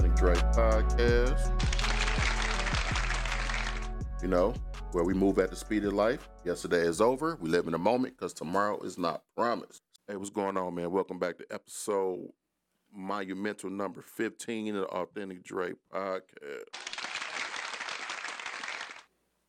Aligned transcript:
back 0.00 0.02
to 0.02 0.08
the 0.08 0.16
show, 0.16 0.16
the 0.16 0.16
Authentic 0.16 0.16
Dre 0.16 0.34
Podcast. 0.52 1.52
You 4.22 4.28
know, 4.28 4.54
where 4.92 5.04
we 5.04 5.14
move 5.14 5.38
at 5.38 5.50
the 5.50 5.56
speed 5.56 5.84
of 5.84 5.92
life. 5.92 6.28
Yesterday 6.44 6.80
is 6.80 7.00
over. 7.00 7.36
We 7.40 7.48
live 7.50 7.66
in 7.66 7.72
the 7.72 7.78
moment 7.78 8.16
because 8.16 8.32
tomorrow 8.32 8.80
is 8.82 8.98
not 8.98 9.22
promised. 9.36 9.82
Hey, 10.08 10.16
what's 10.16 10.30
going 10.30 10.56
on, 10.56 10.74
man? 10.74 10.90
Welcome 10.90 11.18
back 11.18 11.38
to 11.38 11.46
episode 11.50 12.30
monumental 12.94 13.68
number 13.68 14.00
15 14.00 14.76
of 14.76 14.82
the 14.82 14.88
Authentic 14.88 15.42
Dre 15.44 15.72
Podcast. 15.92 16.64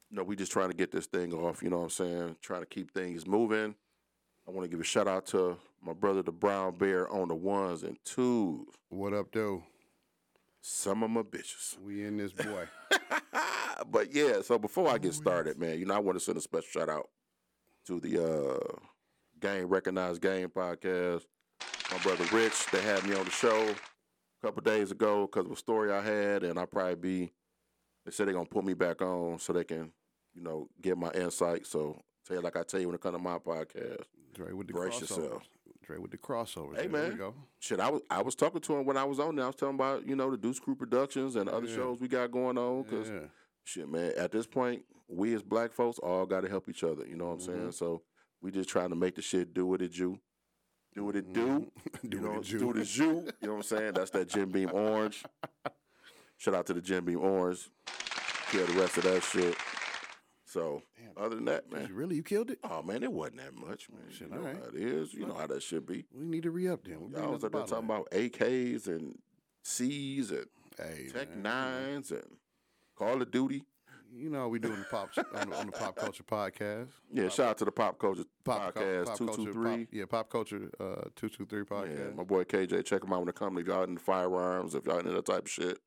You 0.10 0.18
know, 0.18 0.24
we 0.24 0.36
just 0.38 0.52
trying 0.54 0.70
to 0.70 0.76
get 0.76 0.92
this 0.92 1.06
thing 1.06 1.34
off, 1.34 1.62
you 1.62 1.70
know 1.70 1.80
what 1.80 1.84
I'm 1.84 1.90
saying? 1.90 2.38
Trying 2.42 2.62
to 2.62 2.66
keep 2.66 2.94
things 2.94 3.28
moving. 3.28 3.76
I 4.48 4.52
want 4.52 4.64
to 4.64 4.70
give 4.70 4.80
a 4.80 4.86
shout 4.86 5.08
out 5.08 5.26
to 5.28 5.58
my 5.86 5.92
brother, 5.92 6.22
the 6.22 6.32
Brown 6.32 6.78
Bear, 6.78 7.10
on 7.10 7.28
the 7.28 7.36
ones 7.36 7.84
and 7.84 7.98
twos. 8.06 8.68
What 8.88 9.12
up, 9.14 9.34
though? 9.34 9.64
Some 10.62 11.04
of 11.04 11.10
my 11.10 11.22
bitches. 11.22 11.80
We 11.80 12.06
in 12.06 12.18
this 12.18 12.34
boy. 12.34 12.66
but 13.92 14.14
yeah, 14.14 14.42
so 14.42 14.58
before 14.58 14.90
I 14.90 14.98
get 14.98 15.14
started, 15.14 15.58
man, 15.58 15.80
you 15.80 15.86
know, 15.86 15.96
I 15.96 16.00
want 16.00 16.18
to 16.18 16.24
send 16.24 16.38
a 16.38 16.42
special 16.42 16.68
shout 16.70 16.90
out 16.90 17.10
to 17.86 18.00
the 18.00 18.24
uh 18.24 18.78
Game 19.40 19.68
Recognized 19.68 20.22
Game 20.22 20.50
podcast. 20.50 21.24
My 21.92 21.98
brother 22.00 22.26
Rich, 22.36 22.68
they 22.72 22.82
had 22.82 23.06
me 23.06 23.16
on 23.16 23.26
the 23.26 23.32
show 23.32 23.70
a 23.70 24.46
couple 24.46 24.62
days 24.62 24.92
ago 24.92 25.28
because 25.28 25.46
of 25.46 25.52
a 25.52 25.56
story 25.56 25.92
I 25.92 26.02
had, 26.02 26.44
and 26.44 26.60
I 26.60 26.66
probably 26.66 26.96
be. 26.96 27.32
They 28.06 28.12
said 28.12 28.28
they're 28.28 28.34
gonna 28.34 28.46
put 28.46 28.66
me 28.66 28.74
back 28.74 29.02
on 29.02 29.40
so 29.40 29.54
they 29.54 29.64
can, 29.64 29.92
you 30.34 30.42
know, 30.42 30.70
get 30.82 30.98
my 30.98 31.12
insight. 31.12 31.66
So 31.68 32.02
tell 32.26 32.38
you 32.38 32.42
like 32.42 32.56
I 32.56 32.64
tell 32.64 32.80
you 32.80 32.88
when 32.88 32.96
it 32.96 33.02
comes 33.02 33.18
to 33.18 33.24
my 33.24 33.38
podcast, 33.38 34.04
Dre 34.34 34.54
with 34.54 34.68
the 34.68 34.74
Brace 34.74 35.00
yourself. 35.02 35.44
Dre 35.88 35.98
with 35.98 36.12
the 36.12 36.18
crossovers. 36.18 36.76
Hey, 36.76 36.88
There 36.88 37.04
we 37.04 37.10
man. 37.10 37.18
go. 37.18 37.34
shit, 37.60 37.80
I 37.80 37.90
was 37.90 38.02
I 38.10 38.22
was 38.22 38.36
talking 38.36 38.60
to 38.62 38.76
him 38.76 38.86
when 38.86 38.98
I 38.98 39.06
was 39.06 39.20
on 39.20 39.36
there. 39.38 39.46
I 39.46 39.48
was 39.48 39.56
telling 39.56 39.76
about 39.76 40.06
you 40.06 40.16
know 40.18 40.30
the 40.30 40.38
Deuce 40.38 40.60
Crew 40.60 40.76
Productions 40.76 41.36
and 41.38 41.48
other 41.50 41.68
Yeah. 41.68 41.76
shows 41.76 42.00
we 42.02 42.10
got 42.10 42.30
going 42.32 42.58
on 42.58 42.84
because 42.84 43.10
Yeah. 43.10 43.28
shit, 43.64 43.90
man, 43.90 44.12
at 44.18 44.32
this 44.34 44.46
point, 44.46 44.84
we 45.08 45.34
as 45.34 45.42
black 45.44 45.72
folks 45.72 45.98
all 46.00 46.26
got 46.26 46.42
to 46.42 46.50
help 46.50 46.68
each 46.68 46.84
other. 46.84 47.08
You 47.08 47.16
know 47.16 47.28
what 47.28 47.32
I'm 47.36 47.40
Mm-hmm. 47.40 47.60
saying? 47.60 47.72
So 47.72 48.04
we 48.42 48.52
just 48.52 48.68
trying 48.70 48.90
to 48.90 48.96
make 48.98 49.16
the 49.16 49.22
shit 49.22 49.54
do 49.54 49.66
what 49.66 49.82
it 49.82 49.94
do, 49.94 50.20
do 50.94 51.06
what 51.06 51.16
it 51.16 51.32
do. 51.32 51.72
Do 52.08 52.18
you 52.18 52.28
what 52.28 52.38
it 52.42 52.44
do. 52.52 52.60
do 52.60 52.68
what 52.68 52.78
it 52.78 52.88
do. 52.94 53.04
You 53.04 53.14
know 53.14 53.50
what 53.54 53.56
I'm 53.56 53.64
saying? 53.64 53.94
That's 53.94 54.12
that 54.12 54.28
Jim 54.28 54.52
Beam 54.52 54.70
Orange. 54.74 55.24
Shout 56.38 56.54
out 56.54 56.66
to 56.68 56.74
the 56.74 56.82
Jim 56.82 57.06
Beam 57.06 57.20
Orange. 57.20 57.70
Kill 58.52 58.66
the 58.68 58.74
rest 58.74 58.98
of 58.98 59.04
that 59.06 59.24
shit. 59.24 59.56
So 60.48 60.82
other 61.18 61.36
than 61.36 61.46
that, 61.46 61.70
man. 61.72 61.90
Really, 61.94 62.16
you 62.16 62.24
killed 62.24 62.50
it? 62.50 62.60
Oh 62.64 62.82
man, 62.82 63.04
it 63.04 63.12
wasn't 63.12 63.38
that 63.38 63.54
much, 63.54 63.90
man. 63.90 64.02
Shit, 64.10 64.30
you 64.30 64.34
know 64.34 64.40
all 64.40 64.48
right. 64.48 64.56
how 64.56 64.70
it 64.70 64.76
is. 64.76 65.14
You 65.14 65.26
know 65.26 65.34
how 65.34 65.46
that 65.48 65.62
should 65.62 65.86
be. 65.86 66.06
We 66.18 66.26
need 66.26 66.44
to 66.44 66.52
re 66.52 66.70
up 66.70 66.86
then. 66.86 67.12
Y'all 67.16 67.34
was 67.34 67.44
up 67.44 67.52
there 67.52 67.62
the 67.62 67.68
talking 67.68 67.86
about 67.86 68.10
AKs 68.12 68.88
and 68.88 69.20
C's 69.64 70.32
and 70.32 70.46
Hey, 70.78 71.10
Tech 71.12 71.30
man. 71.32 71.42
Nines 71.44 72.12
and 72.12 72.38
Call 72.96 73.22
of 73.22 73.30
Duty. 73.30 73.64
You 74.16 74.30
know 74.30 74.40
how 74.40 74.48
we 74.48 74.58
doing 74.58 74.80
the 74.80 74.86
pop 74.86 75.10
on, 75.36 75.50
the, 75.50 75.56
on 75.58 75.66
the 75.66 75.72
pop 75.74 75.98
culture 75.98 76.24
podcast. 76.24 76.88
Yeah, 77.14 77.28
shout 77.28 77.48
out 77.50 77.58
to 77.58 77.66
the 77.66 77.72
Pop 77.72 78.00
Culture 78.00 78.24
Pop, 78.46 78.74
Podcast 78.74 79.08
Pop 79.08 79.18
two 79.18 79.28
two 79.28 79.52
three. 79.54 79.86
Pop- 79.86 79.94
yeah, 79.94 80.06
pop 80.06 80.30
culture 80.30 80.72
uh, 80.80 81.10
two 81.16 81.28
two 81.28 81.46
three 81.46 81.60
Yeah, 81.60 81.66
podcast. 81.66 82.16
my 82.16 82.24
boy 82.24 82.44
KJ, 82.46 82.86
check 82.86 83.04
him 83.04 83.12
out 83.12 83.20
when 83.20 83.28
it 83.28 83.36
comes 83.36 83.62
to 83.62 83.66
y'all 83.70 83.84
into 83.84 84.02
firearms. 84.02 84.76
If 84.76 84.86
y'all 84.86 85.00
into 85.00 85.12
that 85.12 85.26
type 85.26 85.44
of 85.46 85.50
shit, 85.52 85.80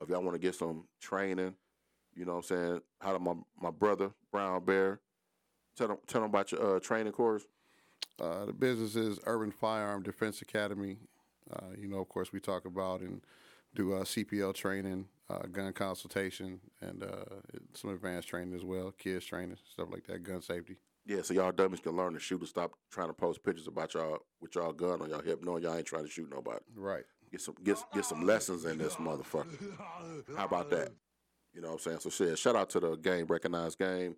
if 0.00 0.08
y'all 0.08 0.22
want 0.22 0.34
to 0.34 0.38
get 0.38 0.54
some 0.54 0.84
training, 1.00 1.54
you 2.16 2.24
know 2.24 2.32
what 2.32 2.50
I'm 2.50 2.56
saying. 2.56 2.80
How 3.00 3.12
to 3.12 3.18
my 3.18 3.34
my 3.60 3.70
brother 3.70 4.10
Brown 4.32 4.64
Bear, 4.64 5.00
tell 5.76 5.88
them 5.88 5.98
tell 6.06 6.20
them 6.20 6.30
about 6.30 6.52
your 6.52 6.76
uh, 6.76 6.80
training 6.80 7.12
course. 7.12 7.44
Uh, 8.20 8.44
the 8.46 8.52
business 8.52 8.96
is 8.96 9.18
Urban 9.26 9.50
Firearm 9.50 10.02
Defense 10.02 10.40
Academy. 10.40 10.98
Uh, 11.52 11.68
you 11.78 11.88
know, 11.88 11.98
of 11.98 12.08
course, 12.08 12.32
we 12.32 12.40
talk 12.40 12.64
about 12.64 13.00
and 13.00 13.20
do 13.74 13.94
uh, 13.94 14.04
CPL 14.04 14.54
training, 14.54 15.06
uh, 15.28 15.46
gun 15.50 15.72
consultation, 15.72 16.60
and 16.80 17.02
uh, 17.02 17.24
some 17.72 17.90
advanced 17.90 18.28
training 18.28 18.54
as 18.54 18.64
well, 18.64 18.92
kids 18.92 19.26
training, 19.26 19.56
stuff 19.72 19.88
like 19.90 20.06
that, 20.06 20.22
gun 20.22 20.40
safety. 20.40 20.76
Yeah, 21.06 21.20
so 21.22 21.34
y'all 21.34 21.52
dummies 21.52 21.80
can 21.80 21.92
learn 21.96 22.14
to 22.14 22.20
shoot 22.20 22.40
and 22.40 22.48
stop 22.48 22.72
trying 22.90 23.08
to 23.08 23.12
post 23.12 23.42
pictures 23.42 23.66
about 23.66 23.92
y'all 23.92 24.20
with 24.40 24.54
y'all 24.54 24.72
gun 24.72 25.02
on 25.02 25.10
y'all 25.10 25.20
hip, 25.20 25.44
knowing 25.44 25.62
y'all 25.62 25.74
ain't 25.74 25.86
trying 25.86 26.04
to 26.04 26.10
shoot 26.10 26.30
nobody. 26.30 26.60
Right. 26.74 27.04
Get 27.30 27.40
some 27.42 27.56
get 27.62 27.78
get 27.92 28.04
some 28.04 28.24
lessons 28.24 28.64
in 28.64 28.78
this 28.78 28.94
motherfucker. 28.94 29.76
How 30.36 30.44
about 30.44 30.70
that? 30.70 30.92
You 31.54 31.60
know 31.60 31.68
what 31.68 31.74
I'm 31.74 31.80
saying? 31.80 32.00
So 32.00 32.10
shit, 32.10 32.38
shout 32.38 32.56
out 32.56 32.70
to 32.70 32.80
the 32.80 32.96
Game 32.96 33.26
Recognized 33.26 33.78
Game 33.78 34.16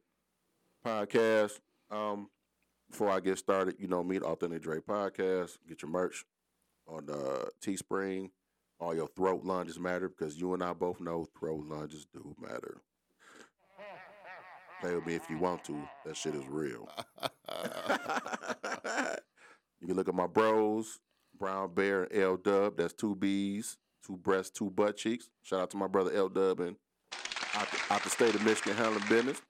podcast. 0.85 1.61
Um, 1.91 2.31
before 2.89 3.11
I 3.11 3.21
get 3.21 3.39
started, 3.39 3.77
you 3.79 3.89
know 3.89 4.03
me, 4.03 4.19
the 4.19 4.25
Authentic 4.27 4.63
Dre 4.63 4.79
podcast. 4.79 5.59
Get 5.69 5.83
your 5.83 5.91
merch 5.91 6.25
on 6.89 7.11
uh, 7.11 7.47
Teespring. 7.63 8.31
All 8.79 8.95
your 8.95 9.09
throat 9.09 9.45
lunges 9.45 9.79
matter 9.79 10.09
because 10.09 10.39
you 10.39 10.55
and 10.55 10.63
I 10.63 10.73
both 10.73 11.01
know 11.01 11.27
throat 11.39 11.65
lunges 11.67 12.07
do 12.13 12.35
matter. 12.41 12.83
Play 14.81 14.95
with 14.95 15.07
me 15.07 15.15
if 15.15 15.29
you 15.31 15.39
want 15.39 15.65
to. 15.65 15.89
That 16.05 16.17
shit 16.17 16.35
is 16.35 16.47
real. 16.47 16.89
you 19.81 19.87
can 19.87 19.97
look 19.97 20.09
at 20.09 20.15
my 20.15 20.27
bros, 20.27 21.01
Brown 21.39 21.73
Bear 21.73 22.05
and 22.05 22.23
L 22.23 22.37
Dub. 22.37 22.77
That's 22.77 22.93
two 22.93 23.15
B's, 23.15 23.79
two 24.07 24.17
breasts, 24.19 24.51
two 24.51 24.71
butt 24.71 24.99
cheeks. 24.99 25.31
Shout 25.43 25.61
out 25.61 25.71
to 25.71 25.79
my 25.79 25.87
brother 25.87 26.13
L 26.15 26.29
Dub 26.29 26.61
and 26.61 26.77
out 27.57 27.71
the, 27.71 27.95
out 27.95 28.03
the 28.03 28.11
state 28.11 28.35
of 28.35 28.45
Michigan 28.45 28.77
handling 28.77 29.05
business. 29.09 29.41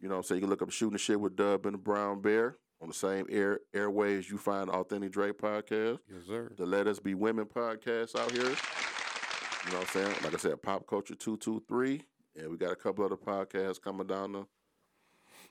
You 0.00 0.08
know 0.08 0.14
what 0.14 0.18
I'm 0.18 0.24
saying? 0.24 0.38
You 0.38 0.42
can 0.42 0.50
look 0.50 0.62
up 0.62 0.70
shooting 0.70 0.92
the 0.92 0.98
shit 0.98 1.20
with 1.20 1.36
Dub 1.36 1.66
and 1.66 1.74
the 1.74 1.78
Brown 1.78 2.20
Bear 2.20 2.56
on 2.80 2.88
the 2.88 2.94
same 2.94 3.26
air 3.30 3.60
airways 3.74 4.30
you 4.30 4.38
find 4.38 4.70
Authentic 4.70 5.10
Dre 5.10 5.32
podcast, 5.32 5.98
Yes, 6.08 6.26
sir. 6.28 6.52
the 6.56 6.64
Let 6.66 6.86
Us 6.86 7.00
Be 7.00 7.14
Women 7.14 7.46
podcast 7.46 8.14
out 8.16 8.30
here. 8.30 8.42
You 8.44 9.72
know 9.72 9.78
what 9.80 9.88
I'm 9.88 10.02
saying? 10.04 10.14
Like 10.22 10.34
I 10.34 10.36
said, 10.36 10.62
Pop 10.62 10.86
Culture 10.86 11.16
two 11.16 11.36
two 11.36 11.62
three, 11.68 12.02
and 12.36 12.48
we 12.50 12.56
got 12.56 12.70
a 12.70 12.76
couple 12.76 13.04
other 13.04 13.16
podcasts 13.16 13.82
coming 13.82 14.06
down 14.06 14.32
the 14.32 14.46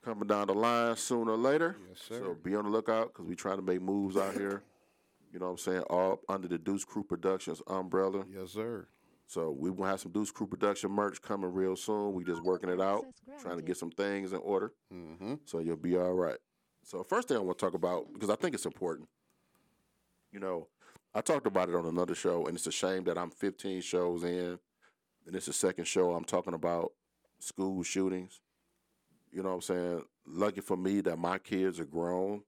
coming 0.04 0.28
down 0.28 0.48
the 0.48 0.54
line 0.54 0.96
sooner 0.96 1.32
or 1.34 1.38
later. 1.38 1.76
Yes, 1.90 2.02
sir. 2.08 2.20
So 2.20 2.38
be 2.42 2.56
on 2.56 2.64
the 2.64 2.70
lookout 2.70 3.08
because 3.14 3.26
we're 3.26 3.36
trying 3.36 3.58
to 3.58 3.62
make 3.64 3.82
moves 3.82 4.16
out 4.16 4.34
here. 4.34 4.64
You 5.34 5.40
know 5.40 5.48
what 5.48 5.52
I'm 5.52 5.58
saying? 5.58 5.82
All 5.90 6.22
under 6.30 6.48
the 6.48 6.58
Deuce 6.58 6.86
Crew 6.86 7.04
Productions 7.04 7.62
umbrella. 7.68 8.24
Yes, 8.34 8.52
sir. 8.52 8.88
So 9.28 9.52
we 9.52 9.70
will 9.70 9.86
have 9.86 10.00
some 10.00 10.14
Deuce 10.14 10.32
Crew 10.32 10.48
Production 10.48 10.90
merch 10.90 11.22
coming 11.22 11.52
real 11.52 11.76
soon. 11.76 12.14
We 12.14 12.24
just 12.24 12.44
working 12.44 12.70
it 12.70 12.80
out, 12.80 13.04
trying 13.42 13.58
to 13.58 13.62
get 13.62 13.76
some 13.76 13.92
things 13.92 14.32
in 14.32 14.40
order. 14.40 14.72
Mm-hmm. 14.94 15.36
So 15.46 15.60
you'll 15.60 15.76
be 15.76 15.98
all 15.98 16.14
right. 16.14 16.38
So 16.84 17.04
first 17.04 17.28
thing 17.28 17.36
I 17.36 17.42
want 17.42 17.58
to 17.60 17.66
talk 17.66 17.74
about 17.74 18.14
because 18.14 18.30
I 18.30 18.36
think 18.36 18.56
it's 18.56 18.66
important. 18.66 19.10
You 20.32 20.40
know, 20.40 20.70
I 21.14 21.20
talked 21.20 21.46
about 21.46 21.68
it 21.68 21.76
on 21.76 21.86
another 21.86 22.16
show, 22.16 22.48
and 22.48 22.56
it's 22.56 22.68
a 22.68 22.72
shame 22.72 23.04
that 23.06 23.18
I'm 23.18 23.30
15 23.30 23.82
shows 23.82 24.24
in, 24.24 24.60
and 25.26 25.36
it's 25.36 25.48
the 25.48 25.54
second 25.54 25.86
show 25.86 26.14
I'm 26.14 26.24
talking 26.24 26.54
about 26.54 26.94
school 27.40 27.84
shootings. 27.84 28.40
You 29.32 29.44
know 29.44 29.50
what 29.50 29.56
I'm 29.56 29.62
saying? 29.62 30.04
Lucky 30.26 30.62
for 30.62 30.78
me 30.78 31.02
that 31.02 31.20
my 31.20 31.38
kids 31.38 31.82
are 31.82 31.86
grown. 31.86 32.44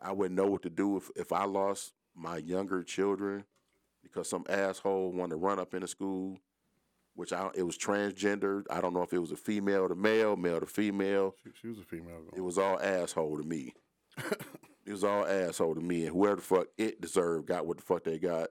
I 0.00 0.10
wouldn't 0.10 0.36
know 0.36 0.46
what 0.46 0.62
to 0.62 0.70
do 0.70 0.96
if, 0.96 1.10
if 1.14 1.32
I 1.32 1.44
lost 1.44 1.92
my 2.16 2.38
younger 2.38 2.82
children 2.82 3.44
because 4.02 4.28
some 4.28 4.44
asshole 4.48 5.12
wanted 5.12 5.30
to 5.30 5.36
run 5.36 5.58
up 5.58 5.74
in 5.74 5.80
the 5.80 5.88
school, 5.88 6.38
which 7.14 7.32
I 7.32 7.50
it 7.54 7.62
was 7.62 7.78
transgendered. 7.78 8.64
I 8.70 8.80
don't 8.80 8.94
know 8.94 9.02
if 9.02 9.12
it 9.12 9.18
was 9.18 9.32
a 9.32 9.36
female 9.36 9.88
to 9.88 9.94
male, 9.94 10.36
male 10.36 10.60
to 10.60 10.66
female. 10.66 11.34
She, 11.42 11.50
she 11.60 11.68
was 11.68 11.78
a 11.78 11.84
female. 11.84 12.22
It 12.34 12.40
was 12.40 12.58
all 12.58 12.80
asshole 12.80 13.38
to 13.38 13.44
me. 13.44 13.74
it 14.86 14.92
was 14.92 15.04
all 15.04 15.26
asshole 15.26 15.74
to 15.74 15.80
me, 15.80 16.06
and 16.06 16.14
whoever 16.14 16.36
the 16.36 16.42
fuck 16.42 16.66
it 16.78 17.00
deserved 17.00 17.46
got 17.46 17.66
what 17.66 17.76
the 17.76 17.82
fuck 17.82 18.04
they 18.04 18.18
got. 18.18 18.48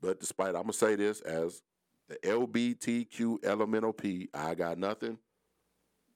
But 0.00 0.20
despite, 0.20 0.54
I'm 0.54 0.62
gonna 0.62 0.72
say 0.72 0.94
this 0.94 1.20
as 1.20 1.62
the 2.08 2.16
LBTQ 2.16 3.44
elemental 3.44 3.92
P, 3.92 4.28
I 4.32 4.54
got 4.54 4.78
nothing. 4.78 5.18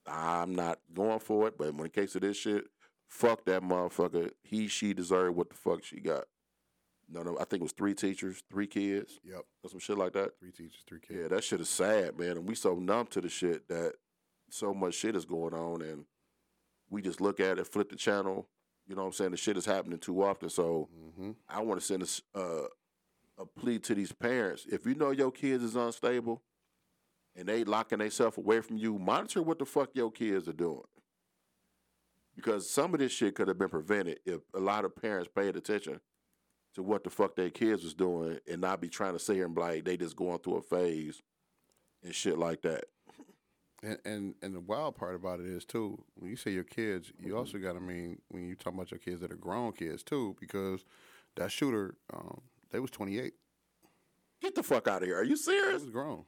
I'm 0.06 0.54
not 0.54 0.78
going 0.92 1.20
for 1.20 1.48
it. 1.48 1.58
But 1.58 1.74
when 1.74 1.86
it 1.86 1.92
case 1.92 2.14
of 2.14 2.22
this 2.22 2.36
shit, 2.36 2.64
fuck 3.08 3.44
that 3.44 3.62
motherfucker. 3.62 4.30
He, 4.42 4.68
she 4.68 4.94
deserved 4.94 5.36
what 5.36 5.50
the 5.50 5.56
fuck 5.56 5.84
she 5.84 6.00
got. 6.00 6.24
No, 7.12 7.22
no, 7.22 7.34
I 7.36 7.44
think 7.44 7.60
it 7.60 7.62
was 7.62 7.72
three 7.72 7.94
teachers, 7.94 8.42
three 8.50 8.66
kids, 8.66 9.20
Yep. 9.22 9.44
or 9.62 9.70
some 9.70 9.78
shit 9.78 9.98
like 9.98 10.14
that. 10.14 10.38
Three 10.40 10.50
teachers, 10.50 10.82
three 10.88 11.00
kids. 11.00 11.20
Yeah, 11.20 11.28
that 11.28 11.44
shit 11.44 11.60
is 11.60 11.68
sad, 11.68 12.18
man. 12.18 12.38
And 12.38 12.48
we 12.48 12.54
so 12.54 12.74
numb 12.76 13.06
to 13.08 13.20
the 13.20 13.28
shit 13.28 13.68
that 13.68 13.92
so 14.50 14.72
much 14.72 14.94
shit 14.94 15.14
is 15.14 15.24
going 15.26 15.52
on 15.54 15.82
and 15.82 16.06
we 16.90 17.02
just 17.02 17.20
look 17.20 17.38
at 17.40 17.58
it, 17.58 17.66
flip 17.66 17.90
the 17.90 17.96
channel. 17.96 18.48
You 18.86 18.94
know 18.96 19.02
what 19.02 19.08
I'm 19.08 19.12
saying? 19.12 19.30
The 19.32 19.36
shit 19.36 19.56
is 19.56 19.66
happening 19.66 19.98
too 19.98 20.22
often. 20.22 20.48
So 20.48 20.88
Mm-hmm. 20.96 21.30
I 21.48 21.60
want 21.60 21.78
to 21.80 21.86
send 21.86 22.02
a, 22.02 22.38
uh, 22.38 22.66
a 23.38 23.44
plea 23.46 23.78
to 23.80 23.94
these 23.94 24.12
parents. 24.12 24.66
If 24.70 24.86
you 24.86 24.94
know 24.94 25.10
your 25.10 25.30
kids 25.30 25.62
is 25.62 25.76
unstable 25.76 26.42
and 27.36 27.46
they 27.46 27.64
locking 27.64 27.98
themselves 27.98 28.38
away 28.38 28.60
from 28.62 28.78
you, 28.78 28.98
monitor 28.98 29.42
what 29.42 29.58
the 29.58 29.66
fuck 29.66 29.90
your 29.94 30.10
kids 30.10 30.48
are 30.48 30.52
doing. 30.54 30.82
Because 32.34 32.68
some 32.70 32.94
of 32.94 33.00
this 33.00 33.12
shit 33.12 33.34
could 33.34 33.48
have 33.48 33.58
been 33.58 33.68
prevented 33.68 34.20
if 34.24 34.40
a 34.54 34.60
lot 34.60 34.86
of 34.86 34.96
parents 34.96 35.28
paid 35.34 35.54
attention 35.56 36.00
to 36.74 36.82
what 36.82 37.04
the 37.04 37.10
fuck 37.10 37.36
their 37.36 37.50
kids 37.50 37.82
was 37.82 37.94
doing 37.94 38.38
and 38.50 38.60
not 38.60 38.80
be 38.80 38.88
trying 38.88 39.12
to 39.12 39.18
sit 39.18 39.36
here 39.36 39.46
and 39.46 39.54
be 39.54 39.60
like 39.60 39.84
they 39.84 39.96
just 39.96 40.16
going 40.16 40.38
through 40.38 40.56
a 40.56 40.62
phase 40.62 41.22
and 42.02 42.14
shit 42.14 42.38
like 42.38 42.62
that. 42.62 42.84
And, 43.82 43.98
and 44.04 44.34
and 44.42 44.54
the 44.54 44.60
wild 44.60 44.94
part 44.94 45.14
about 45.14 45.40
it 45.40 45.46
is 45.46 45.64
too, 45.64 46.02
when 46.14 46.30
you 46.30 46.36
say 46.36 46.52
your 46.52 46.64
kids, 46.64 47.12
you 47.18 47.36
also 47.36 47.58
got 47.58 47.72
to 47.72 47.80
mean 47.80 48.20
when 48.28 48.46
you 48.46 48.54
talk 48.54 48.74
about 48.74 48.90
your 48.90 48.98
kids 48.98 49.20
that 49.20 49.32
are 49.32 49.36
grown 49.36 49.72
kids 49.72 50.02
too, 50.02 50.36
because 50.38 50.84
that 51.36 51.50
shooter, 51.50 51.96
um, 52.12 52.42
they 52.70 52.78
was 52.78 52.90
28. 52.90 53.34
Get 54.40 54.54
the 54.54 54.62
fuck 54.62 54.88
out 54.88 55.02
of 55.02 55.08
here. 55.08 55.18
Are 55.18 55.24
you 55.24 55.36
serious? 55.36 55.82
was 55.82 55.90
grown. 55.90 56.24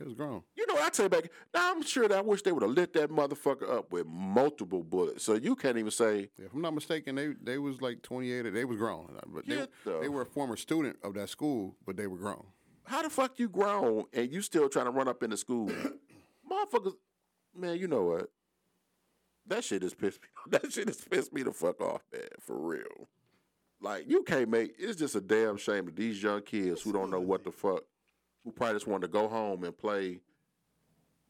It 0.00 0.06
was 0.06 0.14
grown. 0.14 0.42
You 0.56 0.66
know, 0.66 0.76
I 0.80 0.88
take 0.88 1.10
back. 1.10 1.30
Now 1.52 1.70
I'm 1.72 1.82
sure 1.82 2.08
that 2.08 2.16
I 2.18 2.20
wish 2.22 2.40
they 2.42 2.52
would 2.52 2.62
have 2.62 2.72
lit 2.72 2.94
that 2.94 3.10
motherfucker 3.10 3.70
up 3.70 3.92
with 3.92 4.06
multiple 4.06 4.82
bullets. 4.82 5.22
So 5.24 5.34
you 5.34 5.54
can't 5.54 5.76
even 5.76 5.90
say, 5.90 6.30
If 6.38 6.54
I'm 6.54 6.62
not 6.62 6.72
mistaken, 6.74 7.14
they 7.16 7.34
they 7.42 7.58
was 7.58 7.82
like 7.82 8.00
28. 8.02 8.46
or 8.46 8.50
They 8.50 8.64
was 8.64 8.78
grown, 8.78 9.18
but 9.26 9.46
they, 9.46 9.66
the- 9.84 9.98
they 10.00 10.08
were 10.08 10.22
a 10.22 10.26
former 10.26 10.56
student 10.56 10.96
of 11.04 11.12
that 11.14 11.28
school, 11.28 11.76
but 11.84 11.96
they 11.98 12.06
were 12.06 12.16
grown. 12.16 12.46
how 12.84 13.02
the 13.02 13.10
fuck 13.10 13.38
you 13.38 13.48
grown 13.48 14.04
and 14.14 14.32
you 14.32 14.40
still 14.42 14.68
trying 14.70 14.86
to 14.86 14.90
run 14.90 15.06
up 15.06 15.22
in 15.22 15.30
the 15.30 15.36
school? 15.36 15.70
Motherfuckers, 16.50 16.94
man, 17.54 17.76
you 17.78 17.86
know 17.86 18.04
what? 18.04 18.30
That 19.46 19.64
shit 19.64 19.82
has 19.82 19.94
pissed 19.94 20.20
me. 20.22 20.28
That 20.50 20.72
shit 20.72 20.88
has 20.88 21.00
pissed 21.00 21.32
me 21.32 21.42
the 21.42 21.52
fuck 21.52 21.80
off, 21.80 22.02
man. 22.12 22.22
For 22.40 22.56
real. 22.58 23.08
Like 23.82 24.04
you 24.08 24.22
can't 24.22 24.48
make. 24.48 24.72
It's 24.78 24.96
just 24.98 25.14
a 25.14 25.20
damn 25.20 25.56
shame 25.56 25.86
that 25.86 25.96
these 25.96 26.22
young 26.22 26.42
kids 26.42 26.82
who 26.82 26.92
don't 26.92 27.10
know 27.10 27.20
what 27.20 27.44
the 27.44 27.50
fuck, 27.50 27.82
who 28.44 28.52
probably 28.52 28.74
just 28.76 28.86
wanted 28.86 29.06
to 29.06 29.12
go 29.12 29.28
home 29.28 29.64
and 29.64 29.76
play 29.76 30.20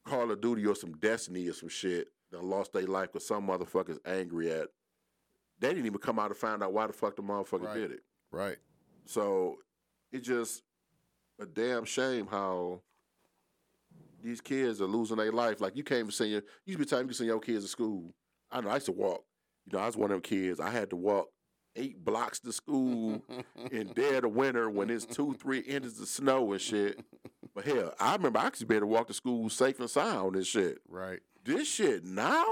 Call 0.04 0.30
of 0.30 0.40
Duty 0.40 0.66
or 0.66 0.74
some 0.74 0.92
Destiny 0.94 1.48
or 1.48 1.52
some 1.52 1.68
shit, 1.68 2.08
that 2.30 2.44
lost 2.44 2.72
their 2.72 2.86
life 2.86 3.12
because 3.12 3.26
some 3.26 3.46
motherfuckers 3.48 3.98
angry 4.06 4.50
at. 4.52 4.68
They 5.58 5.68
didn't 5.68 5.86
even 5.86 5.98
come 5.98 6.18
out 6.18 6.28
to 6.28 6.34
find 6.34 6.62
out 6.62 6.72
why 6.72 6.86
the 6.86 6.92
fuck 6.92 7.16
the 7.16 7.22
motherfucker 7.22 7.64
Right. 7.64 7.74
did 7.74 7.90
it. 7.92 8.00
Right. 8.30 8.56
So 9.06 9.56
it's 10.12 10.26
just 10.26 10.62
a 11.40 11.46
damn 11.46 11.84
shame 11.84 12.26
how 12.26 12.82
these 14.22 14.40
kids 14.40 14.80
are 14.80 14.86
losing 14.86 15.16
their 15.16 15.32
life. 15.32 15.60
Like 15.60 15.76
you 15.76 15.82
can't 15.84 16.00
even 16.00 16.10
send 16.12 16.30
your 16.30 16.40
you 16.64 16.76
used 16.76 16.78
to 16.78 16.84
be 16.86 16.90
time 16.96 17.08
you 17.08 17.12
send 17.14 17.28
your 17.28 17.40
kids 17.40 17.64
to 17.64 17.68
school. 17.68 18.14
I 18.50 18.60
know 18.60 18.68
I 18.70 18.74
used 18.74 18.86
to 18.86 18.92
walk. 18.92 19.24
You 19.66 19.76
know, 19.76 19.82
I 19.82 19.86
was 19.86 19.96
one 19.96 20.10
of 20.10 20.14
them 20.14 20.22
kids. 20.22 20.60
I 20.60 20.70
had 20.70 20.90
to 20.90 20.96
walk 20.96 21.28
eight 21.76 22.04
blocks 22.04 22.40
to 22.40 22.52
school 22.52 23.22
in 23.70 23.88
dead 23.88 24.24
of 24.24 24.32
winter 24.32 24.68
when 24.68 24.90
it's 24.90 25.04
two, 25.04 25.34
three 25.34 25.60
inches 25.60 26.00
of 26.00 26.08
snow 26.08 26.52
and 26.52 26.60
shit. 26.60 27.00
But 27.54 27.64
hell, 27.64 27.94
I 27.98 28.14
remember 28.14 28.38
I 28.38 28.44
used 28.44 28.56
to 28.56 28.66
be 28.66 28.76
able 28.76 28.86
to 28.86 28.92
walk 28.92 29.08
to 29.08 29.14
school 29.14 29.48
safe 29.50 29.80
and 29.80 29.90
sound 29.90 30.36
and 30.36 30.46
shit. 30.46 30.78
Right. 30.88 31.20
This 31.44 31.68
shit 31.68 32.04
now, 32.04 32.44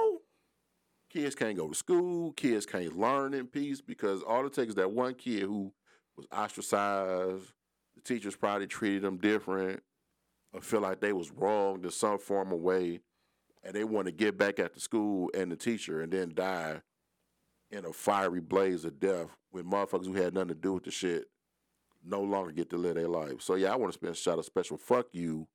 kids 1.11 1.35
can't 1.35 1.56
go 1.56 1.69
to 1.69 1.75
school. 1.75 2.32
Kids 2.32 2.67
can't 2.67 2.99
learn 2.99 3.35
in 3.35 3.47
peace 3.47 3.81
because 3.81 4.23
all 4.23 4.47
it 4.47 4.53
takes 4.53 4.70
is 4.70 4.75
that 4.76 4.93
one 4.93 5.15
kid 5.15 5.43
who 5.43 5.73
was 6.17 6.26
ostracized. 6.32 7.53
The 7.97 8.03
teachers 8.03 8.37
probably 8.37 8.67
treated 8.67 9.03
them 9.03 9.19
different, 9.19 9.82
or 10.53 10.61
feel 10.61 10.81
like 10.81 11.00
they 11.00 11.12
was 11.12 11.31
wronged 11.31 11.85
in 11.85 11.91
some 11.91 12.19
form 12.19 12.53
of 12.53 12.61
way, 12.61 13.00
and 13.62 13.75
they 13.75 13.85
want 13.85 14.06
to 14.06 14.12
get 14.12 14.38
back 14.38 14.59
at 14.59 14.75
the 14.75 14.81
school 14.81 15.31
and 15.35 15.50
the 15.50 15.56
teacher, 15.56 16.00
and 16.00 16.12
then 16.12 16.32
die 16.35 16.81
in 17.70 17.85
a 17.85 17.93
fiery 17.93 18.41
blaze 18.41 18.85
of 18.85 18.99
death 18.99 19.29
when 19.50 19.65
motherfuckers 19.65 20.06
who 20.06 20.15
had 20.15 20.35
nothing 20.35 20.49
to 20.49 20.55
do 20.55 20.75
with 20.75 20.85
the 20.85 20.91
shit 20.91 21.26
no 22.05 22.23
longer 22.23 22.53
get 22.53 22.70
to 22.70 22.76
live 22.76 22.94
their 22.94 23.09
life. 23.09 23.41
So 23.41 23.55
yeah, 23.55 23.73
I 23.73 23.76
want 23.76 23.93
to 23.93 23.99
spend 23.99 24.12
a 24.12 24.17
shout 24.17 24.38
a 24.38 24.43
special 24.43 24.76
fuck 24.76 25.06
you 25.12 25.47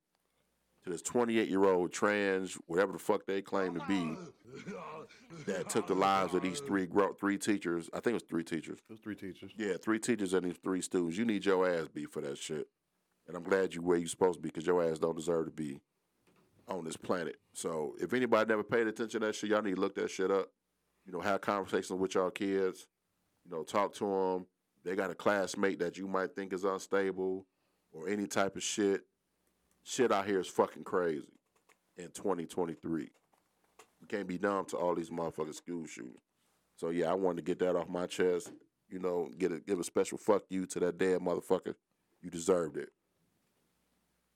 to 0.84 0.90
this 0.90 1.02
28 1.02 1.48
year 1.48 1.64
old 1.64 1.92
trans, 1.92 2.58
whatever 2.66 2.92
the 2.92 2.98
fuck 2.98 3.26
they 3.26 3.40
claim 3.42 3.74
to 3.74 3.84
be, 3.86 4.16
that 5.46 5.68
took 5.68 5.86
the 5.86 5.94
lives 5.94 6.34
of 6.34 6.42
these 6.42 6.60
three 6.60 6.86
gro- 6.86 7.14
three 7.14 7.38
teachers. 7.38 7.88
I 7.92 7.96
think 7.96 8.08
it 8.08 8.14
was 8.14 8.22
three 8.24 8.44
teachers. 8.44 8.78
Those 8.88 9.00
three 9.00 9.16
teachers. 9.16 9.52
Yeah, 9.56 9.76
three 9.82 9.98
teachers 9.98 10.34
and 10.34 10.44
these 10.44 10.58
three 10.62 10.82
students. 10.82 11.16
You 11.16 11.24
need 11.24 11.44
your 11.44 11.68
ass 11.68 11.88
beat 11.92 12.10
for 12.10 12.20
that 12.20 12.38
shit. 12.38 12.68
And 13.26 13.36
I'm 13.36 13.42
glad 13.42 13.74
you 13.74 13.80
where 13.80 13.96
you 13.96 14.06
supposed 14.06 14.38
to 14.38 14.42
be 14.42 14.50
because 14.50 14.66
your 14.66 14.82
ass 14.82 14.98
don't 14.98 15.16
deserve 15.16 15.46
to 15.46 15.50
be 15.50 15.80
on 16.68 16.84
this 16.84 16.96
planet. 16.96 17.36
So 17.54 17.94
if 17.98 18.12
anybody 18.12 18.48
never 18.48 18.62
paid 18.62 18.86
attention 18.86 19.20
to 19.20 19.26
that 19.28 19.34
shit, 19.34 19.50
y'all 19.50 19.62
need 19.62 19.76
to 19.76 19.80
look 19.80 19.94
that 19.94 20.10
shit 20.10 20.30
up. 20.30 20.50
You 21.06 21.12
know, 21.12 21.20
have 21.20 21.40
conversations 21.40 21.98
with 21.98 22.14
y'all 22.14 22.30
kids. 22.30 22.86
You 23.44 23.50
know, 23.50 23.62
talk 23.62 23.94
to 23.94 24.04
them. 24.04 24.46
They 24.84 24.96
got 24.96 25.10
a 25.10 25.14
classmate 25.14 25.78
that 25.78 25.96
you 25.96 26.06
might 26.06 26.34
think 26.34 26.52
is 26.52 26.64
unstable 26.64 27.46
or 27.92 28.08
any 28.08 28.26
type 28.26 28.56
of 28.56 28.62
shit. 28.62 29.02
Shit 29.82 30.12
out 30.12 30.26
here 30.26 30.40
is 30.40 30.46
fucking 30.46 30.84
crazy 30.84 31.32
in 31.96 32.08
2023. 32.10 33.10
We 34.00 34.06
can't 34.08 34.26
be 34.26 34.38
dumb 34.38 34.66
to 34.66 34.76
all 34.76 34.94
these 34.94 35.10
motherfucking 35.10 35.54
school 35.54 35.86
shootings. 35.86 36.20
So 36.76 36.90
yeah, 36.90 37.10
I 37.10 37.14
wanted 37.14 37.38
to 37.38 37.42
get 37.42 37.58
that 37.60 37.76
off 37.76 37.88
my 37.88 38.06
chest. 38.06 38.52
You 38.88 38.98
know, 38.98 39.30
get 39.38 39.52
a 39.52 39.60
give 39.60 39.80
a 39.80 39.84
special 39.84 40.18
fuck 40.18 40.42
you 40.50 40.66
to 40.66 40.80
that 40.80 40.98
dead 40.98 41.20
motherfucker. 41.20 41.74
You 42.22 42.30
deserved 42.30 42.76
it. 42.76 42.90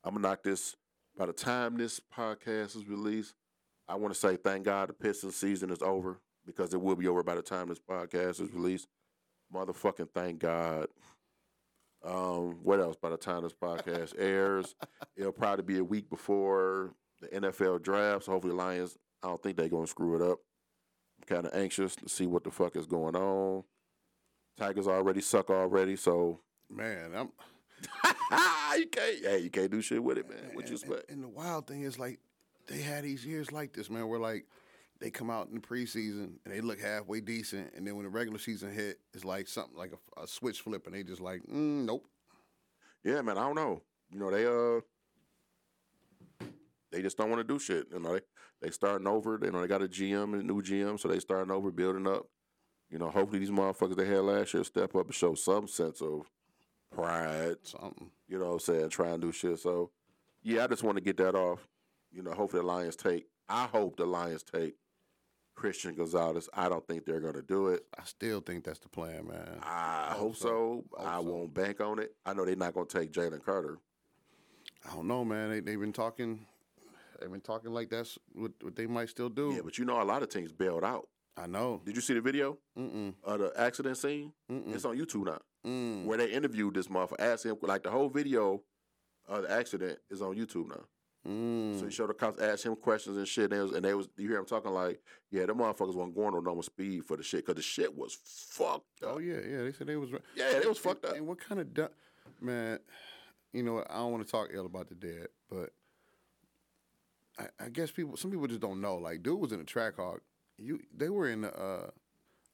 I'm 0.04 0.14
gonna 0.14 0.28
knock 0.28 0.42
this. 0.42 0.76
By 1.16 1.26
the 1.26 1.32
time 1.32 1.76
this 1.76 2.00
podcast 2.16 2.76
is 2.76 2.86
released, 2.86 3.34
I 3.88 3.96
want 3.96 4.14
to 4.14 4.20
say 4.20 4.36
thank 4.36 4.64
God 4.64 4.88
the 4.88 4.92
Pistons 4.92 5.36
season 5.36 5.70
is 5.70 5.82
over 5.82 6.20
because 6.48 6.72
it 6.72 6.80
will 6.80 6.96
be 6.96 7.06
over 7.06 7.22
by 7.22 7.34
the 7.34 7.42
time 7.42 7.68
this 7.68 7.78
podcast 7.78 8.40
is 8.40 8.52
released. 8.52 8.88
Motherfucking 9.54 10.08
thank 10.14 10.40
God. 10.40 10.88
Um, 12.02 12.58
what 12.62 12.80
else? 12.80 12.96
By 12.96 13.10
the 13.10 13.16
time 13.16 13.42
this 13.42 13.52
podcast 13.52 14.14
airs, 14.18 14.74
it'll 15.14 15.32
probably 15.32 15.64
be 15.64 15.78
a 15.78 15.84
week 15.84 16.08
before 16.08 16.94
the 17.20 17.28
NFL 17.28 17.82
draft. 17.82 18.24
So 18.24 18.32
hopefully, 18.32 18.54
Lions. 18.54 18.96
I 19.22 19.28
don't 19.28 19.42
think 19.42 19.56
they're 19.56 19.68
gonna 19.68 19.86
screw 19.86 20.16
it 20.16 20.22
up. 20.22 20.38
I'm 21.18 21.36
kind 21.36 21.46
of 21.46 21.54
anxious 21.54 21.96
to 21.96 22.08
see 22.08 22.26
what 22.26 22.44
the 22.44 22.50
fuck 22.50 22.76
is 22.76 22.86
going 22.86 23.16
on. 23.16 23.64
Tigers 24.56 24.86
already 24.88 25.20
suck 25.20 25.50
already, 25.50 25.96
so 25.96 26.40
Man, 26.70 27.12
I'm. 27.14 27.30
you 28.78 28.86
can't. 28.86 29.24
Hey, 29.24 29.38
you 29.40 29.50
can't 29.50 29.70
do 29.70 29.80
shit 29.80 30.02
with 30.02 30.18
it, 30.18 30.28
man. 30.28 30.50
What 30.54 30.68
you 30.68 30.74
and, 30.74 30.82
expect? 30.82 31.10
and 31.10 31.22
the 31.22 31.28
wild 31.28 31.66
thing 31.66 31.82
is, 31.82 31.98
like, 31.98 32.20
they 32.66 32.80
had 32.80 33.04
these 33.04 33.24
years 33.24 33.50
like 33.50 33.72
this, 33.72 33.88
man, 33.88 34.06
where 34.08 34.20
like 34.20 34.46
they 35.00 35.10
come 35.10 35.30
out 35.30 35.48
in 35.48 35.54
the 35.54 35.60
preseason 35.60 36.32
and 36.44 36.52
they 36.52 36.60
look 36.60 36.80
halfway 36.80 37.20
decent, 37.20 37.72
and 37.76 37.86
then 37.86 37.94
when 37.94 38.04
the 38.04 38.10
regular 38.10 38.38
season 38.38 38.72
hit, 38.72 38.98
it's 39.14 39.24
like 39.24 39.46
something 39.46 39.76
like 39.76 39.92
a, 39.92 40.22
a 40.22 40.26
switch 40.26 40.60
flip, 40.60 40.86
and 40.86 40.94
they 40.94 41.02
just 41.02 41.20
like, 41.20 41.42
mm, 41.42 41.84
nope. 41.84 42.06
Yeah, 43.04 43.22
man. 43.22 43.38
I 43.38 43.42
don't 43.42 43.54
know. 43.54 43.82
You 44.10 44.18
know, 44.18 44.30
they 44.30 44.46
uh, 44.46 46.48
they 46.90 47.02
just 47.02 47.16
don't 47.16 47.30
want 47.30 47.40
to 47.40 47.44
do 47.44 47.58
shit. 47.58 47.86
You 47.92 48.00
know, 48.00 48.14
they 48.14 48.20
they 48.60 48.70
starting 48.70 49.06
over. 49.06 49.38
You 49.42 49.52
know, 49.52 49.60
they 49.60 49.68
got 49.68 49.82
a 49.82 49.88
GM 49.88 50.34
and 50.34 50.42
a 50.42 50.46
new 50.46 50.62
GM, 50.62 50.98
so 50.98 51.08
they 51.08 51.20
starting 51.20 51.52
over, 51.52 51.70
building 51.70 52.08
up. 52.08 52.26
You 52.90 52.98
know, 52.98 53.10
hopefully 53.10 53.38
these 53.38 53.50
motherfuckers 53.50 53.96
they 53.96 54.06
had 54.06 54.22
last 54.22 54.54
year 54.54 54.64
step 54.64 54.96
up 54.96 55.06
and 55.06 55.14
show 55.14 55.34
some 55.34 55.68
sense 55.68 56.00
of 56.00 56.28
pride. 56.92 57.56
Something. 57.62 58.10
You 58.26 58.38
know 58.38 58.46
what 58.46 58.52
I'm 58.54 58.60
saying? 58.60 58.90
Try 58.90 59.08
and 59.08 59.22
do 59.22 59.30
shit. 59.30 59.60
So, 59.60 59.90
yeah, 60.42 60.64
I 60.64 60.66
just 60.66 60.82
want 60.82 60.96
to 60.96 61.04
get 61.04 61.18
that 61.18 61.34
off. 61.34 61.68
You 62.10 62.22
know, 62.22 62.32
hopefully 62.32 62.62
the 62.62 62.66
Lions 62.66 62.96
take. 62.96 63.26
I 63.48 63.66
hope 63.66 63.96
the 63.96 64.06
Lions 64.06 64.42
take 64.42 64.74
Christian 65.58 65.94
Gonzalez. 65.96 66.48
I 66.54 66.68
don't 66.68 66.86
think 66.86 67.04
they're 67.04 67.18
gonna 67.18 67.42
do 67.42 67.68
it. 67.68 67.84
I 67.98 68.04
still 68.04 68.40
think 68.40 68.62
that's 68.62 68.78
the 68.78 68.88
plan, 68.88 69.26
man. 69.26 69.58
I 69.60 70.10
Hope 70.10 70.18
hope 70.18 70.36
so. 70.36 70.48
so. 70.48 70.84
Hope 70.96 71.08
I 71.08 71.16
so. 71.16 71.22
won't 71.22 71.52
bank 71.52 71.80
on 71.80 71.98
it. 71.98 72.14
I 72.24 72.32
know 72.32 72.44
they're 72.44 72.54
not 72.54 72.74
gonna 72.74 72.86
take 72.86 73.12
Jalen 73.12 73.44
Carter. 73.44 73.78
I 74.88 74.94
don't 74.94 75.08
know, 75.08 75.24
man. 75.24 75.50
They 75.50 75.60
they've 75.60 75.80
been 75.80 75.92
talking. 75.92 76.46
They've 77.20 77.30
been 77.30 77.40
talking 77.40 77.72
like 77.72 77.90
that's 77.90 78.16
what, 78.32 78.52
what 78.62 78.76
they 78.76 78.86
might 78.86 79.08
still 79.08 79.28
do. 79.28 79.52
Yeah, 79.52 79.62
but 79.64 79.78
you 79.78 79.84
know 79.84 80.00
a 80.00 80.04
lot 80.04 80.22
of 80.22 80.28
teams 80.28 80.52
bailed 80.52 80.84
out. 80.84 81.08
I 81.36 81.48
know. 81.48 81.82
Did 81.84 81.96
you 81.96 82.02
see 82.02 82.14
the 82.14 82.20
video 82.20 82.58
Mm-mm. 82.78 83.14
of 83.24 83.40
the 83.40 83.52
accident 83.56 83.96
scene? 83.96 84.32
Mm-mm. 84.50 84.72
It's 84.72 84.84
on 84.84 84.96
YouTube 84.96 85.26
now. 85.26 85.38
Mm. 85.66 86.04
Where 86.04 86.18
they 86.18 86.30
interviewed 86.30 86.74
this 86.74 86.86
motherfucker, 86.86 87.18
asked 87.20 87.46
him 87.46 87.56
like 87.62 87.82
the 87.82 87.90
whole 87.90 88.08
video 88.08 88.62
of 89.26 89.42
the 89.42 89.50
accident 89.50 89.98
is 90.08 90.22
on 90.22 90.36
YouTube 90.36 90.68
now. 90.68 90.84
Mm. 91.26 91.78
So 91.78 91.86
he 91.86 91.90
showed 91.90 92.10
the 92.10 92.14
cops, 92.14 92.40
asked 92.40 92.64
him 92.64 92.76
questions 92.76 93.16
and 93.16 93.26
shit. 93.26 93.50
And 93.50 93.52
they 93.52 93.62
was, 93.62 93.72
and 93.72 93.84
they 93.84 93.94
was 93.94 94.08
you 94.16 94.28
hear 94.28 94.38
him 94.38 94.46
talking 94.46 94.70
like, 94.72 95.00
yeah, 95.30 95.46
the 95.46 95.54
motherfuckers 95.54 95.94
weren't 95.94 96.14
going 96.14 96.34
on 96.34 96.44
normal 96.44 96.62
speed 96.62 97.04
for 97.04 97.16
the 97.16 97.22
shit 97.22 97.44
because 97.44 97.56
the 97.56 97.62
shit 97.62 97.94
was 97.96 98.16
fucked 98.24 99.02
up. 99.02 99.14
Oh 99.14 99.18
yeah, 99.18 99.40
yeah. 99.46 99.62
They 99.62 99.72
said 99.72 99.86
they 99.88 99.96
was. 99.96 100.10
Yeah, 100.34 100.50
they 100.52 100.58
was 100.58 100.66
And- 100.68 100.76
fucked 100.78 101.04
up. 101.04 101.16
And 101.16 101.26
what 101.26 101.38
kind 101.40 101.60
of 101.60 101.74
du- 101.74 101.90
man? 102.40 102.78
You 103.52 103.62
know, 103.62 103.84
I 103.88 103.96
don't 103.96 104.12
want 104.12 104.24
to 104.26 104.30
talk 104.30 104.48
ill 104.52 104.66
about 104.66 104.88
the 104.88 104.94
dead, 104.94 105.28
but 105.50 105.70
I, 107.38 107.46
I 107.64 107.68
guess 107.70 107.90
people, 107.90 108.16
some 108.16 108.30
people 108.30 108.46
just 108.46 108.60
don't 108.60 108.80
know. 108.80 108.96
Like, 108.96 109.22
dude 109.22 109.38
was 109.40 109.52
in 109.52 109.60
a 109.60 109.64
Trackhawk. 109.64 110.18
You, 110.58 110.80
they 110.96 111.08
were 111.08 111.28
in 111.28 111.42
the. 111.42 111.54
Uh, 111.58 111.90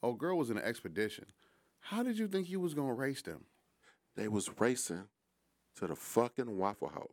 oh, 0.03 0.13
girl 0.15 0.37
was 0.39 0.51
in 0.51 0.59
an 0.59 0.65
expedition. 0.65 1.27
How 1.81 2.03
did 2.03 2.19
you 2.19 2.29
think 2.29 2.49
you 2.49 2.61
was 2.61 2.75
gonna 2.75 2.95
race 2.95 3.23
them? 3.23 3.45
They 4.17 4.29
was 4.29 4.49
racing 4.59 5.05
to 5.77 5.87
the 5.87 5.97
fucking 5.97 6.57
Waffle 6.57 6.89
House. 6.89 7.13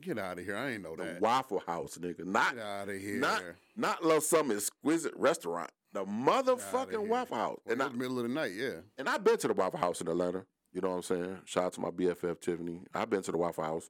Get 0.00 0.18
out 0.18 0.38
of 0.38 0.44
here! 0.44 0.56
I 0.56 0.70
ain't 0.72 0.82
know 0.82 0.96
The 0.96 1.04
that. 1.04 1.20
Waffle 1.20 1.62
House, 1.66 1.98
nigga. 1.98 2.24
Not 2.24 2.54
Get 2.56 2.64
out 2.64 2.88
of 2.88 3.00
here! 3.00 3.18
not 3.20 3.42
not 3.76 4.04
love 4.04 4.22
some 4.22 4.50
exquisite 4.50 5.12
restaurant. 5.16 5.70
The 5.92 6.04
motherfucking. 6.04 7.06
Waffle 7.08 7.36
House. 7.36 7.58
Well, 7.64 7.72
And 7.72 7.80
it 7.80 7.84
I, 7.84 7.86
was 7.88 7.96
middle 7.96 8.18
of 8.18 8.22
the 8.28 8.34
night. 8.34 8.52
Yeah. 8.54 8.80
and 8.98 9.08
I've 9.08 9.24
been 9.24 9.38
to 9.38 9.48
the 9.48 9.54
Waffle 9.54 9.78
House 9.80 10.00
in 10.00 10.08
Atlanta. 10.08 10.44
You 10.72 10.80
know 10.82 10.90
what 10.90 10.96
I'm 10.96 11.02
saying? 11.02 11.38
Shout 11.46 11.64
out 11.64 11.72
to 11.74 11.80
my 11.80 11.90
BFF 11.90 12.40
Tiffany. 12.40 12.82
I've 12.94 13.08
been 13.10 13.22
to 13.22 13.32
the 13.32 13.38
Waffle 13.38 13.64
House 13.64 13.88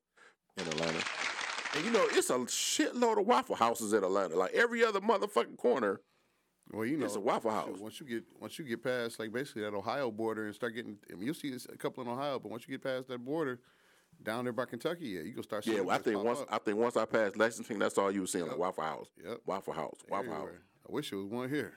in 0.57 0.67
Atlanta. 0.67 1.03
And 1.75 1.85
you 1.85 1.91
know, 1.91 2.07
it's 2.13 2.31
a 2.31 2.35
shitload 2.39 3.19
of 3.21 3.27
Waffle 3.27 3.57
Houses 3.57 3.93
in 3.93 4.03
Atlanta. 4.05 4.37
Like 4.37 4.53
every 4.55 4.85
other 4.85 5.01
motherfucking 5.01 5.57
corner, 5.59 6.01
Well, 6.73 6.87
you 6.87 6.97
know, 6.97 7.07
it's 7.07 7.17
a 7.17 7.21
Waffle 7.21 7.51
House. 7.51 7.79
Once 7.81 7.99
you 8.01 8.07
get 8.07 8.25
once 8.41 8.59
you 8.59 8.65
get 8.65 8.83
past 8.83 9.19
like 9.19 9.33
basically 9.33 9.63
that 9.63 9.75
Ohio 9.75 10.11
border 10.13 10.47
and 10.47 10.55
start 10.55 10.75
getting, 10.77 10.97
I 11.11 11.15
mean, 11.17 11.27
you'll 11.27 11.35
see 11.35 11.53
a 11.73 11.77
couple 11.77 12.03
in 12.05 12.09
Ohio, 12.09 12.39
but 12.39 12.51
once 12.53 12.67
you 12.67 12.73
get 12.73 12.83
past 12.85 13.09
that 13.09 13.25
border, 13.25 13.59
down 14.23 14.45
there 14.45 14.53
by 14.53 14.65
Kentucky, 14.65 15.07
yeah, 15.09 15.21
you 15.21 15.33
gonna 15.33 15.43
start. 15.43 15.67
Yeah, 15.67 15.75
seeing 15.75 15.87
well, 15.87 15.97
I 15.97 15.99
think 16.01 16.23
once 16.25 16.41
up. 16.41 16.49
I 16.51 16.59
think 16.59 16.79
once 16.79 16.97
I 16.97 17.05
passed 17.05 17.37
Lexington, 17.37 17.79
that's 17.79 17.99
all 17.99 18.11
you 18.11 18.23
were 18.23 18.27
seeing, 18.27 18.47
like 18.47 18.59
Waffle 18.59 18.85
House. 18.85 19.09
Yep. 19.25 19.41
Waffle 19.47 19.73
House. 19.75 19.99
Waffle 20.09 20.33
House. 20.33 20.49
I 20.89 20.93
wish 20.93 21.11
there 21.11 21.19
was 21.19 21.29
one 21.29 21.49
here. 21.49 21.73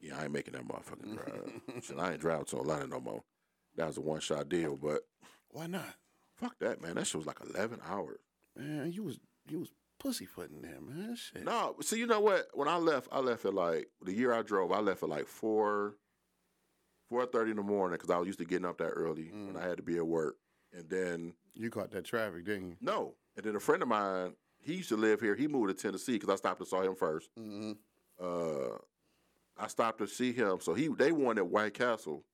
Yeah, 0.00 0.18
I 0.18 0.24
ain't 0.24 0.32
making 0.32 0.52
that 0.54 0.66
motherfucking 0.66 1.14
drive. 1.14 1.60
Shit, 1.84 1.98
I 1.98 2.12
ain't 2.12 2.20
drive 2.20 2.46
to 2.46 2.58
Atlanta 2.58 2.86
no 2.86 3.00
more. 3.00 3.22
That 3.76 3.86
was 3.88 3.96
a 3.96 4.00
one 4.02 4.20
shot 4.20 4.48
deal, 4.48 4.76
but 4.76 5.00
Why 5.50 5.66
not? 5.66 5.94
Fuck 6.36 6.58
that, 6.60 6.82
man. 6.82 6.96
That 6.96 7.06
shit 7.06 7.16
was 7.16 7.26
like 7.26 7.38
eleven 7.48 7.80
hours. 7.86 8.20
Man, 8.56 8.92
you 8.92 9.04
was 9.04 9.18
you 9.48 9.60
was 9.60 9.70
pussyfooting 9.98 10.60
there, 10.62 10.80
man. 10.80 11.16
Shit. 11.16 11.44
No, 11.44 11.74
see, 11.80 11.98
you 11.98 12.06
know 12.06 12.20
what? 12.20 12.46
When 12.54 12.68
I 12.68 12.76
left, 12.76 13.08
I 13.10 13.20
left 13.20 13.44
at 13.46 13.54
like 13.54 13.88
the 14.02 14.12
year 14.12 14.32
I 14.34 14.42
drove. 14.42 14.70
I 14.72 14.80
left 14.80 15.02
at 15.02 15.08
like 15.08 15.26
four, 15.26 15.94
four 17.08 17.24
thirty 17.26 17.50
in 17.52 17.56
the 17.56 17.62
morning 17.62 17.96
because 17.96 18.10
I 18.10 18.18
was 18.18 18.26
used 18.26 18.38
to 18.38 18.44
getting 18.44 18.66
up 18.66 18.78
that 18.78 18.90
early 18.90 19.30
Mm. 19.34 19.46
when 19.48 19.56
I 19.56 19.66
had 19.66 19.78
to 19.78 19.82
be 19.82 19.96
at 19.96 20.06
work. 20.06 20.36
And 20.72 20.88
then 20.90 21.32
You 21.56 21.70
caught 21.70 21.90
that 21.92 22.04
traffic, 22.04 22.44
didn't 22.44 22.68
you? 22.70 22.76
no, 22.80 23.14
and 23.36 23.44
then 23.44 23.56
a 23.56 23.60
friend 23.60 23.82
of 23.82 23.88
mine, 23.88 24.34
he 24.60 24.74
used 24.74 24.88
to 24.90 24.96
live 24.96 25.20
here. 25.20 25.34
He 25.34 25.48
moved 25.48 25.68
to 25.76 25.82
Tennessee 25.82 26.12
because 26.12 26.28
I 26.28 26.36
stopped 26.36 26.60
and 26.60 26.68
saw 26.68 26.82
him 26.82 26.94
first. 26.94 27.30
Mm-hmm. 27.38 27.72
Uh, 28.22 28.76
I 29.58 29.66
stopped 29.68 29.98
to 29.98 30.06
see 30.06 30.32
him, 30.32 30.58
so 30.60 30.74
he 30.74 30.88
they 30.88 31.12
wanted 31.12 31.44
White 31.44 31.74
Castle 31.74 32.24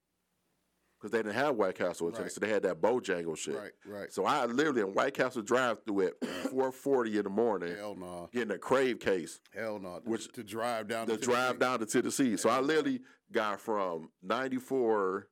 because 0.99 1.11
they 1.13 1.19
didn't 1.19 1.35
have 1.35 1.57
White 1.57 1.75
Castle 1.77 2.07
in 2.09 2.13
Right. 2.15 2.19
Tennessee. 2.19 2.39
They 2.41 2.49
had 2.49 2.63
that 2.63 2.81
Bojangle 2.81 3.37
shit. 3.37 3.57
Right, 3.57 3.73
right. 3.87 4.13
So 4.13 4.25
I 4.25 4.45
literally 4.47 4.81
in 4.83 4.95
White 4.95 5.15
Castle 5.15 5.43
drive 5.43 5.85
through 5.85 6.09
at 6.09 6.25
four 6.51 6.73
forty 6.73 7.17
in 7.19 7.25
the 7.25 7.31
morning, 7.31 7.75
Hell 7.77 7.95
no. 7.97 8.29
getting 8.33 8.51
a 8.53 8.59
crave 8.59 8.99
case. 9.01 9.39
Hell 9.55 9.79
no. 9.81 10.01
Which- 10.05 10.33
to 10.33 10.43
drive 10.43 10.89
down 10.89 11.07
the 11.07 11.17
to 11.17 11.23
drive 11.23 11.59
Tennessee. 11.59 11.59
down 11.61 11.79
to 11.81 11.87
Tennessee. 11.87 12.37
So 12.37 12.49
I 12.51 12.61
literally 12.61 13.01
got 13.33 13.61
from 13.61 14.11
94 14.23 15.29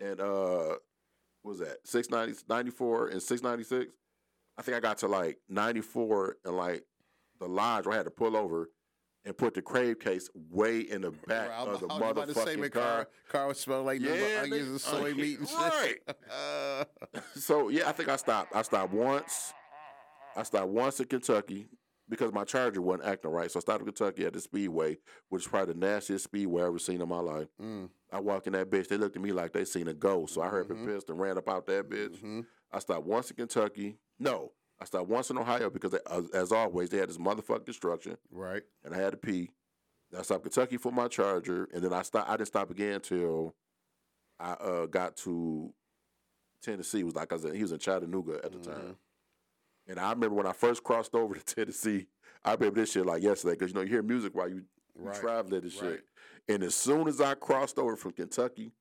and 0.00 0.20
uh 0.20 0.74
what 1.42 1.50
was 1.52 1.58
that? 1.60 1.78
690 1.84 2.44
94 2.48 3.08
and 3.08 3.22
696. 3.22 3.92
I 4.58 4.62
think 4.62 4.76
I 4.76 4.80
got 4.80 4.98
to 4.98 5.08
like 5.08 5.38
94 5.48 6.36
and 6.44 6.56
like 6.56 6.84
the 7.38 7.46
lodge 7.48 7.86
where 7.86 7.94
I 7.94 7.96
had 7.96 8.04
to 8.04 8.10
pull 8.10 8.36
over 8.36 8.68
and 9.24 9.36
put 9.36 9.54
the 9.54 9.62
crave 9.62 9.98
case 9.98 10.28
way 10.50 10.80
in 10.80 11.02
the 11.02 11.10
back 11.26 11.50
of 11.56 11.80
the 11.80 11.86
was 11.86 11.96
about 11.96 12.28
to 12.28 12.34
say, 12.34 12.56
motherfucking 12.56 12.72
car. 12.72 13.08
car 13.28 13.48
was 13.48 13.60
smelling 13.60 13.86
like 13.86 14.00
Yeah, 14.00 14.14
yeah, 14.14 14.40
onions 14.42 14.68
and 14.68 14.80
soy 14.80 15.14
meat 15.14 15.38
and 15.38 15.48
shit. 15.48 15.58
Right. 15.58 15.96
Uh, 16.30 16.84
So 17.34 17.68
yeah, 17.68 17.88
I 17.88 17.92
think 17.92 18.08
I 18.08 18.16
stopped. 18.16 18.54
I 18.54 18.62
stopped 18.62 18.92
once. 18.92 19.52
I 20.36 20.42
stopped 20.42 20.68
once 20.68 21.00
in 21.00 21.06
Kentucky 21.06 21.66
because 22.10 22.32
my 22.32 22.44
charger 22.44 22.82
wasn't 22.82 23.08
acting 23.08 23.30
right. 23.30 23.50
So 23.50 23.58
I 23.58 23.62
stopped 23.62 23.80
in 23.80 23.86
Kentucky 23.86 24.26
at 24.26 24.34
the 24.34 24.40
Speedway, 24.40 24.98
which 25.30 25.44
is 25.44 25.48
probably 25.48 25.72
the 25.74 25.80
nastiest 25.80 26.24
speedway 26.24 26.60
I've 26.62 26.68
ever 26.68 26.78
seen 26.78 27.00
in 27.00 27.08
my 27.08 27.20
life. 27.20 27.48
mm, 27.58 27.88
I 28.12 28.20
walked 28.20 28.46
in 28.48 28.52
that 28.54 28.68
bitch. 28.68 28.88
They 28.88 28.98
looked 28.98 29.16
at 29.16 29.22
me 29.22 29.32
like 29.32 29.52
they 29.52 29.64
seen 29.64 29.88
a 29.88 29.94
ghost. 29.94 30.34
So 30.34 30.42
I 30.42 30.48
heard 30.48 30.68
Mhm. 30.68 30.82
it 30.82 30.86
pissed 30.86 31.08
and 31.08 31.18
ran 31.18 31.38
up 31.38 31.48
out 31.48 31.66
that 31.66 31.88
bitch. 31.88 32.20
mhm. 32.20 32.44
I 32.72 32.78
stopped 32.80 33.06
once 33.06 33.30
in 33.30 33.36
Kentucky. 33.36 33.98
No, 34.18 34.52
I 34.80 34.84
stopped 34.84 35.08
once 35.08 35.30
in 35.30 35.38
Ohio 35.38 35.70
because, 35.70 35.92
they, 35.92 36.00
as, 36.10 36.28
as 36.30 36.52
always, 36.52 36.90
they 36.90 36.98
had 36.98 37.08
this 37.08 37.18
motherfucking 37.18 37.64
construction, 37.64 38.16
Right. 38.30 38.62
and 38.84 38.92
I 38.94 38.98
had 38.98 39.12
to 39.12 39.16
pee. 39.16 39.50
I 40.16 40.22
stopped 40.22 40.42
Kentucky 40.42 40.76
for 40.76 40.90
my 40.92 41.06
charger, 41.08 41.68
and 41.72 41.82
then 41.84 41.92
I 41.92 42.02
stopped. 42.02 42.28
I 42.28 42.36
didn't 42.36 42.48
stop 42.48 42.70
again 42.70 42.94
until 42.94 43.54
I 44.40 44.52
uh, 44.54 44.86
got 44.86 45.16
to 45.18 45.72
Tennessee. 46.62 47.00
It 47.00 47.04
was 47.04 47.14
like 47.14 47.32
I 47.32 47.36
in, 47.36 47.54
he 47.54 47.62
was 47.62 47.72
in 47.72 47.78
Chattanooga 47.78 48.40
at 48.44 48.52
the 48.52 48.58
time, 48.58 48.96
and 49.90 49.98
I 50.00 50.10
remember 50.10 50.36
when 50.36 50.46
I 50.46 50.52
first 50.52 50.82
crossed 50.84 51.14
over 51.14 51.34
to 51.34 51.44
Tennessee. 51.54 52.06
I 52.44 52.54
remember 52.54 52.80
this 52.80 52.92
shit 52.92 53.04
like 53.04 53.22
yesterday 53.22 53.54
because 53.54 53.70
you 53.72 53.74
know 53.74 53.82
you 53.82 53.88
hear 53.88 54.02
music 54.02 54.34
while 54.34 54.48
you, 54.48 54.56
you 54.56 54.62
Right. 55.06 55.20
traveling 55.20 55.62
and 55.62 55.72
shit. 55.72 55.82
Right. 55.82 56.00
And 56.48 56.62
as 56.62 56.74
soon 56.74 57.08
as 57.08 57.20
I 57.20 57.34
crossed 57.34 57.78
over 57.78 57.96
from 57.96 58.12
Kentucky 58.12 58.72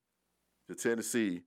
to 0.70 0.76
Tennessee, 0.76 1.44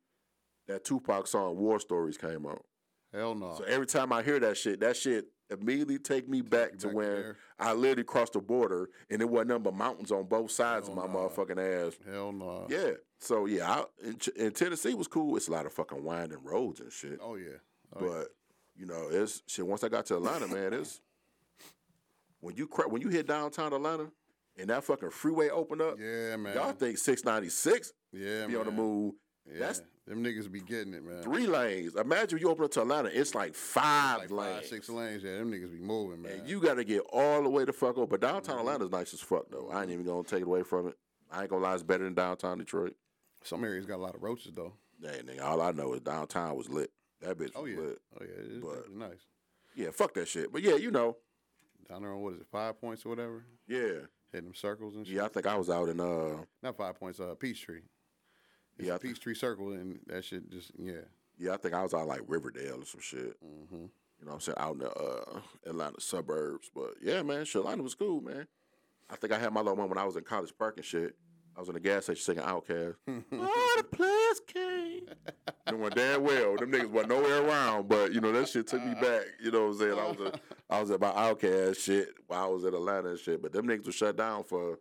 that 0.69 0.85
Tupac 0.85 1.26
song 1.26 1.57
"War 1.57 1.78
Stories" 1.81 2.16
came 2.19 2.47
out. 2.47 2.64
Hell 3.12 3.35
no. 3.35 3.54
So 3.57 3.64
every 3.64 3.87
time 3.87 4.12
I 4.12 4.23
hear 4.23 4.38
that 4.40 4.57
shit, 4.57 4.81
that 4.81 4.97
shit 4.97 5.26
immediately 5.50 5.99
take 5.99 6.28
me 6.28 6.40
back 6.40 6.78
to 6.78 6.87
back 6.87 6.97
when 6.97 7.07
there. 7.11 7.37
I 7.59 7.75
literally 7.75 8.04
crossed 8.04 8.33
the 8.33 8.40
border 8.40 8.88
and 9.11 9.21
there 9.21 9.26
wasn't 9.26 9.49
nothing 9.50 9.64
but 9.64 9.75
mountains 9.75 10.11
on 10.11 10.25
both 10.25 10.50
sides 10.50 10.88
Hell 10.88 10.99
of 10.99 11.11
my 11.11 11.12
nah. 11.12 11.28
motherfucking 11.28 11.87
ass. 11.88 11.99
Hell 12.11 12.33
no. 12.33 12.66
Yeah. 12.71 12.92
So 13.21 13.45
yeah, 13.47 13.71
I, 13.71 13.85
in, 14.07 14.16
Ch- 14.19 14.28
in 14.28 14.52
Tennessee 14.52 14.95
was 14.95 15.09
cool. 15.09 15.37
It's 15.37 15.49
a 15.49 15.52
lot 15.52 15.66
of 15.66 15.73
fucking 15.75 16.02
winding 16.02 16.42
roads 16.42 16.81
and 16.81 16.90
shit. 16.90 17.19
Oh 17.23 17.35
yeah. 17.37 17.59
Oh, 17.95 18.04
yeah. 18.07 18.23
You 18.76 18.87
know, 18.87 19.09
it's 19.11 19.43
shit. 19.47 19.67
Once 19.67 19.85
I 19.85 19.88
got 19.88 20.07
to 20.07 20.17
Atlanta, 20.17 20.47
man, 20.49 20.73
it's 20.73 21.00
when 22.41 22.57
you 22.57 22.67
cra- 22.67 22.88
when 22.88 23.02
you 23.02 23.09
hit 23.09 23.26
downtown 23.26 23.73
Atlanta 23.73 24.07
and 24.59 24.69
that 24.71 24.85
fucking 24.85 25.11
freeway 25.11 25.49
open 25.50 25.81
up. 25.81 25.97
Yeah, 25.99 26.37
man. 26.37 26.55
Y'all 26.55 26.73
think 26.73 26.99
six 26.99 27.25
ninety 27.25 27.49
six 27.49 27.93
yeah, 28.12 28.47
be 28.47 28.52
man. 28.52 28.61
on 28.61 28.67
the 28.67 28.73
move? 28.73 29.14
Yeah. 29.50 29.59
That's 29.59 29.83
them 30.07 30.23
niggas 30.25 30.50
be 30.50 30.61
getting 30.61 30.95
it, 30.95 31.05
man. 31.05 31.23
three 31.23 31.47
lanes. 31.47 31.95
Imagine 31.95 32.38
you 32.38 32.49
open 32.50 32.64
up 32.64 32.71
to 32.73 32.83
Atlanta, 32.83 33.09
it's 33.12 33.35
like 33.37 33.55
five 33.55 34.19
like 34.19 34.31
lanes. 34.31 34.57
five, 34.61 34.67
six 34.67 34.88
lanes. 34.88 35.23
Yeah, 35.23 35.37
them 35.37 35.50
niggas 35.52 35.71
be 35.73 35.79
moving, 35.79 36.23
man. 36.23 36.33
And 36.41 36.49
you 36.49 36.61
got 36.61 36.75
to 36.75 36.85
get 36.85 37.02
all 37.12 37.43
the 37.43 37.49
way 37.49 37.64
the 37.64 37.73
fuck 37.73 37.97
up. 37.99 38.11
But 38.11 38.21
downtown 38.21 38.57
Mm-hmm. 38.57 38.67
Atlanta's 38.69 38.91
nice 38.91 39.14
as 39.14 39.21
fuck 39.21 39.45
though. 39.50 39.71
I 39.73 39.83
ain't 39.83 39.91
even 39.93 40.05
gonna 40.05 40.25
take 40.25 40.41
it 40.41 40.47
away 40.47 40.62
from 40.64 40.88
it. 40.88 40.97
I 41.31 41.43
ain't 41.43 41.50
gonna 41.50 41.62
lie, 41.62 41.75
it's 41.75 41.83
better 41.83 42.05
than 42.05 42.14
downtown 42.14 42.59
Detroit. 42.59 42.95
Some 43.45 43.64
areas 43.64 43.87
got 43.87 43.97
a 43.97 44.02
lot 44.02 44.14
of 44.14 44.23
roaches 44.23 44.52
though. 44.55 44.73
Hey, 45.00 45.21
nigga, 45.25 45.43
all 45.43 45.61
I 45.62 45.73
know 45.73 45.95
is 45.95 46.00
downtown 46.00 46.57
was 46.57 46.69
lit. 46.69 46.91
That 47.23 47.38
bitch 47.38 47.52
Oh 47.55 47.64
yeah. 47.64 47.79
lit. 47.79 47.99
Oh 48.21 48.25
yeah. 48.25 48.57
It's 48.57 48.64
But- 48.64 48.93
nice. 48.93 49.26
Yeah, 49.75 49.91
fuck 49.91 50.12
that 50.14 50.29
shit. 50.29 50.52
But 50.52 50.62
yeah, 50.62 50.75
you 50.75 50.91
know, 50.91 51.17
Down 51.88 52.02
there 52.02 52.12
on 52.12 52.21
what 52.21 52.35
is 52.35 52.41
it, 52.41 52.47
five 52.50 52.79
points 52.81 53.07
or 53.07 53.09
whatever? 53.11 53.45
yeah, 53.67 54.07
Hitting 54.31 54.49
them 54.49 54.55
circles 54.55 54.97
and 54.97 55.07
shit. 55.07 55.17
yeah. 55.17 55.25
I 55.25 55.29
think 55.29 55.47
I 55.47 55.57
was 55.57 55.71
out 55.71 55.88
in 55.88 55.99
uh, 56.00 56.45
Not 56.62 56.76
five 56.76 56.99
points. 56.99 57.21
Uh, 57.21 57.35
Peachtree. 57.38 57.81
It's 58.79 58.87
Yeah, 58.87 58.93
I 58.93 58.97
a 58.97 58.99
think- 58.99 59.14
Peachtree 59.14 59.35
Circle, 59.35 59.73
and 59.73 60.00
that 60.07 60.25
shit 60.25 60.50
just 60.50 60.73
yeah. 60.79 61.02
yeah, 61.38 61.55
I 61.55 61.57
think 61.57 61.75
I 61.75 61.83
was 61.83 61.95
out 61.95 62.07
like 62.07 62.21
Riverdale 62.26 62.83
or 62.83 62.85
some 62.87 63.00
shit. 63.00 63.37
Mm-hmm. 63.43 63.75
You 63.76 64.26
know 64.26 64.33
what 64.33 64.35
I'm 64.35 64.41
saying? 64.41 64.57
Out 64.59 64.73
in 64.75 64.79
the 64.81 64.91
uh, 64.93 65.41
Atlanta 65.67 66.00
suburbs. 66.00 66.71
But 66.75 66.95
yeah, 67.02 67.23
man, 67.23 67.45
shit, 67.45 67.61
Atlanta 67.61 67.83
was 67.83 67.95
cool, 67.95 68.21
man. 68.21 68.47
I 69.11 69.17
think 69.17 69.33
I 69.33 69.38
had 69.38 69.52
my 69.52 69.61
little 69.61 69.76
one 69.76 69.88
when 69.88 69.99
I 69.99 70.05
was 70.05 70.17
in 70.17 70.23
College 70.25 70.52
Park 70.59 70.76
and 70.76 70.85
shit. 70.87 71.17
I 71.56 71.61
was 71.61 71.68
in 71.68 71.75
the 71.75 71.80
gas 71.80 72.04
station 72.04 72.23
singing 72.23 72.42
Outkast. 72.44 72.94
oh, 73.32 73.75
the 73.76 73.85
players 73.85 74.40
came. 74.47 75.06
Knowing 75.71 75.90
damn 75.90 76.23
well, 76.23 76.56
them 76.56 76.73
niggas 76.73 76.87
wasn't 76.90 77.11
nowhere 77.11 77.42
around, 77.47 77.88
but 77.88 78.12
you 78.12 78.21
know 78.21 78.32
that 78.32 78.49
shit 78.49 78.66
took 78.66 78.85
me 78.85 78.94
back. 78.94 79.23
You 79.42 79.50
know 79.50 79.66
what 79.68 79.73
I'm 79.75 79.78
saying? 79.78 79.99
I 79.99 80.09
was 80.09 80.21
a, 80.21 80.40
I 80.71 80.80
was 80.80 80.90
at 80.90 81.00
my 81.00 81.11
Outkast 81.11 81.78
shit 81.78 82.09
while 82.26 82.44
I 82.44 82.47
was 82.49 82.64
in 82.64 82.75
Atlanta 82.75 83.11
and 83.11 83.18
shit. 83.18 83.42
But 83.42 83.52
them 83.52 83.66
niggas 83.66 83.85
were 83.87 83.92
shut 83.92 84.16
down 84.16 84.44
for 84.44 84.78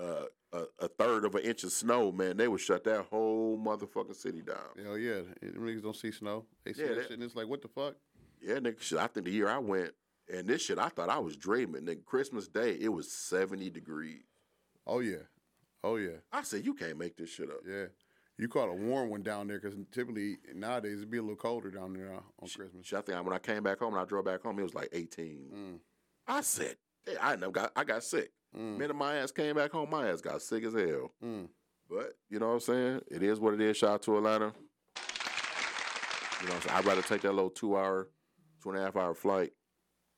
uh, 0.00 0.24
a, 0.52 0.62
a 0.80 0.88
third 0.88 1.24
of 1.24 1.34
an 1.34 1.42
inch 1.42 1.64
of 1.64 1.72
snow. 1.72 2.12
Man, 2.12 2.36
they 2.36 2.46
would 2.48 2.60
shut 2.60 2.84
that 2.84 3.06
whole 3.10 3.58
motherfucking 3.58 4.14
city 4.16 4.42
down. 4.42 4.56
Hell 4.82 4.96
yeah. 4.98 5.22
Them 5.40 5.54
niggas 5.66 5.82
don't 5.82 5.96
see 5.96 6.12
snow. 6.12 6.44
They 6.64 6.72
see 6.74 6.82
Yeah, 6.82 6.88
that 6.88 6.94
that- 6.94 7.02
shit, 7.04 7.12
and 7.12 7.22
it's 7.22 7.34
like, 7.36 7.48
what 7.48 7.60
the 7.62 7.68
fuck? 7.68 7.96
Yeah, 8.40 8.54
nigga. 8.56 8.80
Shit, 8.80 8.98
I 8.98 9.08
think 9.08 9.26
the 9.26 9.32
year 9.32 9.48
I 9.48 9.58
went 9.58 9.92
and 10.32 10.46
this 10.46 10.62
shit, 10.62 10.78
I 10.78 10.88
thought 10.88 11.08
I 11.08 11.18
was 11.18 11.36
dreaming. 11.36 11.82
Nigga, 11.82 12.04
Christmas 12.04 12.46
Day, 12.48 12.76
it 12.80 12.88
was 12.88 13.10
seventy 13.12 13.68
degrees. 13.70 14.22
Oh 14.86 15.00
yeah. 15.00 15.16
Oh 15.84 15.96
yeah. 15.96 16.18
I 16.32 16.42
said, 16.42 16.64
you 16.64 16.74
can't 16.74 16.98
make 16.98 17.16
this 17.16 17.30
shit 17.30 17.50
up. 17.50 17.60
Yeah. 17.68 17.86
You 18.38 18.48
caught 18.48 18.68
a 18.68 18.72
warm 18.74 19.10
one 19.10 19.22
down 19.22 19.46
there 19.46 19.60
because 19.60 19.78
typically 19.92 20.38
nowadays 20.54 20.98
it'd 20.98 21.10
be 21.10 21.18
a 21.18 21.22
little 21.22 21.36
colder 21.36 21.70
down 21.70 21.92
there 21.92 22.12
on 22.12 22.22
on 22.40 22.48
Christmas. 22.48 22.86
Shit, 22.86 22.98
I 22.98 23.02
think 23.02 23.24
when 23.24 23.34
I 23.34 23.38
came 23.38 23.62
back 23.62 23.78
home 23.78 23.94
and 23.94 24.02
I 24.02 24.04
drove 24.04 24.24
back 24.24 24.42
home, 24.42 24.58
it 24.58 24.62
was 24.62 24.74
like 24.74 24.88
eighteen. 24.92 25.50
Mm. 25.54 25.78
I 26.26 26.40
said, 26.40 26.76
"Hey, 27.04 27.16
I 27.20 27.36
never 27.36 27.52
got, 27.52 27.72
I 27.76 27.84
got 27.84 28.02
sick. 28.02 28.30
Mm. 28.56 28.78
Minute 28.78 28.96
my 28.96 29.16
ass 29.16 29.32
came 29.32 29.56
back 29.56 29.70
home, 29.72 29.90
my 29.90 30.08
ass 30.08 30.20
got 30.20 30.40
sick 30.42 30.64
as 30.64 30.72
hell. 30.74 31.12
Mm. 31.22 31.48
But 31.90 32.14
you 32.30 32.38
know 32.38 32.48
what 32.48 32.54
I'm 32.54 32.60
saying? 32.60 33.00
It 33.10 33.22
is 33.22 33.38
what 33.38 33.54
it 33.54 33.60
is. 33.60 33.76
Shout 33.76 33.90
out 33.90 34.02
to 34.02 34.16
Atlanta. 34.16 34.52
You 36.40 36.48
know, 36.48 36.54
what 36.54 36.54
I'm 36.54 36.60
saying? 36.62 36.76
I'd 36.78 36.84
rather 36.86 37.02
take 37.02 37.20
that 37.22 37.32
little 37.34 37.50
two 37.50 37.76
hour, 37.76 38.08
two 38.62 38.70
and 38.70 38.78
a 38.78 38.82
half 38.82 38.96
hour 38.96 39.14
flight. 39.14 39.52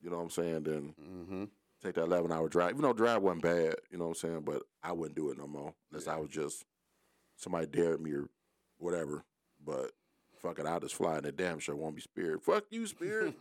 You 0.00 0.10
know 0.10 0.16
what 0.16 0.22
I'm 0.24 0.30
saying? 0.30 0.62
Than 0.62 0.94
Mm-hmm. 1.00 1.44
Take 1.84 1.94
that 1.96 2.04
11 2.04 2.32
hour 2.32 2.48
drive. 2.48 2.70
Even 2.70 2.82
though 2.82 2.92
drive 2.92 3.22
wasn't 3.22 3.42
bad, 3.42 3.76
you 3.90 3.98
know 3.98 4.08
what 4.08 4.22
I'm 4.24 4.30
saying? 4.30 4.42
But 4.44 4.62
I 4.82 4.92
wouldn't 4.92 5.16
do 5.16 5.30
it 5.30 5.38
no 5.38 5.46
more 5.46 5.74
unless 5.90 6.08
I 6.08 6.16
was 6.16 6.30
just 6.30 6.64
somebody 7.36 7.66
dared 7.66 8.00
me 8.00 8.12
or 8.12 8.28
whatever. 8.78 9.24
But 9.64 9.92
fuck 10.38 10.58
it, 10.58 10.66
I'll 10.66 10.80
just 10.80 10.94
fly 10.94 11.18
in 11.18 11.24
the 11.24 11.32
damn 11.32 11.58
show. 11.58 11.76
Won't 11.76 11.96
be 11.96 12.02
Spirit. 12.02 12.42
Fuck 12.42 12.64
you, 12.70 12.86
Spirit. 12.86 13.34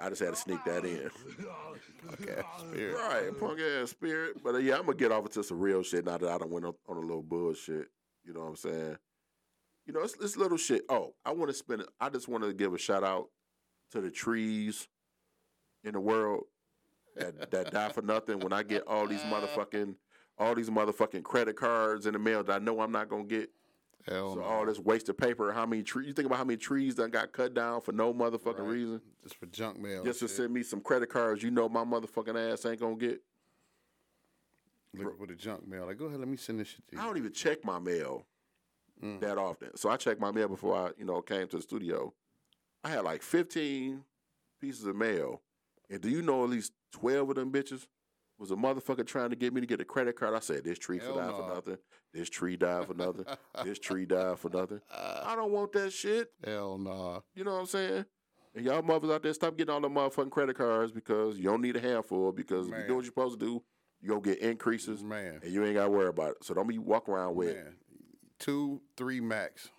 I 0.00 0.08
just 0.08 0.22
had 0.22 0.30
to 0.30 0.36
sneak 0.36 0.64
that 0.64 0.84
in. 0.84 1.10
okay, 2.12 2.42
spirit. 2.58 2.96
Right, 2.96 3.38
punk 3.38 3.60
ass 3.60 3.90
Spirit. 3.90 4.42
But 4.42 4.54
uh, 4.54 4.58
yeah, 4.58 4.76
I'm 4.76 4.86
gonna 4.86 4.96
get 4.96 5.12
off 5.12 5.26
into 5.26 5.42
some 5.42 5.60
real 5.60 5.82
shit 5.82 6.04
now 6.04 6.18
that 6.18 6.28
I 6.28 6.38
don't 6.38 6.50
went 6.50 6.66
on, 6.66 6.74
on 6.88 6.96
a 6.96 7.00
little 7.00 7.22
bullshit. 7.22 7.88
You 8.24 8.32
know 8.32 8.40
what 8.40 8.48
I'm 8.48 8.56
saying? 8.56 8.96
You 9.86 9.92
know, 9.92 10.00
it's, 10.00 10.14
it's 10.20 10.36
little 10.36 10.56
shit. 10.56 10.82
Oh, 10.88 11.14
I 11.26 11.32
want 11.32 11.50
to 11.50 11.54
spend 11.54 11.82
it. 11.82 11.88
I 12.00 12.08
just 12.08 12.26
want 12.26 12.42
to 12.44 12.54
give 12.54 12.72
a 12.72 12.78
shout 12.78 13.04
out 13.04 13.28
to 13.92 14.00
the 14.00 14.10
trees 14.10 14.88
in 15.84 15.92
the 15.92 16.00
world 16.00 16.44
that 17.16 17.50
that 17.50 17.70
die 17.70 17.90
for 17.90 18.02
nothing. 18.02 18.40
When 18.40 18.52
I 18.52 18.62
get 18.62 18.86
all 18.86 19.06
these 19.06 19.20
motherfucking 19.22 19.94
all 20.38 20.54
these 20.54 20.70
motherfucking 20.70 21.22
credit 21.22 21.56
cards 21.56 22.06
in 22.06 22.12
the 22.12 22.18
mail 22.18 22.42
that 22.42 22.52
I 22.52 22.58
know 22.58 22.80
I'm 22.80 22.90
not 22.92 23.08
gonna 23.08 23.24
get. 23.24 23.50
Hell 24.06 24.34
So 24.34 24.40
no. 24.40 24.46
all 24.46 24.66
this 24.66 24.78
wasted 24.78 25.16
paper. 25.16 25.52
How 25.52 25.64
many 25.64 25.82
trees? 25.82 26.06
You 26.08 26.12
think 26.12 26.26
about 26.26 26.36
how 26.38 26.44
many 26.44 26.56
trees 26.58 26.94
that 26.96 27.10
got 27.10 27.32
cut 27.32 27.54
down 27.54 27.80
for 27.80 27.92
no 27.92 28.12
motherfucking 28.12 28.58
Right. 28.58 28.68
reason? 28.68 29.00
Just 29.22 29.36
for 29.36 29.46
junk 29.46 29.78
mail. 29.78 30.04
Just 30.04 30.18
to 30.20 30.28
shit. 30.28 30.36
send 30.36 30.52
me 30.52 30.62
some 30.62 30.80
credit 30.80 31.08
cards. 31.08 31.42
You 31.42 31.50
know 31.50 31.68
my 31.68 31.84
motherfucking 31.84 32.52
ass 32.52 32.66
ain't 32.66 32.80
gonna 32.80 32.96
get. 32.96 33.22
Looking 34.92 35.16
for 35.18 35.26
the 35.26 35.34
junk 35.34 35.66
mail. 35.66 35.86
Like, 35.86 35.98
go 35.98 36.04
ahead, 36.06 36.20
let 36.20 36.28
me 36.28 36.36
send 36.36 36.60
this 36.60 36.68
shit 36.68 36.86
to 36.88 36.96
you. 36.96 37.02
I 37.02 37.06
don't 37.06 37.16
even 37.16 37.32
check 37.32 37.64
my 37.64 37.78
mail 37.78 38.26
Mm. 39.02 39.18
that 39.20 39.38
often. 39.38 39.76
So 39.76 39.88
I 39.90 39.96
checked 39.96 40.20
my 40.20 40.30
mail 40.30 40.46
before 40.48 40.74
I, 40.76 40.90
you 40.96 41.04
know, 41.04 41.20
came 41.20 41.48
to 41.48 41.56
the 41.56 41.62
studio. 41.62 42.14
I 42.84 42.90
had 42.90 43.00
like 43.04 43.22
15 43.22 44.04
pieces 44.60 44.84
of 44.86 44.94
mail. 44.96 45.42
And 45.90 46.00
do 46.00 46.08
you 46.08 46.22
know 46.22 46.44
at 46.44 46.50
least 46.50 46.72
12 46.92 47.30
of 47.30 47.36
them 47.36 47.52
bitches 47.52 47.86
was 48.38 48.50
a 48.50 48.56
motherfucker 48.56 49.06
trying 49.06 49.30
to 49.30 49.36
get 49.36 49.52
me 49.52 49.60
to 49.60 49.66
get 49.66 49.80
a 49.80 49.84
credit 49.84 50.18
card. 50.18 50.34
I 50.34 50.40
said, 50.40 50.64
this 50.64 50.78
tree 50.78 50.98
Hell 50.98 51.14
for 51.14 51.20
die 51.20 51.30
for 51.30 51.54
nothing. 51.54 51.78
This 52.12 52.28
tree 52.28 52.56
died 52.56 52.86
for 52.86 52.94
nothing. 52.94 53.24
this 53.64 53.78
tree 53.78 54.06
died 54.06 54.38
for 54.38 54.48
nothing. 54.48 54.80
I 54.92 55.34
don't 55.36 55.52
want 55.52 55.72
that 55.72 55.92
shit. 55.92 56.30
Hell 56.44 56.78
nah. 56.78 57.20
You 57.34 57.44
know 57.44 57.52
what 57.52 57.60
I'm 57.60 57.66
saying? 57.66 58.04
And 58.56 58.64
y'all 58.64 58.82
mothers 58.82 59.10
out 59.10 59.22
there, 59.22 59.34
stop 59.34 59.56
getting 59.56 59.74
all 59.74 59.80
the 59.80 59.88
motherfucking 59.88 60.30
credit 60.30 60.56
cards 60.56 60.92
because 60.92 61.38
you 61.38 61.44
don't 61.44 61.60
need 61.60 61.76
a 61.76 61.80
handful. 61.80 62.30
Because 62.30 62.68
if 62.68 62.74
you 62.76 62.86
do 62.86 62.94
what 62.96 63.04
you're 63.04 63.10
supposed 63.10 63.40
to 63.40 63.46
do, 63.46 63.62
you 64.00 64.10
gonna 64.10 64.20
get 64.20 64.38
increases, 64.38 65.02
Man. 65.02 65.40
and 65.42 65.52
you 65.52 65.64
ain't 65.64 65.74
got 65.74 65.84
to 65.84 65.90
worry 65.90 66.08
about 66.08 66.32
it. 66.32 66.44
So 66.44 66.54
don't 66.54 66.68
be 66.68 66.78
walking 66.78 67.14
around 67.14 67.34
with, 67.34 67.56
Man. 67.56 67.74
Two, 68.38 68.80
three 68.96 69.20
max. 69.20 69.70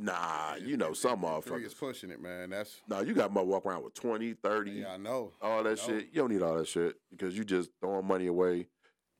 Nah, 0.00 0.54
you 0.56 0.76
know, 0.76 0.92
some 0.92 1.20
Three 1.20 1.64
is 1.64 1.74
motherfuckers. 1.74 1.78
pushing 1.78 2.10
it, 2.10 2.20
man. 2.22 2.50
That's 2.50 2.80
Nah, 2.88 3.00
you 3.00 3.14
got 3.14 3.32
mother 3.32 3.46
walk 3.46 3.66
around 3.66 3.84
with 3.84 3.94
20, 3.94 4.34
30, 4.34 4.70
yeah, 4.70 4.92
I 4.92 4.96
know. 4.96 5.32
all 5.40 5.62
that 5.62 5.70
know. 5.70 5.74
shit. 5.76 6.06
You 6.12 6.22
don't 6.22 6.32
need 6.32 6.42
all 6.42 6.56
that 6.56 6.68
shit 6.68 6.96
because 7.10 7.36
you 7.36 7.44
just 7.44 7.70
throwing 7.80 8.06
money 8.06 8.26
away. 8.26 8.68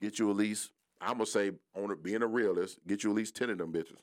Get 0.00 0.18
you 0.18 0.30
at 0.30 0.36
least, 0.36 0.70
I'm 1.00 1.14
gonna 1.14 1.26
say, 1.26 1.52
on 1.76 1.90
it, 1.90 2.02
being 2.02 2.22
a 2.22 2.26
realist, 2.26 2.78
get 2.86 3.04
you 3.04 3.10
at 3.10 3.16
least 3.16 3.36
10 3.36 3.50
of 3.50 3.58
them 3.58 3.72
bitches. 3.72 3.98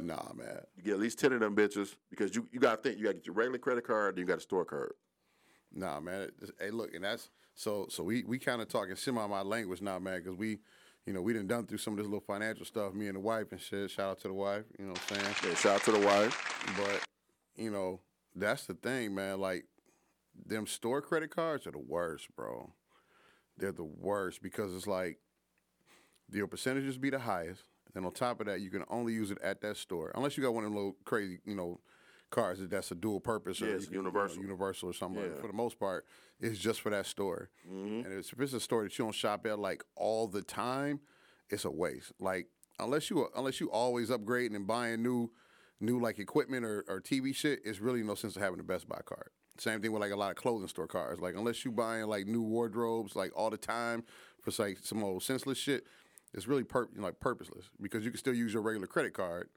Nah, 0.00 0.32
man. 0.34 0.60
You 0.76 0.82
get 0.82 0.94
at 0.94 1.00
least 1.00 1.18
10 1.18 1.32
of 1.32 1.40
them 1.40 1.54
bitches 1.56 1.94
because 2.10 2.34
you, 2.34 2.46
you 2.52 2.60
gotta 2.60 2.80
think, 2.82 2.98
you 2.98 3.04
gotta 3.04 3.14
get 3.16 3.26
your 3.26 3.34
regular 3.34 3.58
credit 3.58 3.86
card, 3.86 4.16
then 4.16 4.20
you 4.22 4.26
got 4.26 4.38
a 4.38 4.42
store 4.42 4.64
card. 4.64 4.92
Nah, 5.72 6.00
man. 6.00 6.30
Hey, 6.60 6.70
look, 6.70 6.94
and 6.94 7.04
that's 7.04 7.28
so. 7.54 7.86
So 7.90 8.02
we 8.02 8.22
we 8.24 8.38
kind 8.38 8.62
of 8.62 8.68
talking 8.68 8.96
semi 8.96 9.26
my 9.26 9.42
language 9.42 9.82
now, 9.82 9.98
man, 9.98 10.22
because 10.22 10.36
we, 10.38 10.58
you 11.06 11.12
know, 11.12 11.22
we 11.22 11.32
done 11.32 11.46
done 11.46 11.66
through 11.66 11.78
some 11.78 11.94
of 11.94 11.98
this 11.98 12.06
little 12.06 12.20
financial 12.20 12.66
stuff. 12.66 12.92
Me 12.92 13.06
and 13.06 13.16
the 13.16 13.20
wife 13.20 13.52
and 13.52 13.60
shit. 13.60 13.90
Shout 13.90 14.10
out 14.10 14.20
to 14.20 14.28
the 14.28 14.34
wife. 14.34 14.64
You 14.78 14.86
know 14.86 14.92
what 14.92 15.02
I'm 15.10 15.16
saying? 15.20 15.34
Yeah, 15.44 15.54
shout 15.54 15.76
out 15.76 15.82
to 15.84 15.92
the 15.92 16.06
wife. 16.06 16.64
But 16.76 17.04
you 17.56 17.70
know, 17.70 18.00
that's 18.34 18.66
the 18.66 18.74
thing, 18.74 19.14
man. 19.14 19.40
Like 19.40 19.66
them 20.44 20.66
store 20.66 21.00
credit 21.00 21.30
cards 21.30 21.66
are 21.66 21.72
the 21.72 21.78
worst, 21.78 22.26
bro. 22.34 22.72
They're 23.56 23.72
the 23.72 23.84
worst 23.84 24.42
because 24.42 24.74
it's 24.74 24.86
like 24.86 25.18
your 26.30 26.46
percentages 26.46 26.98
be 26.98 27.10
the 27.10 27.20
highest. 27.20 27.62
And 27.94 28.04
on 28.04 28.12
top 28.12 28.40
of 28.40 28.46
that, 28.46 28.60
you 28.60 28.68
can 28.68 28.84
only 28.90 29.14
use 29.14 29.30
it 29.30 29.38
at 29.42 29.62
that 29.62 29.78
store, 29.78 30.12
unless 30.14 30.36
you 30.36 30.42
got 30.42 30.52
one 30.52 30.64
of 30.64 30.70
them 30.70 30.76
little 30.76 30.96
crazy, 31.06 31.38
you 31.46 31.54
know, 31.54 31.80
cards 32.30 32.60
that 32.60 32.70
that's 32.70 32.90
a 32.90 32.94
dual 32.94 33.20
purpose 33.20 33.62
or 33.62 33.66
Yeah, 33.66 33.72
you 33.72 33.78
can- 33.78 33.86
you 33.86 33.90
know, 34.02 34.08
universal. 34.08 34.42
universal 34.42 34.90
or 34.90 34.92
something. 34.92 35.22
like 35.22 35.40
For 35.40 35.46
the 35.46 35.52
most 35.52 35.78
part, 35.78 36.04
it's 36.40 36.58
just 36.58 36.80
for 36.80 36.90
that 36.90 37.06
store. 37.06 37.50
Mm-hmm. 37.68 38.04
And 38.06 38.12
if 38.18 38.32
it's 38.40 38.52
a 38.52 38.60
store 38.60 38.82
that 38.84 38.98
you 38.98 39.04
don't 39.04 39.14
shop 39.14 39.46
at 39.46 39.58
like 39.58 39.84
all 39.94 40.26
the 40.26 40.42
time, 40.42 41.00
it's 41.48 41.64
a 41.64 41.70
waste. 41.70 42.12
Like 42.20 42.48
unless 42.78 43.08
you 43.10 43.28
unless 43.36 43.60
you 43.60 43.70
always 43.70 44.10
upgrading 44.10 44.56
and 44.56 44.66
buying 44.66 45.02
new 45.02 45.30
new 45.80 46.00
like 46.00 46.18
equipment 46.18 46.64
or, 46.64 46.84
or 46.88 47.00
TV 47.00 47.34
shit, 47.34 47.60
it's 47.64 47.80
really 47.80 48.02
no 48.02 48.14
sense 48.14 48.34
of 48.36 48.42
having 48.42 48.58
a 48.60 48.64
Best 48.64 48.88
Buy 48.88 49.00
card. 49.04 49.30
Same 49.58 49.80
thing 49.80 49.92
with 49.92 50.02
like 50.02 50.12
a 50.12 50.16
lot 50.16 50.30
of 50.30 50.36
clothing 50.36 50.68
store 50.68 50.86
cards. 50.86 51.20
Like 51.20 51.34
unless 51.36 51.64
you 51.64 51.70
buying 51.72 52.06
like 52.06 52.26
new 52.26 52.42
wardrobes 52.42 53.14
like 53.16 53.30
all 53.36 53.48
the 53.50 53.56
time 53.56 54.04
for 54.42 54.50
like 54.62 54.78
some 54.82 55.02
old 55.04 55.22
senseless 55.22 55.56
shit, 55.58 55.86
it's 56.34 56.46
really 56.46 56.64
pur- 56.64 56.88
you 56.92 57.00
know, 57.00 57.06
like 57.06 57.20
purposeless 57.20 57.70
because 57.80 58.04
you 58.04 58.10
can 58.10 58.18
still 58.18 58.34
use 58.34 58.52
your 58.52 58.62
regular 58.62 58.86
credit 58.86 59.14
card, 59.14 59.48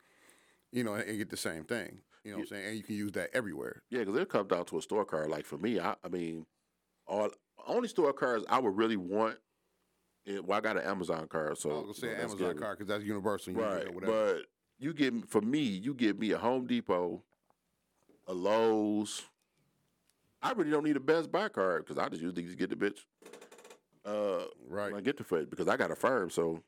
you 0.72 0.84
know, 0.84 0.94
and, 0.94 1.04
and 1.10 1.18
get 1.18 1.30
the 1.30 1.36
same 1.38 1.64
thing. 1.66 2.00
You 2.24 2.32
know 2.32 2.38
what 2.38 2.44
I'm 2.44 2.48
saying? 2.48 2.68
And 2.68 2.78
you 2.78 2.84
can 2.84 2.96
use 2.96 3.12
that 3.14 3.30
everywhere. 3.34 3.82
Yeah, 3.90 4.00
because 4.00 4.18
it 4.18 4.30
comes 4.30 4.50
down 4.50 4.66
to 4.66 4.78
a 4.78 4.82
store 4.82 5.06
card. 5.06 5.30
Like 5.30 5.46
for 5.46 5.58
me, 5.58 5.80
I, 5.80 5.96
I 6.04 6.10
mean, 6.10 6.46
all 7.08 7.30
only 7.68 7.88
store 7.88 8.14
cards 8.14 8.46
I 8.50 8.60
would 8.60 8.76
really 8.76 8.98
want. 8.98 9.38
It, 10.26 10.46
well, 10.46 10.58
I 10.58 10.62
got 10.62 10.78
an 10.78 10.84
Amazon 10.84 11.28
card, 11.28 11.58
so 11.58 11.70
I 11.70 11.74
was 11.74 11.82
gonna 11.82 11.94
say 11.94 12.08
you 12.08 12.14
know, 12.14 12.24
Amazon 12.24 12.58
card 12.58 12.78
because 12.78 12.90
that's 12.90 13.04
universal. 13.04 13.54
You 13.54 13.60
use 13.60 13.68
right? 13.68 13.88
or 13.88 13.92
whatever. 13.92 14.34
But 14.34 14.42
you 14.80 14.94
give 14.94 15.26
for 15.28 15.42
me, 15.42 15.62
you 15.62 15.94
give 15.94 16.20
me 16.20 16.32
a 16.32 16.38
Home 16.38 16.68
Depot, 16.68 17.24
a 18.28 18.34
Lowe's. 18.34 19.24
I 20.42 20.52
really 20.52 20.72
don't 20.72 20.86
need 20.86 20.98
a 20.98 21.02
Best 21.02 21.32
Buy 21.32 21.50
card 21.50 21.86
because 21.86 21.98
I 21.98 22.08
just 22.10 22.22
usually 22.22 22.44
just 22.44 22.58
get 22.58 22.70
the 22.70 22.76
bitch. 22.76 23.00
Uh, 24.06 24.46
right. 24.68 24.94
I 24.94 25.02
get 25.02 25.18
the 25.18 25.24
foot 25.24 25.50
because 25.50 25.68
I 25.68 25.78
got 25.78 25.92
Affirm, 25.92 26.30
so 26.30 26.64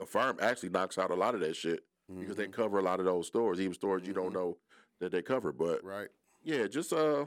Affirm 0.00 0.38
actually 0.40 0.70
knocks 0.70 0.98
out 0.98 1.10
a 1.10 1.14
lot 1.14 1.34
of 1.34 1.40
that 1.40 1.56
shit 1.56 1.82
because 2.08 2.22
Mm-hmm. 2.36 2.40
they 2.40 2.48
cover 2.48 2.78
a 2.78 2.82
lot 2.82 3.00
of 3.00 3.06
those 3.06 3.26
stores, 3.26 3.60
even 3.60 3.74
stores 3.74 4.02
you 4.06 4.12
don't 4.12 4.32
know 4.32 4.56
that 5.00 5.10
they 5.12 5.22
cover. 5.22 5.52
But 5.52 5.82
right. 5.84 6.08
yeah, 6.44 6.66
just 6.66 6.92
uh, 6.92 7.26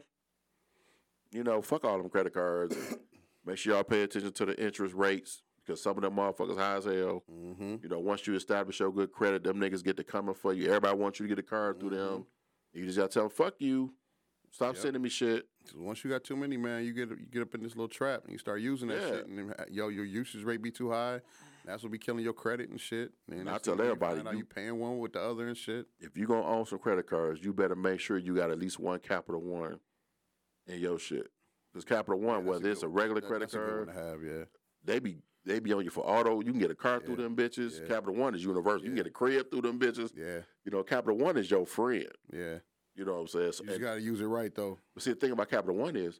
you 1.32 1.44
know, 1.44 1.62
fuck 1.62 1.84
all 1.86 1.98
them 1.98 2.10
credit 2.10 2.34
cards. 2.34 2.76
make 3.46 3.58
sure 3.58 3.74
y'all 3.74 3.84
pay 3.84 4.04
attention 4.04 4.32
to 4.32 4.46
the 4.46 4.64
interest 4.64 4.96
rates 4.96 5.44
because 5.66 5.82
some 5.82 5.98
of 5.98 6.04
them 6.04 6.16
motherfuckers 6.16 6.58
high 6.58 6.78
as 6.78 6.86
hell. 6.86 7.24
Mm-hmm. 7.32 7.76
You 7.84 7.90
know, 7.90 8.00
once 8.00 8.26
you 8.28 8.36
establish 8.36 8.80
your 8.80 8.92
good 8.92 9.12
credit, 9.12 9.44
them 9.44 9.58
niggas 9.60 9.84
get 9.84 9.98
to 9.98 10.04
coming 10.04 10.34
for 10.36 10.54
you. 10.54 10.68
Everybody 10.68 10.98
wants 10.98 11.20
you 11.20 11.28
to 11.28 11.36
get 11.36 11.40
a 11.40 11.48
card 11.48 11.80
through 11.80 11.92
them. 11.92 12.26
You 12.74 12.86
just 12.86 12.98
gotta 12.98 13.10
tell 13.10 13.24
them, 13.24 13.32
fuck 13.32 13.56
you. 13.60 13.94
Stop 14.52 14.70
Mm-hmm. 14.70 14.76
Yep. 14.76 14.82
sending 14.82 15.02
me 15.04 15.10
shit. 15.10 15.46
Once 15.76 16.04
you 16.04 16.10
got 16.10 16.24
too 16.24 16.36
many, 16.36 16.58
man, 16.58 16.84
you 16.84 16.94
get 16.94 17.10
you 17.10 17.26
get 17.32 17.42
up 17.44 17.54
in 17.54 17.62
this 17.62 17.74
little 17.76 17.88
trap 17.88 18.24
and 18.24 18.32
you 18.32 18.40
start 18.40 18.62
using 18.62 18.88
that 18.88 19.00
Yeah. 19.02 19.08
shit, 19.10 19.28
and 19.28 19.38
then, 19.38 19.54
yo, 19.70 19.90
your 19.90 20.06
usage 20.06 20.44
rate 20.44 20.62
be 20.62 20.72
too 20.72 20.90
high. 20.90 21.20
That's 21.66 21.84
what 21.84 21.92
be 21.92 21.98
killing 21.98 22.24
your 22.24 22.34
credit 22.34 22.70
and 22.70 22.80
shit. 22.80 23.12
And 23.30 23.50
I 23.50 23.58
tell 23.58 23.80
everybody, 23.80 24.22
you- 24.22 24.38
you 24.40 24.46
paying 24.46 24.80
one 24.80 25.00
with 25.00 25.14
the 25.14 25.22
other 25.22 25.48
and 25.48 25.58
shit. 25.58 25.88
If 26.00 26.16
you 26.18 26.26
gonna 26.28 26.46
own 26.48 26.66
some 26.66 26.80
credit 26.80 27.08
cards, 27.08 27.44
you 27.44 27.54
better 27.54 27.76
make 27.76 28.00
sure 28.00 28.18
you 28.18 28.36
got 28.36 28.50
at 28.52 28.58
least 28.60 28.80
one 28.80 29.00
Capital 29.00 29.42
One 29.42 29.80
in 30.68 30.80
your 30.80 30.98
shit. 31.00 31.32
Because 31.72 31.86
Capital 31.86 32.20
One, 32.20 32.38
a 32.38 32.42
whether 32.42 32.70
it's 32.70 32.84
a 32.84 32.88
regular 32.88 33.22
That- 33.22 33.28
credit 33.28 33.52
that's 33.52 33.54
a 33.54 33.58
good 33.58 33.86
card, 33.88 33.90
have, 33.96 34.24
yeah. 34.24 34.46
they 34.84 35.00
be 35.00 35.22
they 35.46 35.60
be 35.60 35.72
on 35.74 35.84
you 35.84 35.90
for 35.90 36.02
auto. 36.06 36.42
You 36.42 36.52
can 36.52 36.60
get 36.60 36.70
a 36.70 36.76
car 36.76 37.00
through 37.00 37.16
them 37.16 37.36
bitches. 37.36 37.80
Yeah. 37.80 37.88
Capital 37.88 38.14
One 38.14 38.36
is 38.36 38.44
universal. 38.44 38.82
You 38.84 38.90
can 38.90 38.96
get 38.98 39.08
a 39.08 39.12
crib 39.12 39.50
through 39.50 39.62
them 39.62 39.80
bitches. 39.80 40.12
Yeah, 40.16 40.42
You 40.66 40.72
know, 40.72 40.84
Capital 40.84 41.18
One 41.18 41.38
is 41.38 41.50
your 41.50 41.66
friend. 41.66 42.12
yeah. 42.32 42.60
You 42.94 43.06
know 43.06 43.14
what 43.14 43.20
I'm 43.22 43.28
saying? 43.28 43.52
So- 43.54 43.64
You 43.64 43.80
got 43.80 43.96
to 43.96 44.02
use 44.02 44.20
it 44.20 44.26
right 44.26 44.54
though. 44.54 44.80
but 44.94 45.02
see, 45.02 45.12
the 45.12 45.16
thing 45.16 45.32
about 45.32 45.50
Capital 45.50 45.76
One 45.78 45.96
is, 45.96 46.20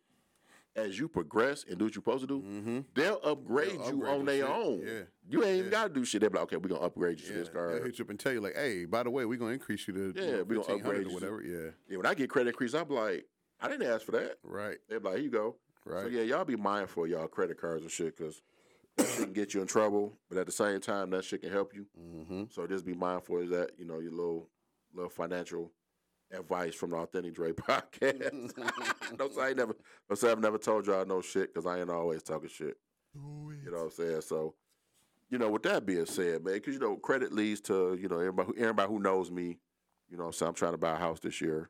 as 0.76 0.98
you 1.00 1.08
progress 1.08 1.66
and 1.68 1.78
do 1.78 1.86
what 1.86 1.96
you're 1.96 2.02
supposed 2.02 2.22
to 2.22 2.28
do, 2.28 2.42
Mm-hmm. 2.42 2.80
they'll 2.96 3.20
upgrade 3.24 3.72
They'll 3.72 3.88
you 3.90 4.04
upgrade 4.06 4.14
on 4.20 4.26
their 4.26 4.48
own. 4.48 4.82
Yeah. 4.86 5.02
You 5.30 5.44
ain't 5.44 5.58
even 5.60 5.72
got 5.72 5.84
to 5.88 5.94
do 5.94 6.06
shit. 6.06 6.22
They'll 6.22 6.30
be 6.30 6.38
like, 6.38 6.44
okay, 6.44 6.58
we're 6.58 6.70
gonna 6.70 6.82
upgrade 6.86 7.20
you 7.20 7.26
to 7.28 7.32
Yeah, 7.34 7.40
this 7.40 7.50
they'll 7.50 7.84
hit 7.84 8.00
you 8.00 8.06
up 8.06 8.10
and 8.10 8.20
tell 8.20 8.32
you 8.34 8.42
like, 8.42 8.56
hey, 8.56 8.86
by 8.86 9.04
the 9.04 9.10
way, 9.10 9.26
we're 9.26 9.38
gonna 9.40 9.52
increase 9.54 9.88
you 9.88 9.94
to 9.94 10.14
Yeah, 10.16 10.26
you 10.26 10.32
know, 10.38 10.44
we 10.44 10.56
gonna 10.56 10.68
1500 10.74 10.80
upgrade 10.86 11.06
or 11.06 11.10
you 11.10 11.14
whatever. 11.16 11.42
Yeah, 11.44 11.72
Yeah, 11.90 11.98
when 11.98 12.06
I 12.06 12.14
get 12.14 12.30
credit 12.30 12.50
increase, 12.52 12.74
I'm 12.74 12.88
like, 12.90 13.26
I 13.62 13.68
didn't 13.68 13.88
ask 13.92 14.06
for 14.06 14.14
that. 14.14 14.38
right, 14.44 14.78
They're 14.88 15.00
like, 15.00 15.16
here 15.16 15.24
you 15.24 15.30
go. 15.32 15.56
right. 15.86 16.04
So 16.04 16.08
yeah, 16.10 16.22
y'all 16.22 16.46
be 16.46 16.56
mindful 16.56 17.04
of 17.06 17.10
y'all 17.10 17.28
credit 17.28 17.60
cards 17.60 17.82
and 17.82 17.92
shit, 17.92 18.18
cause 18.18 18.42
that 18.98 19.08
shit 19.08 19.24
can 19.26 19.34
get 19.34 19.54
you 19.54 19.62
in 19.62 19.68
trouble. 19.68 20.14
But 20.30 20.38
at 20.38 20.46
the 20.46 20.52
same 20.52 20.80
time, 20.80 21.10
that 21.12 21.26
shit 21.26 21.42
can 21.42 21.52
help 21.52 21.74
you. 21.76 21.86
Mm-hmm. 22.00 22.44
So 22.52 22.66
just 22.68 22.86
be 22.86 22.94
mindful 22.94 23.42
of 23.42 23.50
that. 23.50 23.72
You 23.78 23.86
know, 23.86 24.00
your 24.00 24.12
little 24.12 24.50
little 24.94 25.10
financial 25.10 25.72
advice 26.32 26.76
from 26.76 26.92
the 26.92 26.98
Authentic 26.98 27.34
Dre 27.34 27.52
podcast. 27.54 28.54
don't 29.18 29.34
say 29.34 29.42
I 29.42 29.48
ain't 29.50 29.58
never. 29.58 29.76
Don't 30.08 30.18
say 30.18 30.32
I've 30.32 30.40
never 30.40 30.58
told 30.58 30.88
y'all 30.88 31.06
no 31.06 31.22
shit, 31.22 31.54
cause 31.54 31.66
I 31.66 31.80
ain't 31.80 31.90
always 31.90 32.24
talking 32.24 32.50
shit. 32.50 32.78
You 33.16 33.72
know 33.72 33.78
what 33.78 33.84
I'm 33.86 33.92
saying? 33.92 34.22
So, 34.22 34.56
you 35.30 35.38
know, 35.38 35.50
with 35.50 35.64
that 35.64 35.86
being 35.86 36.06
said, 36.06 36.44
man, 36.44 36.56
because 36.56 36.74
you 36.74 36.80
know, 36.80 36.96
credit 36.96 37.34
leads 37.34 37.62
to 37.62 37.98
you 38.00 38.08
know 38.08 38.20
everybody. 38.20 38.48
Who, 38.48 38.62
everybody 38.62 38.92
who 38.92 39.00
knows 39.00 39.32
me, 39.32 39.58
you 40.10 40.18
know, 40.18 40.24
what 40.24 40.28
I'm 40.28 40.34
saying 40.34 40.48
I'm 40.50 40.56
trying 40.56 40.72
to 40.74 40.78
buy 40.78 40.94
a 40.94 41.00
house 41.00 41.20
this 41.20 41.42
year, 41.42 41.70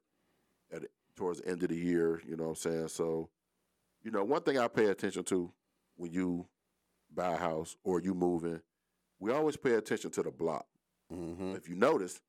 at 0.71 0.83
towards 1.15 1.41
the 1.41 1.49
end 1.49 1.63
of 1.63 1.69
the 1.69 1.75
year. 1.75 2.21
You 2.27 2.35
know 2.35 2.45
what 2.45 2.49
I'm 2.49 2.55
saying? 2.55 2.87
So, 2.89 3.29
you 4.03 4.11
know, 4.11 4.23
one 4.23 4.41
thing 4.41 4.57
I 4.57 4.67
pay 4.67 4.85
attention 4.85 5.23
to 5.25 5.51
when 5.95 6.11
you 6.11 6.47
buy 7.13 7.33
a 7.33 7.37
house 7.37 7.75
or 7.83 7.99
you 8.01 8.13
moving, 8.13 8.61
we 9.19 9.31
always 9.31 9.57
pay 9.57 9.73
attention 9.73 10.11
to 10.11 10.23
the 10.23 10.31
block. 10.31 10.65
Mm-hmm. 11.13 11.55
If 11.55 11.67
you 11.67 11.75
notice, 11.75 12.21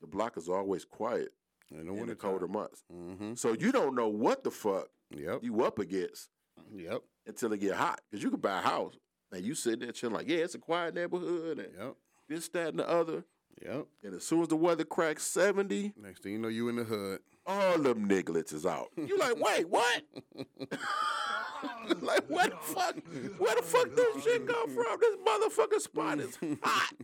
the 0.00 0.06
block 0.06 0.36
is 0.36 0.48
always 0.48 0.84
quiet 0.84 1.32
In 1.70 1.86
the 1.86 1.94
in 1.94 2.06
the 2.06 2.14
colder 2.14 2.46
months. 2.48 2.82
Mm-hmm. 2.92 3.34
So 3.34 3.52
you 3.52 3.72
don't 3.72 3.94
know 3.94 4.08
what 4.08 4.44
the 4.44 4.50
fuck 4.50 4.88
Yep. 5.10 5.40
you 5.42 5.62
up 5.64 5.78
against 5.78 6.28
Yep. 6.74 7.02
until 7.26 7.52
it 7.52 7.60
get 7.60 7.74
hot. 7.74 8.00
Because 8.10 8.22
you 8.22 8.30
can 8.30 8.40
buy 8.40 8.58
a 8.58 8.62
house 8.62 8.94
and 9.32 9.44
you 9.44 9.54
sitting 9.54 9.80
there 9.80 9.92
chilling 9.92 10.14
like, 10.14 10.28
yeah, 10.28 10.38
it's 10.38 10.54
a 10.54 10.58
quiet 10.58 10.94
neighborhood 10.94 11.58
and 11.58 11.68
Yep. 11.78 11.94
this, 12.28 12.48
that, 12.50 12.68
and 12.68 12.78
the 12.78 12.88
other. 12.88 13.24
Yep. 13.64 13.86
And 14.02 14.14
as 14.14 14.24
soon 14.24 14.42
as 14.42 14.48
the 14.48 14.56
weather 14.56 14.84
cracks 14.84 15.24
70, 15.26 15.94
Next 15.96 16.22
thing 16.22 16.32
you 16.32 16.38
know, 16.38 16.48
you 16.48 16.68
in 16.68 16.76
the 16.76 16.84
hood. 16.84 17.20
all 17.46 17.78
them 17.78 18.08
nigglets 18.08 18.52
is 18.52 18.66
out. 18.66 18.88
You 18.96 19.16
like, 19.18 19.36
wait, 19.40 19.68
what? 19.68 20.02
like, 22.02 22.26
where 22.28 22.48
the 22.48 22.56
fuck, 22.60 22.96
where 23.38 23.54
the 23.56 23.62
fuck 23.62 23.94
this 23.94 24.24
shit 24.24 24.46
come 24.46 24.68
from? 24.70 24.98
This 25.00 25.16
motherfucking 25.26 25.80
spot 25.80 26.20
is 26.20 26.38
hot. 26.62 26.92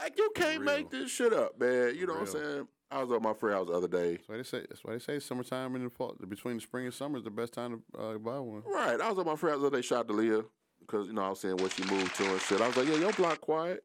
Like, 0.00 0.18
you 0.18 0.28
can't 0.34 0.60
Real. 0.60 0.76
make 0.76 0.90
this 0.90 1.08
shit 1.08 1.32
up, 1.32 1.58
man. 1.58 1.94
You 1.94 2.08
know 2.08 2.14
what 2.14 2.22
I'm 2.22 2.26
saying? 2.26 2.68
I 2.94 3.02
was 3.02 3.10
at 3.12 3.22
my 3.22 3.32
friend's 3.34 3.56
house 3.58 3.66
the 3.68 3.72
other 3.74 3.88
day. 3.88 4.12
That's 4.16 4.28
why 4.28 4.36
they 4.36 4.42
say. 4.44 4.60
That's 4.68 4.84
why 4.84 4.92
they 4.92 4.98
say 4.98 5.18
summertime 5.18 5.74
and 5.74 5.86
the 5.86 5.90
fall, 5.90 6.14
between 6.28 6.56
the 6.56 6.60
spring 6.62 6.84
and 6.86 6.94
summer 6.94 7.18
is 7.18 7.24
the 7.24 7.30
best 7.30 7.52
time 7.52 7.82
to 7.92 7.98
uh, 8.00 8.18
buy 8.18 8.38
one. 8.38 8.62
Right. 8.66 9.00
I 9.00 9.10
was 9.10 9.18
at 9.18 9.26
my 9.26 9.36
friend's 9.36 9.60
the 9.60 9.66
other 9.66 9.76
day, 9.78 9.82
shot 9.82 10.08
Leah, 10.10 10.42
because, 10.80 11.06
you 11.08 11.12
know, 11.12 11.22
I 11.22 11.30
was 11.30 11.40
saying 11.40 11.56
what 11.56 11.72
she 11.72 11.82
moved 11.84 12.14
to 12.16 12.24
and 12.30 12.40
shit. 12.40 12.60
I 12.60 12.68
was 12.68 12.76
like, 12.76 12.86
yeah, 12.88 12.94
your 12.96 13.12
block 13.12 13.40
quiet. 13.40 13.82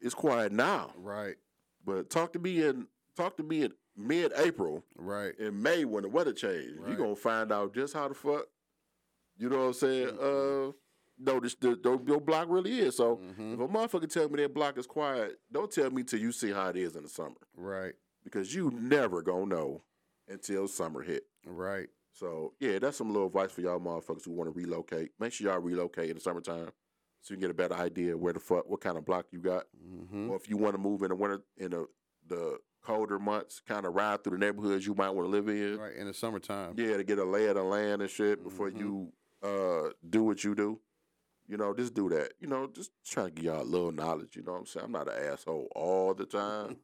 It's 0.00 0.14
quiet 0.14 0.52
now. 0.52 0.92
Right. 0.96 1.34
But 1.84 2.10
talk 2.10 2.32
to 2.34 2.38
me 2.38 2.64
in 2.64 2.86
talk 3.16 3.36
to 3.38 3.42
me 3.42 3.64
in 3.64 3.72
mid 3.96 4.32
April, 4.36 4.84
Right. 4.96 5.34
in 5.40 5.60
May 5.60 5.84
when 5.84 6.02
the 6.04 6.08
weather 6.08 6.32
changed. 6.32 6.76
You're 6.86 6.96
gonna 6.96 7.16
find 7.16 7.50
out 7.50 7.74
just 7.74 7.94
how 7.94 8.06
the 8.08 8.14
fuck 8.14 8.44
you 9.40 9.48
know 9.48 9.58
what 9.58 9.64
I'm 9.66 9.72
saying? 9.72 10.08
Uh 10.20 10.72
no, 11.20 11.40
this 11.40 11.56
the, 11.56 11.70
the 11.82 11.98
your 12.06 12.20
block 12.20 12.46
really 12.48 12.78
is. 12.78 12.96
So 12.96 13.16
Mhm. 13.16 13.54
if 13.54 13.60
a 13.60 13.66
motherfucker 13.68 14.08
tell 14.08 14.28
me 14.28 14.40
that 14.42 14.54
block 14.54 14.78
is 14.78 14.86
quiet, 14.86 15.40
don't 15.50 15.70
tell 15.70 15.90
me 15.90 16.04
till 16.04 16.20
you 16.20 16.30
see 16.30 16.52
how 16.52 16.68
it 16.68 16.76
is 16.76 16.94
in 16.94 17.02
the 17.02 17.08
summer. 17.08 17.34
Right. 17.56 17.94
Because 18.30 18.54
you 18.54 18.70
never 18.70 19.22
gonna 19.22 19.46
know 19.46 19.82
until 20.28 20.68
summer 20.68 21.02
hit. 21.02 21.24
Right. 21.46 21.88
So 22.12 22.52
yeah, 22.60 22.78
that's 22.78 22.96
some 22.98 23.08
little 23.12 23.28
advice 23.28 23.52
for 23.52 23.60
y'all 23.60 23.80
motherfuckers 23.80 24.24
who 24.24 24.32
want 24.32 24.52
to 24.52 24.58
relocate. 24.58 25.10
Make 25.18 25.32
sure 25.32 25.50
y'all 25.50 25.60
relocate 25.60 26.10
in 26.10 26.16
the 26.16 26.20
summertime 26.20 26.70
so 27.22 27.32
you 27.32 27.36
can 27.36 27.40
get 27.42 27.50
a 27.50 27.54
better 27.54 27.74
idea 27.74 28.16
where 28.16 28.32
the 28.32 28.40
fuck 28.40 28.68
what 28.68 28.80
kind 28.80 28.98
of 28.98 29.04
block 29.04 29.26
you 29.30 29.38
got. 29.40 29.64
Mm-hmm. 29.86 30.30
Or 30.30 30.36
if 30.36 30.48
you 30.48 30.56
want 30.56 30.74
to 30.74 30.78
move 30.80 31.02
in 31.02 31.08
the 31.08 31.14
winter 31.14 31.42
in 31.56 31.70
the 31.70 31.86
the 32.26 32.58
colder 32.82 33.18
months, 33.18 33.60
kind 33.66 33.86
of 33.86 33.94
ride 33.94 34.22
through 34.22 34.38
the 34.38 34.44
neighborhoods 34.44 34.86
you 34.86 34.94
might 34.94 35.10
want 35.10 35.26
to 35.26 35.30
live 35.30 35.48
in. 35.48 35.78
Right 35.78 35.96
in 35.96 36.06
the 36.06 36.14
summertime. 36.14 36.74
Yeah, 36.76 36.96
to 36.96 37.04
get 37.04 37.18
a 37.18 37.24
lay 37.24 37.46
of 37.46 37.54
the 37.56 37.62
land 37.62 38.02
and 38.02 38.10
shit 38.10 38.42
before 38.44 38.70
Mhm. 38.70 38.78
you 38.78 39.12
uh 39.42 39.90
do 40.08 40.24
what 40.24 40.42
you 40.44 40.54
do. 40.54 40.80
You 41.48 41.56
know, 41.56 41.72
just 41.74 41.94
do 41.94 42.10
that. 42.10 42.32
You 42.40 42.46
know, 42.46 42.66
just 42.66 42.90
trying 43.06 43.28
to 43.28 43.32
give 43.32 43.44
y'all 43.46 43.62
a 43.62 43.64
little 43.64 43.90
knowledge. 43.90 44.36
You 44.36 44.42
know 44.42 44.52
what 44.52 44.58
I'm 44.58 44.66
saying? 44.66 44.84
I'm 44.84 44.92
not 44.92 45.08
an 45.08 45.32
asshole 45.32 45.68
all 45.74 46.12
the 46.12 46.26
time. 46.26 46.76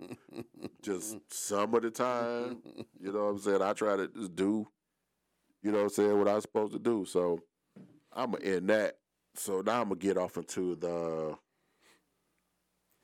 just 0.83 1.19
some 1.31 1.75
of 1.75 1.83
the 1.83 1.91
time. 1.91 2.63
You 2.99 3.13
know 3.13 3.27
what 3.27 3.31
I'm 3.31 3.39
saying? 3.39 3.63
I 3.63 3.75
try 3.75 3.97
to 3.97 4.09
just 4.09 4.35
do, 4.35 4.67
you 5.63 5.71
know 5.71 5.79
what 5.79 5.85
I'm 5.85 5.91
saying, 5.91 6.19
what 6.19 6.29
I'm 6.29 6.41
supposed 6.41 6.73
to 6.73 6.79
do. 6.79 7.05
So 7.05 7.41
I'm 8.11 8.31
going 8.31 8.43
to 8.43 8.57
end 8.57 8.71
that. 8.71 8.97
So 9.35 9.61
now 9.61 9.83
I'm 9.83 9.89
going 9.89 10.01
to 10.01 10.07
get 10.07 10.17
off 10.17 10.39
into 10.39 10.77
the 10.77 11.37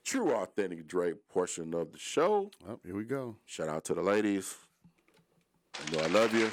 true, 0.03 0.31
authentic 0.31 0.87
Dre 0.87 1.13
portion 1.29 1.75
of 1.75 1.91
the 1.91 1.99
show. 1.99 2.49
Oh, 2.67 2.79
here 2.83 2.95
we 2.95 3.03
go. 3.03 3.35
Shout 3.45 3.69
out 3.69 3.85
to 3.85 3.93
the 3.93 4.01
ladies. 4.01 4.55
You 5.91 5.97
know 5.97 6.03
I 6.05 6.07
love 6.07 6.33
you. 6.33 6.49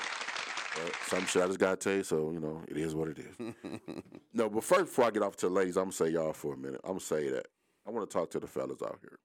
Some 1.07 1.27
shit 1.27 1.43
I 1.43 1.47
just 1.47 1.59
gotta 1.59 1.77
tell 1.77 1.95
you, 1.95 2.03
so 2.03 2.31
you 2.31 2.41
know, 2.41 2.63
it 2.69 2.77
is 2.77 2.95
what 2.95 3.09
it 3.09 3.19
is. 3.19 3.55
no, 4.33 4.49
but 4.49 4.65
first 4.65 4.87
before 4.87 5.07
I 5.07 5.11
get 5.11 5.23
off 5.23 5.37
to 5.37 5.49
the 5.49 5.55
ladies, 5.55 5.77
I'm 5.77 5.85
gonna 5.85 5.93
say 5.93 6.11
y'all 6.11 6.33
for 6.33 6.55
a 6.55 6.57
minute. 6.57 6.81
I'm 6.85 6.91
gonna 6.91 7.01
say 7.01 7.31
that. 7.31 7.47
I 7.87 7.91
wanna 7.91 8.07
talk 8.07 8.31
to 8.31 8.41
the 8.41 8.47
fellas 8.47 8.83
out 8.83 9.01
here. 9.01 9.19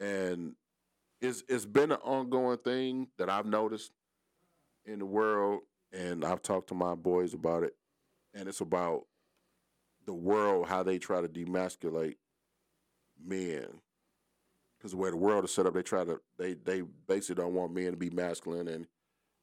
And 0.00 0.54
it's 1.20 1.42
it's 1.48 1.66
been 1.66 1.92
an 1.92 1.98
ongoing 2.02 2.58
thing 2.58 3.08
that 3.18 3.30
I've 3.30 3.46
noticed 3.46 3.92
in 4.84 4.98
the 4.98 5.06
world, 5.06 5.60
and 5.92 6.24
I've 6.24 6.42
talked 6.42 6.68
to 6.68 6.74
my 6.74 6.94
boys 6.94 7.34
about 7.34 7.62
it, 7.62 7.74
and 8.34 8.48
it's 8.48 8.60
about 8.60 9.02
the 10.06 10.14
world, 10.14 10.68
how 10.68 10.82
they 10.82 10.98
try 10.98 11.20
to 11.20 11.28
demasculate 11.28 12.16
men 13.22 13.66
because 14.78 14.92
the 14.92 14.96
way 14.96 15.10
the 15.10 15.16
world 15.16 15.44
is 15.44 15.52
set 15.52 15.66
up, 15.66 15.74
they 15.74 15.82
try 15.82 16.04
to 16.04 16.20
they 16.38 16.54
they 16.54 16.82
basically 17.06 17.42
don't 17.42 17.54
want 17.54 17.74
men 17.74 17.90
to 17.90 17.96
be 17.96 18.10
masculine, 18.10 18.68
and 18.68 18.86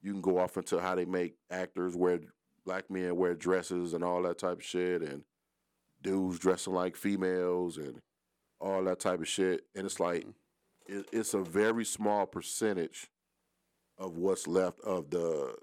you 0.06 0.12
can 0.12 0.22
go 0.22 0.38
off 0.38 0.56
into 0.56 0.80
how 0.80 0.94
they 0.94 1.06
make 1.06 1.36
actors 1.50 1.96
wear 1.96 2.20
black 2.64 2.90
men 2.92 3.16
wear 3.16 3.34
dresses 3.34 3.94
and 3.94 4.04
all 4.04 4.22
that 4.22 4.38
type 4.38 4.60
of 4.60 4.64
shit, 4.64 5.02
and 5.02 5.24
dudes 6.04 6.38
dressing 6.38 6.74
like 6.74 6.96
females 6.96 7.78
and 7.78 8.00
all 8.62 8.84
that 8.84 9.00
type 9.00 9.20
of 9.20 9.28
shit, 9.28 9.66
and 9.76 9.86
it's 9.86 10.00
like 10.00 10.26
it, 10.86 11.08
it's 11.12 11.34
a 11.34 11.42
very 11.42 11.84
small 11.84 12.28
percentage 12.28 13.08
of 13.98 14.18
what's 14.18 14.46
left 14.46 14.80
of 14.82 15.10
the 15.10 15.56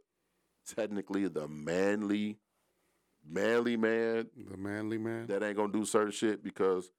technically 0.67 1.29
the 1.29 1.47
manly 1.47 2.39
manly 3.25 3.77
man 3.77 4.27
The 4.51 4.57
manly 4.57 4.99
man. 4.99 5.27
that 5.29 5.45
ain't 5.45 5.57
gonna 5.57 5.73
do 5.73 5.85
certain 5.85 6.11
shit 6.11 6.43
because, 6.43 6.91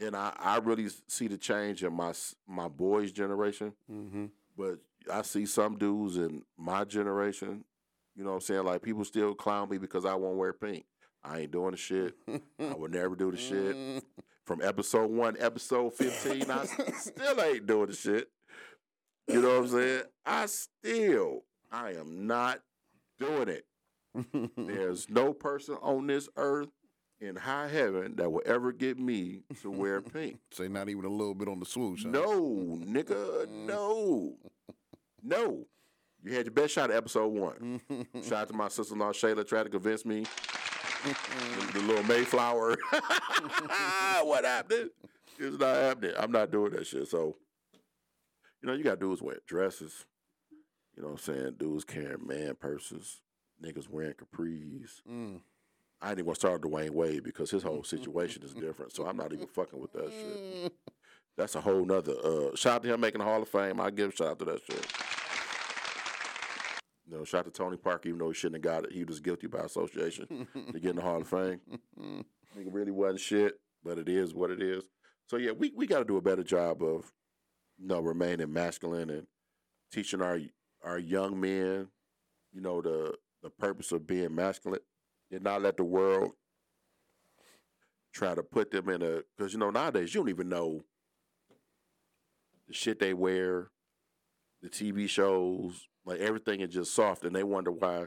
and 0.00 0.14
I, 0.14 0.34
I 0.38 0.58
really 0.58 0.88
see 1.08 1.28
the 1.28 1.38
change 1.38 1.82
in 1.82 1.94
my 1.94 2.12
my 2.46 2.68
boys' 2.68 3.10
generation, 3.10 3.72
mm-hmm. 3.90 4.26
but 4.54 4.80
I 5.10 5.22
see 5.22 5.46
some 5.46 5.76
dudes 5.78 6.16
in 6.16 6.42
my 6.58 6.84
generation, 6.84 7.64
you 8.14 8.24
know 8.24 8.30
what 8.30 8.36
I'm 8.36 8.40
saying? 8.42 8.64
Like 8.64 8.82
people 8.82 9.04
still 9.04 9.34
clown 9.34 9.68
me 9.70 9.78
because 9.78 10.04
I 10.04 10.14
won't 10.14 10.36
wear 10.36 10.52
pink. 10.52 10.84
I 11.24 11.40
ain't 11.40 11.52
doing 11.52 11.70
the 11.70 11.76
shit. 11.76 12.14
I 12.28 12.74
would 12.74 12.92
never 12.92 13.14
do 13.16 13.30
the 13.30 13.36
shit. 13.36 14.04
From 14.44 14.60
episode 14.60 15.10
one, 15.10 15.36
episode 15.38 15.94
fifteen, 15.94 16.50
I 16.50 16.64
still 16.66 17.40
ain't 17.40 17.66
doing 17.66 17.86
the 17.86 17.94
shit. 17.94 18.28
You 19.28 19.40
know 19.40 19.50
what 19.60 19.64
I'm 19.64 19.68
saying? 19.68 20.02
I 20.26 20.46
still, 20.46 21.44
I 21.70 21.92
am 21.92 22.26
not 22.26 22.60
doing 23.20 23.48
it. 23.48 23.64
There's 24.56 25.08
no 25.08 25.32
person 25.32 25.76
on 25.80 26.08
this 26.08 26.28
earth 26.36 26.68
in 27.20 27.36
high 27.36 27.68
heaven 27.68 28.16
that 28.16 28.30
will 28.32 28.42
ever 28.44 28.72
get 28.72 28.98
me 28.98 29.42
to 29.62 29.70
wear 29.70 30.00
pink. 30.02 30.38
Say 30.50 30.66
not 30.66 30.88
even 30.88 31.04
a 31.04 31.08
little 31.08 31.34
bit 31.36 31.46
on 31.48 31.60
the 31.60 31.64
swoosh. 31.66 32.02
huh? 32.02 32.10
No, 32.10 32.78
nigga, 32.84 33.48
no. 33.48 34.34
No. 35.22 35.66
You 36.24 36.34
had 36.34 36.46
your 36.46 36.52
best 36.52 36.72
shot 36.72 36.90
at 36.90 36.96
episode 36.96 37.28
one. 37.28 37.80
Shout 38.22 38.32
out 38.32 38.48
to 38.48 38.54
my 38.54 38.68
sister 38.68 38.94
in 38.94 39.00
law 39.00 39.10
Shayla, 39.10 39.46
tried 39.46 39.64
to 39.64 39.70
convince 39.70 40.04
me. 40.04 40.24
the, 41.04 41.70
the 41.74 41.80
little 41.80 42.04
Mayflower. 42.04 42.76
what 44.22 44.44
happened? 44.44 44.90
It's 45.38 45.58
not 45.58 45.76
happening. 45.76 46.12
I'm 46.16 46.30
not 46.30 46.52
doing 46.52 46.72
that 46.72 46.86
shit. 46.86 47.08
So, 47.08 47.36
you 48.62 48.68
know, 48.68 48.74
you 48.74 48.84
got 48.84 49.00
dudes 49.00 49.20
wearing 49.20 49.40
dresses. 49.46 50.04
You 50.96 51.02
know 51.02 51.08
what 51.08 51.26
I'm 51.28 51.34
saying? 51.34 51.54
Dudes 51.58 51.84
carrying 51.84 52.26
man 52.26 52.54
purses. 52.60 53.20
Niggas 53.64 53.88
wearing 53.88 54.14
capris. 54.14 55.00
Mm. 55.10 55.40
I 56.00 56.08
didn't 56.08 56.18
even 56.18 56.26
want 56.26 56.36
to 56.36 56.40
start 56.40 56.62
with 56.62 56.72
Dwyane 56.72 56.90
Wade 56.90 57.22
because 57.22 57.50
his 57.50 57.62
whole 57.62 57.84
situation 57.84 58.42
is 58.42 58.54
different. 58.54 58.92
So 58.92 59.06
I'm 59.06 59.16
not 59.16 59.32
even 59.32 59.46
fucking 59.46 59.80
with 59.80 59.92
that 59.92 60.10
shit. 60.10 60.72
That's 61.36 61.54
a 61.54 61.60
whole 61.60 61.84
nother 61.84 62.14
uh 62.24 62.54
shout 62.56 62.76
out 62.76 62.82
to 62.82 62.94
him 62.94 63.00
making 63.00 63.20
the 63.20 63.24
Hall 63.24 63.42
of 63.42 63.48
Fame. 63.48 63.80
I 63.80 63.90
give 63.90 64.12
a 64.12 64.16
shout 64.16 64.28
out 64.28 64.38
to 64.40 64.44
that 64.46 64.60
shit. 64.64 64.86
You 67.06 67.18
know, 67.18 67.24
shout 67.24 67.46
out 67.46 67.52
to 67.52 67.58
Tony 67.58 67.76
Parker, 67.76 68.08
even 68.08 68.20
though 68.20 68.28
he 68.28 68.34
shouldn't 68.34 68.64
have 68.64 68.74
got 68.74 68.84
it. 68.84 68.92
He 68.92 69.04
was 69.04 69.20
guilty 69.20 69.46
by 69.46 69.60
association 69.60 70.46
to 70.54 70.80
get 70.80 70.90
in 70.90 70.96
the 70.96 71.02
Hall 71.02 71.20
of 71.20 71.28
Fame. 71.28 71.60
Nigga 72.00 72.68
really 72.70 72.92
wasn't 72.92 73.20
shit, 73.20 73.54
but 73.82 73.98
it 73.98 74.08
is 74.08 74.34
what 74.34 74.50
it 74.50 74.62
is. 74.62 74.84
So 75.26 75.36
yeah, 75.36 75.52
we, 75.52 75.72
we 75.74 75.86
gotta 75.86 76.04
do 76.04 76.16
a 76.16 76.22
better 76.22 76.42
job 76.42 76.82
of 76.82 77.10
you 77.78 77.88
know, 77.88 78.00
remaining 78.00 78.52
masculine 78.52 79.10
and 79.10 79.26
teaching 79.92 80.22
our 80.22 80.38
our 80.82 80.98
young 80.98 81.40
men, 81.40 81.88
you 82.52 82.60
know, 82.60 82.80
the 82.80 83.14
the 83.42 83.50
purpose 83.50 83.92
of 83.92 84.06
being 84.06 84.34
masculine 84.34 84.80
and 85.30 85.42
not 85.42 85.62
let 85.62 85.76
the 85.76 85.84
world 85.84 86.32
try 88.12 88.34
to 88.34 88.42
put 88.42 88.70
them 88.70 88.88
in 88.88 89.02
a 89.02 89.22
because 89.36 89.52
you 89.52 89.58
know 89.58 89.70
nowadays 89.70 90.14
you 90.14 90.20
don't 90.20 90.28
even 90.28 90.48
know 90.48 90.80
the 92.68 92.74
shit 92.74 92.98
they 92.98 93.14
wear, 93.14 93.70
the 94.62 94.68
TV 94.68 95.08
shows, 95.08 95.86
like 96.04 96.20
everything 96.20 96.60
is 96.60 96.72
just 96.72 96.94
soft, 96.94 97.24
and 97.24 97.34
they 97.34 97.42
wonder 97.44 97.70
why. 97.72 98.06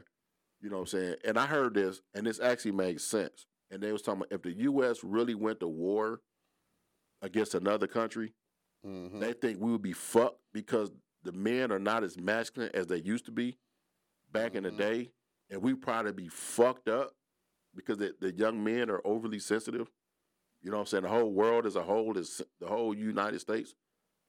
You 0.61 0.69
know 0.69 0.77
what 0.77 0.81
I'm 0.93 0.99
saying? 0.99 1.15
And 1.25 1.37
I 1.37 1.45
heard 1.45 1.73
this, 1.73 2.01
and 2.13 2.25
this 2.25 2.39
actually 2.39 2.71
makes 2.71 3.03
sense. 3.03 3.45
And 3.71 3.81
they 3.81 3.91
was 3.91 4.01
talking 4.01 4.21
about 4.21 4.31
if 4.31 4.41
the 4.41 4.53
U.S. 4.63 5.03
really 5.03 5.35
went 5.35 5.59
to 5.59 5.67
war 5.67 6.21
against 7.21 7.55
another 7.55 7.87
country, 7.87 8.33
Mhm. 8.85 9.19
they 9.19 9.33
think 9.33 9.59
we 9.59 9.71
would 9.71 9.81
be 9.81 9.93
fucked 9.93 10.39
because 10.53 10.91
the 11.23 11.31
men 11.31 11.71
are 11.71 11.79
not 11.79 12.03
as 12.03 12.17
masculine 12.17 12.69
as 12.73 12.87
they 12.87 12.97
used 12.97 13.25
to 13.25 13.31
be 13.31 13.57
back 14.31 14.53
in 14.55 14.63
the 14.63 14.71
Mhm. 14.71 14.77
day, 14.77 15.11
and 15.49 15.61
we 15.61 15.73
probably 15.73 16.11
be 16.11 16.27
fucked 16.29 16.87
up 16.87 17.15
because 17.73 17.97
the, 17.97 18.15
the 18.19 18.31
young 18.31 18.63
men 18.63 18.89
are 18.89 19.01
overly 19.05 19.39
sensitive. 19.39 19.91
You 20.61 20.71
know 20.71 20.77
what 20.77 20.81
I'm 20.81 20.87
saying? 20.87 21.03
The 21.03 21.09
whole 21.09 21.31
world 21.33 21.65
as 21.65 21.75
a 21.75 21.83
whole 21.83 22.17
is 22.17 22.41
the 22.59 22.67
whole 22.67 22.93
United 22.95 23.39
States 23.39 23.73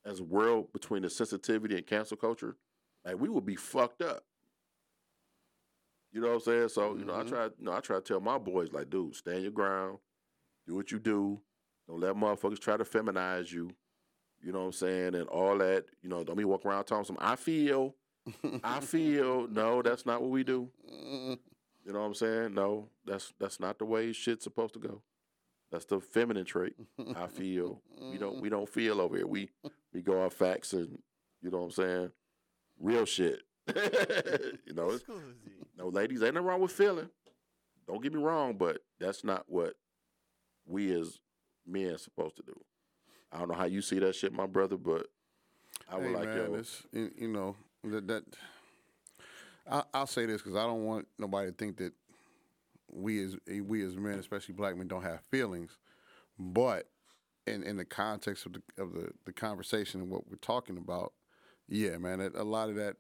as 0.07 0.21
a 0.21 0.25
world 0.25 0.73
between 0.73 1.03
the 1.03 1.11
sensitivity 1.11 1.77
and 1.77 1.87
cancel 1.87 2.17
culture, 2.17 2.57
like 3.05 3.19
we 3.21 3.29
would 3.29 3.45
be 3.45 3.57
fucked 3.57 4.01
up. 4.03 4.25
You 6.13 6.21
know 6.21 6.29
what 6.29 6.35
I'm 6.35 6.41
saying? 6.41 6.69
So 6.71 6.97
you 6.97 7.05
know, 7.05 7.15
I 7.15 7.23
Mhm. 7.25 7.29
try, 7.29 7.45
you 7.47 7.53
know, 7.65 7.73
I 7.73 7.81
try 7.81 7.97
to 7.97 8.03
tell 8.03 8.21
my 8.21 8.39
boys 8.39 8.73
like, 8.73 8.89
dude, 8.89 9.15
stand 9.17 9.43
your 9.43 9.51
ground, 9.53 9.99
do 10.67 10.75
what 10.75 10.91
you 10.91 10.99
do, 10.99 11.43
don't 11.89 12.01
let 12.01 12.15
motherfuckers 12.15 12.59
try 12.61 12.77
to 12.77 12.85
feminize 12.85 13.53
you. 13.53 13.71
You 14.43 14.53
know 14.53 14.61
what 14.61 14.67
I'm 14.67 14.73
saying? 14.73 15.15
And 15.15 15.29
all 15.29 15.59
that, 15.59 15.87
you 16.03 16.09
know, 16.09 16.23
don't 16.23 16.37
be 16.37 16.45
walking 16.45 16.71
around 16.71 16.85
talking 16.85 17.05
some 17.05 17.17
I 17.21 17.37
feel, 17.37 17.97
I 18.63 18.81
feel. 18.81 19.49
No, 19.49 19.83
that's 19.83 20.07
not 20.07 20.23
what 20.23 20.31
we 20.31 20.45
do. 20.45 20.71
You 21.85 21.93
know 21.93 22.01
what 22.01 22.07
I'm 22.07 22.15
saying? 22.15 22.53
No, 22.55 22.89
that's 23.05 23.33
that's 23.39 23.61
not 23.61 23.79
the 23.79 23.85
way 23.85 24.13
shit's 24.13 24.43
supposed 24.43 24.75
to 24.75 24.81
go. 24.81 25.03
That's 25.71 25.85
the 25.85 26.01
feminine 26.01 26.45
trait. 26.45 26.75
I 27.17 27.27
feel. 27.29 27.83
We 28.11 28.19
don't 28.19 28.41
we 28.41 28.49
don't 28.49 28.69
feel 28.69 29.01
over 29.01 29.17
here. 29.17 29.27
We 29.27 29.51
we 29.93 30.03
go 30.03 30.25
off 30.25 30.35
facts 30.35 30.73
and 30.73 30.99
you 31.43 31.51
know 31.51 31.59
what 31.59 31.65
I'm 31.65 31.71
saying? 31.73 32.11
Real 32.79 33.05
shit. 33.05 33.43
you 33.75 34.75
know, 34.75 34.91
it's, 34.91 35.05
no 35.77 35.89
ladies, 35.89 36.23
ain't 36.23 36.35
nothing 36.35 36.47
wrong 36.47 36.61
with 36.61 36.73
feeling. 36.73 37.09
Don't 37.89 38.03
get 38.03 38.13
me 38.13 38.21
wrong, 38.21 38.55
but 38.55 38.79
that's 39.01 39.25
not 39.25 39.45
what 39.49 39.75
we 40.67 40.93
as 40.93 41.19
men 41.67 41.95
are 41.95 41.99
supposed 41.99 42.37
to 42.37 42.43
do. 42.43 42.55
I 43.33 43.39
don't 43.39 43.49
know 43.49 43.55
how 43.55 43.65
you 43.65 43.83
see 43.83 43.99
that 43.99 44.15
shit, 44.15 44.33
my 44.33 44.47
brother, 44.47 44.77
but 44.77 45.07
I 45.91 45.97
would 45.97 46.07
hey, 46.07 46.15
like 46.15 46.29
man, 46.29 46.37
yo. 46.37 46.55
it's, 46.55 46.83
you 46.93 47.11
you 47.19 47.29
know 47.29 47.57
that 47.85 48.07
that 48.07 48.25
I, 49.71 49.83
I'll 49.93 50.07
say 50.07 50.27
this 50.27 50.43
because 50.43 50.57
I 50.57 50.63
don't 50.63 50.85
want 50.85 51.07
nobody 51.19 51.51
to 51.51 51.57
think 51.57 51.77
that 51.79 51.93
we 52.97 53.25
as 53.25 53.37
we 53.47 53.85
as 53.85 53.97
men, 53.97 54.19
especially 54.19 54.55
black 54.55 54.77
men, 54.77 54.89
don't 54.89 55.03
have 55.03 55.21
feelings. 55.31 55.77
But 56.39 56.89
in 57.47 57.63
in 57.63 57.77
the 57.77 57.85
context 57.85 58.47
of 58.47 58.55
the 58.55 58.63
of 58.79 58.93
the, 58.93 59.11
the 59.25 59.33
conversation 59.33 60.01
and 60.01 60.11
what 60.11 60.29
we're 60.29 60.37
talking 60.37 60.77
about, 60.77 61.13
yeah, 61.69 61.99
man, 61.99 62.21
a 62.21 62.45
lot 62.45 62.69
of 62.69 62.77
that, 62.77 62.97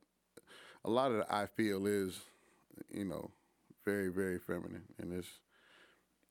a 0.84 0.90
lot 0.90 1.10
of 1.10 1.18
the 1.18 1.34
I 1.34 1.46
feel 1.46 1.86
is, 1.86 2.20
you 2.90 3.04
know, 3.04 3.30
very 3.84 4.08
very 4.08 4.38
feminine, 4.38 4.84
and 4.98 5.12
it's, 5.12 5.28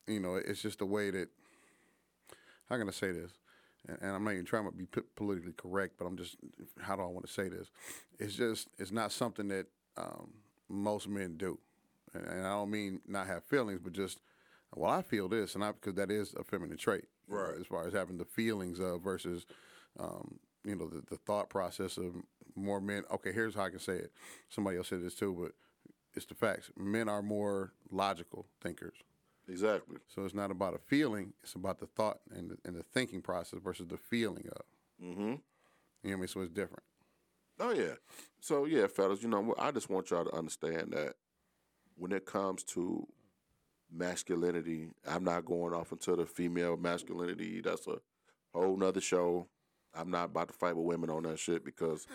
you 0.06 0.20
know, 0.20 0.36
it's 0.36 0.62
just 0.62 0.78
the 0.78 0.86
way 0.86 1.10
that. 1.10 1.28
How 2.68 2.78
can 2.78 2.88
I 2.88 2.92
say 2.92 3.12
this? 3.12 3.30
and, 3.88 3.98
and 4.00 4.10
I'm 4.10 4.24
not 4.24 4.32
even 4.32 4.44
trying 4.44 4.64
to 4.64 4.72
be 4.72 4.86
politically 5.14 5.52
correct, 5.52 5.94
but 5.98 6.06
I'm 6.06 6.16
just 6.16 6.36
how 6.80 6.96
do 6.96 7.02
I 7.02 7.06
want 7.06 7.26
to 7.26 7.32
say 7.32 7.48
this? 7.48 7.70
It's 8.18 8.34
just 8.34 8.68
it's 8.78 8.90
not 8.92 9.12
something 9.12 9.48
that 9.48 9.66
um, 9.96 10.32
most 10.68 11.08
men 11.08 11.36
do, 11.36 11.58
and, 12.16 12.26
and 12.26 12.46
I 12.46 12.50
don't 12.50 12.70
mean 12.70 13.00
not 13.06 13.26
have 13.26 13.44
feelings, 13.44 13.80
but 13.82 13.92
just 13.92 14.18
well, 14.74 14.90
I 14.90 15.02
feel 15.02 15.28
this, 15.28 15.54
and 15.54 15.64
I 15.64 15.72
because 15.72 15.94
that 15.94 16.10
is 16.10 16.34
a 16.34 16.44
feminine 16.44 16.76
trait, 16.76 17.04
know, 17.28 17.36
Right. 17.36 17.60
as 17.60 17.66
far 17.66 17.86
as 17.86 17.92
having 17.92 18.18
the 18.18 18.24
feelings 18.24 18.78
of 18.80 19.02
versus, 19.02 19.46
um, 19.98 20.38
you 20.64 20.74
know, 20.74 20.88
the, 20.88 21.02
the 21.08 21.16
thought 21.16 21.48
process 21.48 21.96
of 21.96 22.14
more 22.54 22.80
men. 22.80 23.04
Okay, 23.12 23.32
here's 23.32 23.54
how 23.54 23.64
I 23.64 23.70
can 23.70 23.78
say 23.78 23.94
it. 23.94 24.12
Somebody 24.48 24.76
else 24.76 24.88
said 24.88 25.02
this 25.02 25.14
too, 25.14 25.36
but 25.40 25.52
it's 26.14 26.26
the 26.26 26.34
facts. 26.34 26.70
Men 26.76 27.08
are 27.08 27.22
more 27.22 27.72
logical 27.90 28.46
thinkers. 28.60 28.96
Exactly. 29.48 29.98
So 30.08 30.24
it's 30.24 30.34
not 30.34 30.50
about 30.50 30.74
a 30.74 30.78
feeling; 30.78 31.32
it's 31.42 31.54
about 31.54 31.78
the 31.78 31.86
thought 31.86 32.18
and 32.34 32.50
the, 32.50 32.58
and 32.64 32.74
the 32.76 32.82
thinking 32.82 33.22
process 33.22 33.60
versus 33.62 33.86
the 33.86 33.96
feeling 33.96 34.48
of. 34.54 34.62
Mm-hmm. 35.04 35.20
You 35.22 35.30
know 35.30 35.38
what 36.02 36.12
I 36.12 36.16
mean? 36.16 36.28
So 36.28 36.40
it's 36.40 36.50
different. 36.52 36.82
Oh 37.60 37.70
yeah. 37.70 37.94
So 38.40 38.64
yeah, 38.64 38.86
fellas, 38.88 39.22
you 39.22 39.28
know, 39.28 39.54
I 39.58 39.70
just 39.70 39.88
want 39.88 40.10
y'all 40.10 40.24
to 40.24 40.34
understand 40.34 40.92
that 40.92 41.14
when 41.96 42.12
it 42.12 42.26
comes 42.26 42.62
to 42.64 43.06
masculinity, 43.92 44.88
I'm 45.06 45.24
not 45.24 45.44
going 45.44 45.74
off 45.74 45.92
into 45.92 46.16
the 46.16 46.26
female 46.26 46.76
masculinity. 46.76 47.60
That's 47.60 47.86
a 47.86 47.96
whole 48.54 48.76
nother 48.76 49.00
show. 49.00 49.48
I'm 49.94 50.10
not 50.10 50.26
about 50.26 50.48
to 50.48 50.54
fight 50.54 50.76
with 50.76 50.84
women 50.84 51.10
on 51.10 51.22
that 51.24 51.38
shit 51.38 51.64
because 51.64 52.06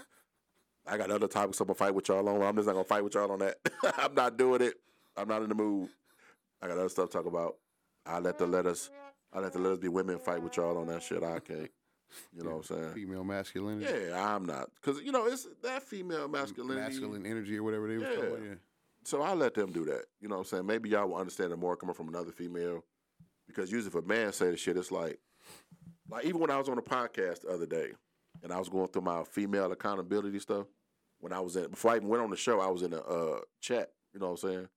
I 0.86 0.98
got 0.98 1.12
other 1.12 1.28
topics 1.28 1.60
I'm 1.60 1.68
gonna 1.68 1.76
fight 1.76 1.96
with 1.96 2.08
y'all 2.10 2.28
on. 2.28 2.42
I'm 2.42 2.56
just 2.56 2.68
not 2.68 2.74
gonna 2.74 2.84
fight 2.84 3.04
with 3.04 3.16
y'all 3.16 3.32
on 3.32 3.40
that. 3.40 3.58
I'm 3.98 4.14
not 4.14 4.38
doing 4.38 4.62
it. 4.62 4.76
I'm 5.18 5.28
not 5.28 5.42
in 5.42 5.50
the 5.50 5.56
mood. 5.56 5.90
I 6.62 6.68
got 6.68 6.78
other 6.78 6.90
stuff 6.90 7.10
to 7.10 7.18
talk 7.18 7.26
about. 7.26 7.56
I 8.06 8.20
let 8.20 8.38
the 8.38 8.46
let 8.46 8.66
us 8.66 8.90
I 9.34 9.40
let 9.40 9.54
the 9.54 9.60
let 9.60 9.74
us 9.74 9.80
be 9.80 9.88
women 9.88 10.20
fight 10.20 10.44
with 10.44 10.58
y'all 10.58 10.78
on 10.78 10.88
that 10.88 11.02
shit. 11.02 11.24
I 11.24 11.40
can't. 11.40 11.70
You 12.36 12.44
know 12.44 12.58
what 12.58 12.70
I'm 12.70 12.78
saying? 12.78 12.94
Female 12.94 13.24
masculinity, 13.24 14.10
Yeah, 14.10 14.36
I'm 14.36 14.46
not. 14.46 14.70
Because, 14.76 15.02
you 15.02 15.14
know, 15.14 15.28
it's 15.28 15.48
that 15.64 15.82
female 15.84 16.28
masculinity. 16.28 16.82
masculine 16.82 17.26
energy, 17.26 17.58
or 17.58 17.64
whatever 17.64 17.88
they 17.88 17.98
was 17.98 18.08
talking 18.08 18.28
about. 18.28 18.44
Yeah. 18.44 18.54
So 19.04 19.22
I 19.22 19.34
let 19.34 19.54
them 19.54 19.72
do 19.72 19.86
that. 19.86 20.06
You 20.20 20.28
know 20.28 20.36
what 20.36 20.42
I'm 20.42 20.48
saying? 20.48 20.66
Maybe 20.66 20.90
y'all 20.90 21.08
will 21.08 21.18
understand 21.18 21.52
it 21.52 21.58
more 21.58 21.76
coming 21.76 21.96
from 21.96 22.10
another 22.10 22.32
female. 22.32 22.84
Because 23.48 23.72
usually 23.72 23.88
if 23.88 24.06
a 24.06 24.08
man 24.08 24.32
say 24.32 24.52
the 24.52 24.58
shit, 24.58 24.78
it's 24.78 24.92
like, 24.92 25.20
like 26.10 26.26
even 26.26 26.40
when 26.40 26.52
I 26.52 26.58
was 26.58 26.70
on 26.70 26.78
a 26.78 26.82
podcast 26.82 27.42
the 27.42 27.50
other 27.50 27.66
day 27.66 27.92
and 28.44 28.54
I 28.54 28.60
was 28.60 28.70
going 28.70 28.88
through 28.88 29.02
my 29.02 29.24
female 29.24 29.72
accountability 29.72 30.40
stuff, 30.40 30.68
when 31.20 31.34
I 31.34 31.40
was 31.40 31.56
in, 31.56 31.70
before 31.70 31.92
I 31.92 31.96
even 31.98 32.08
went 32.08 32.24
on 32.24 32.30
the 32.30 32.36
show, 32.36 32.60
I 32.60 32.68
was 32.68 32.82
in 32.82 32.94
a 32.94 33.00
uh, 33.00 33.40
chat, 33.60 33.92
you 34.14 34.20
know 34.20 34.32
what 34.32 34.44
I'm 34.44 34.50
saying? 34.50 34.68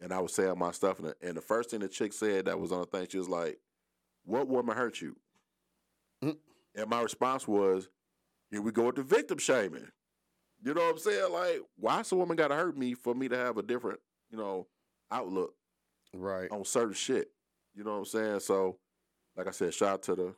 And 0.00 0.12
I 0.12 0.20
was 0.20 0.34
saying 0.34 0.58
my 0.58 0.70
stuff. 0.70 0.98
And 0.98 1.08
the, 1.08 1.16
and 1.22 1.36
the 1.36 1.42
first 1.42 1.70
thing 1.70 1.80
the 1.80 1.88
chick 1.88 2.12
said 2.12 2.46
that 2.46 2.58
was 2.58 2.72
on 2.72 2.80
the 2.80 2.86
thing, 2.86 3.06
she 3.10 3.18
was 3.18 3.28
like, 3.28 3.58
What 4.24 4.48
woman 4.48 4.76
hurt 4.76 5.00
you? 5.00 5.16
Mm. 6.24 6.36
And 6.74 6.88
my 6.88 7.02
response 7.02 7.46
was, 7.46 7.88
Here 8.50 8.62
we 8.62 8.72
go 8.72 8.84
with 8.84 8.96
the 8.96 9.02
victim 9.02 9.38
shaming. 9.38 9.88
You 10.62 10.74
know 10.74 10.82
what 10.82 10.90
I'm 10.92 10.98
saying? 10.98 11.32
Like, 11.32 11.60
why 11.76 12.02
some 12.02 12.18
woman 12.18 12.36
gotta 12.36 12.54
hurt 12.54 12.76
me 12.76 12.94
for 12.94 13.14
me 13.14 13.28
to 13.28 13.36
have 13.36 13.56
a 13.56 13.62
different, 13.62 13.98
you 14.30 14.36
know, 14.38 14.66
outlook 15.10 15.54
Right. 16.14 16.50
on 16.50 16.64
certain 16.64 16.92
shit? 16.94 17.30
You 17.74 17.84
know 17.84 17.92
what 17.92 17.98
I'm 17.98 18.04
saying? 18.04 18.40
So, 18.40 18.78
like 19.36 19.46
I 19.46 19.52
said, 19.52 19.72
shout 19.72 19.88
out 19.88 20.02
to 20.04 20.14
the 20.14 20.34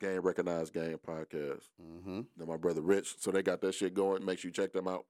Game 0.00 0.20
Recognized 0.22 0.72
Game 0.72 0.98
podcast. 0.98 1.68
Mm-hmm. 1.82 2.20
And 2.38 2.48
my 2.48 2.56
brother 2.56 2.80
Rich. 2.80 3.16
So 3.18 3.30
they 3.30 3.42
got 3.42 3.60
that 3.62 3.74
shit 3.74 3.92
going. 3.94 4.24
Make 4.24 4.38
sure 4.38 4.48
you 4.48 4.52
check 4.52 4.72
them 4.72 4.88
out. 4.88 5.04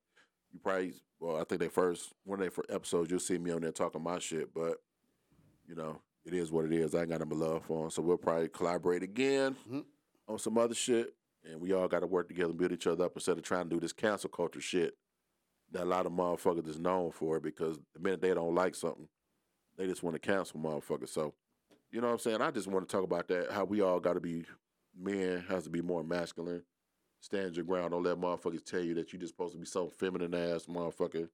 You 0.53 0.59
probably, 0.61 0.95
well, 1.21 1.37
I 1.41 1.45
think 1.45 1.61
they 1.61 1.69
first 1.69 2.13
one 2.25 2.39
of 2.39 2.45
their 2.45 2.51
first 2.51 2.71
episodes. 2.71 3.11
You'll 3.11 3.21
see 3.21 3.39
me 3.39 3.51
on 3.53 3.61
there 3.63 3.73
talking 3.73 4.03
my 4.03 4.19
shit, 4.19 4.53
but 4.55 4.79
you 5.69 5.75
know, 5.75 6.01
it 6.25 6.33
is 6.35 6.51
what 6.51 6.65
it 6.65 6.73
is. 6.73 6.95
I 6.95 7.01
ain't 7.01 7.11
got 7.11 7.27
no 7.29 7.35
love 7.37 7.65
for 7.67 7.83
them, 7.83 7.91
so 7.91 8.01
we'll 8.03 8.17
probably 8.17 8.49
collaborate 8.49 9.03
again 9.03 9.55
Mhm. 9.69 9.85
on 10.29 10.39
some 10.39 10.57
other 10.59 10.75
shit, 10.75 11.15
and 11.51 11.61
we 11.61 11.73
all 11.73 11.89
got 11.89 12.01
to 12.01 12.07
work 12.07 12.29
together 12.29 12.51
and 12.51 12.59
build 12.59 12.73
each 12.73 12.87
other 12.87 13.05
up 13.05 13.13
instead 13.15 13.39
of 13.39 13.45
trying 13.45 13.69
to 13.69 13.77
do 13.77 13.81
this 13.81 13.93
cancel 13.93 14.31
culture 14.31 14.61
shit 14.61 14.95
that 15.73 15.83
a 15.83 15.85
lot 15.85 16.07
of 16.07 16.13
motherfuckers 16.13 16.69
is 16.69 16.79
known 16.79 17.11
for. 17.11 17.41
Because 17.41 17.79
the 17.95 18.01
minute 18.01 18.21
they 18.21 18.35
don't 18.35 18.55
like 18.55 18.75
something, 18.75 19.09
they 19.77 19.87
just 19.87 20.03
want 20.03 20.15
to 20.15 20.21
cancel 20.21 20.61
motherfuckers. 20.61 21.11
So, 21.11 21.35
you 21.91 22.01
know 22.01 22.09
what 22.09 22.15
I'm 22.15 22.19
saying? 22.19 22.43
I 22.43 22.51
just 22.51 22.67
want 22.67 22.89
to 22.89 22.93
talk 22.93 23.05
about 23.05 23.29
that. 23.29 23.53
How 23.53 23.65
we 23.65 23.81
all 23.81 24.01
got 24.01 24.15
to 24.15 24.21
be 24.21 24.45
men 24.99 25.45
has 25.49 25.65
to 25.65 25.71
be 25.71 25.83
more 25.83 26.03
masculine 26.03 26.63
stand 27.21 27.57
your 27.57 27.65
ground. 27.65 27.91
Don't 27.91 28.03
let 28.03 28.17
motherfuckers 28.17 28.65
tell 28.65 28.81
you 28.81 28.95
that 28.95 29.13
you're 29.13 29.21
just 29.21 29.35
supposed 29.35 29.53
to 29.53 29.59
be 29.59 29.67
some 29.67 29.91
feminine 29.91 30.35
ass 30.35 30.67
motherfucker 30.67 31.29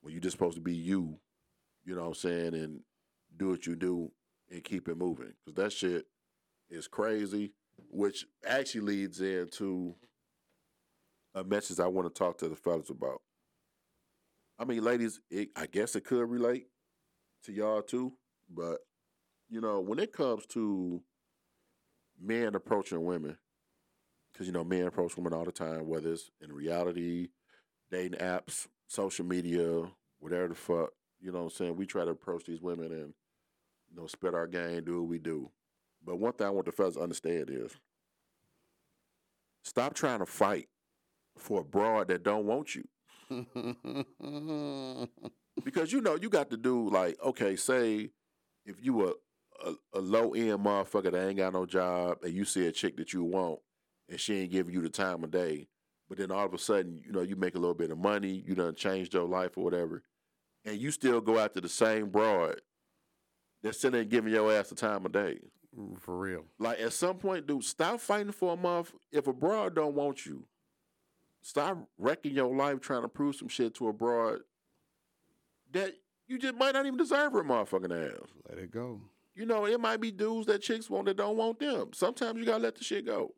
when 0.00 0.12
you're 0.12 0.20
just 0.20 0.36
supposed 0.36 0.56
to 0.56 0.62
be 0.62 0.74
you. 0.74 1.18
You 1.84 1.94
know 1.94 2.02
what 2.02 2.08
I'm 2.08 2.14
saying? 2.14 2.54
And 2.54 2.80
do 3.36 3.50
what 3.50 3.66
you 3.66 3.76
do 3.76 4.10
and 4.50 4.64
keep 4.64 4.88
it 4.88 4.96
moving. 4.96 5.34
Because 5.44 5.62
that 5.62 5.72
shit 5.72 6.06
is 6.70 6.88
crazy, 6.88 7.52
which 7.90 8.26
actually 8.46 8.80
leads 8.82 9.20
into 9.20 9.94
a 11.34 11.44
message 11.44 11.80
I 11.80 11.86
want 11.86 12.12
to 12.12 12.18
talk 12.18 12.38
to 12.38 12.48
the 12.48 12.56
fellas 12.56 12.90
about. 12.90 13.20
I 14.58 14.64
mean, 14.64 14.84
ladies, 14.84 15.20
it, 15.30 15.48
I 15.56 15.66
guess 15.66 15.96
it 15.96 16.04
could 16.04 16.28
relate 16.30 16.66
to 17.44 17.52
y'all 17.52 17.82
too, 17.82 18.12
but 18.48 18.78
you 19.48 19.60
know, 19.60 19.80
when 19.80 19.98
it 19.98 20.12
comes 20.12 20.46
to 20.46 21.02
men 22.20 22.54
approaching 22.54 23.04
women, 23.04 23.36
because 24.32 24.46
you 24.46 24.52
know 24.52 24.64
men 24.64 24.86
approach 24.86 25.16
women 25.16 25.32
all 25.32 25.44
the 25.44 25.52
time, 25.52 25.86
whether 25.86 26.12
it's 26.12 26.30
in 26.40 26.52
reality, 26.52 27.28
dating 27.90 28.18
apps, 28.18 28.66
social 28.88 29.24
media, 29.24 29.84
whatever 30.18 30.48
the 30.48 30.54
fuck. 30.54 30.90
You 31.20 31.32
know 31.32 31.38
what 31.38 31.44
I'm 31.44 31.50
saying? 31.50 31.76
We 31.76 31.86
try 31.86 32.04
to 32.04 32.10
approach 32.10 32.44
these 32.44 32.60
women 32.60 32.86
and 32.86 33.14
you 33.88 33.96
know 33.96 34.06
spit 34.06 34.34
our 34.34 34.46
game, 34.46 34.84
do 34.84 35.00
what 35.00 35.08
we 35.08 35.18
do. 35.18 35.50
But 36.04 36.16
one 36.18 36.32
thing 36.32 36.46
I 36.46 36.50
want 36.50 36.66
the 36.66 36.72
fellas 36.72 36.94
to 36.94 37.02
understand 37.02 37.48
is 37.50 37.72
stop 39.62 39.94
trying 39.94 40.18
to 40.18 40.26
fight 40.26 40.68
for 41.36 41.60
a 41.60 41.64
broad 41.64 42.08
that 42.08 42.22
don't 42.22 42.46
want 42.46 42.74
you. 42.74 42.84
Because 45.64 45.92
you 45.92 46.00
know 46.00 46.16
you 46.16 46.28
got 46.28 46.50
to 46.50 46.56
do 46.56 46.90
like 46.90 47.16
okay, 47.24 47.54
say 47.54 48.10
if 48.66 48.76
you 48.80 49.08
a 49.08 49.12
a, 49.64 49.74
a 49.94 50.00
low 50.00 50.34
end 50.34 50.64
motherfucker 50.64 51.12
that 51.12 51.28
ain't 51.28 51.36
got 51.36 51.52
no 51.52 51.64
job 51.64 52.18
and 52.24 52.34
you 52.34 52.44
see 52.44 52.66
a 52.66 52.72
chick 52.72 52.96
that 52.96 53.12
you 53.12 53.22
want 53.22 53.60
and 54.08 54.18
she 54.18 54.40
ain't 54.40 54.50
giving 54.50 54.74
you 54.74 54.80
the 54.80 54.88
time 54.88 55.22
of 55.22 55.30
day, 55.30 55.68
but 56.08 56.18
then 56.18 56.32
all 56.32 56.44
of 56.44 56.52
a 56.54 56.58
sudden 56.58 57.00
you 57.04 57.12
know 57.12 57.22
you 57.22 57.36
make 57.36 57.54
a 57.54 57.58
little 57.58 57.74
bit 57.74 57.92
of 57.92 57.98
money, 57.98 58.42
you 58.46 58.54
done 58.56 58.74
changed 58.74 59.14
your 59.14 59.28
life 59.28 59.56
or 59.56 59.62
whatever, 59.62 60.02
and 60.64 60.76
you 60.78 60.90
still 60.90 61.20
go 61.20 61.38
after 61.38 61.60
the 61.60 61.68
same 61.68 62.08
broad 62.08 62.60
that's 63.62 63.80
sitting 63.80 63.92
there 63.92 64.04
giving 64.04 64.32
your 64.32 64.52
ass 64.52 64.68
the 64.68 64.74
time 64.74 65.06
of 65.06 65.12
day. 65.12 65.38
For 66.00 66.16
real. 66.18 66.44
Like 66.58 66.78
at 66.80 66.92
some 66.92 67.16
point, 67.16 67.46
dude, 67.46 67.64
stop 67.64 68.00
fighting 68.00 68.32
for 68.32 68.52
a 68.54 68.56
month. 68.56 68.92
If 69.12 69.26
a 69.26 69.32
broad 69.32 69.74
don't 69.74 69.94
want 69.94 70.24
you, 70.26 70.44
stop 71.42 71.78
wrecking 71.98 72.34
your 72.34 72.54
life 72.54 72.80
trying 72.80 73.02
to 73.02 73.08
prove 73.08 73.36
some 73.36 73.48
shit 73.48 73.74
to 73.76 73.88
a 73.88 73.92
broad 73.92 74.40
that 75.72 75.92
you 76.26 76.38
just 76.38 76.54
might 76.54 76.74
not 76.74 76.86
even 76.86 76.96
deserve 76.98 77.32
her 77.32 77.42
motherfucking 77.42 78.12
ass. 78.12 78.28
Let 78.48 78.58
it 78.58 78.70
go. 78.70 79.00
You 79.34 79.46
know, 79.46 79.66
it 79.66 79.80
might 79.80 80.00
be 80.00 80.10
dudes 80.12 80.46
that 80.46 80.62
chicks 80.62 80.88
want 80.88 81.06
that 81.06 81.16
don't 81.16 81.36
want 81.36 81.58
them. 81.58 81.90
Sometimes 81.92 82.38
you 82.38 82.44
gotta 82.46 82.62
let 82.62 82.76
the 82.76 82.84
shit 82.84 83.04
go. 83.06 83.34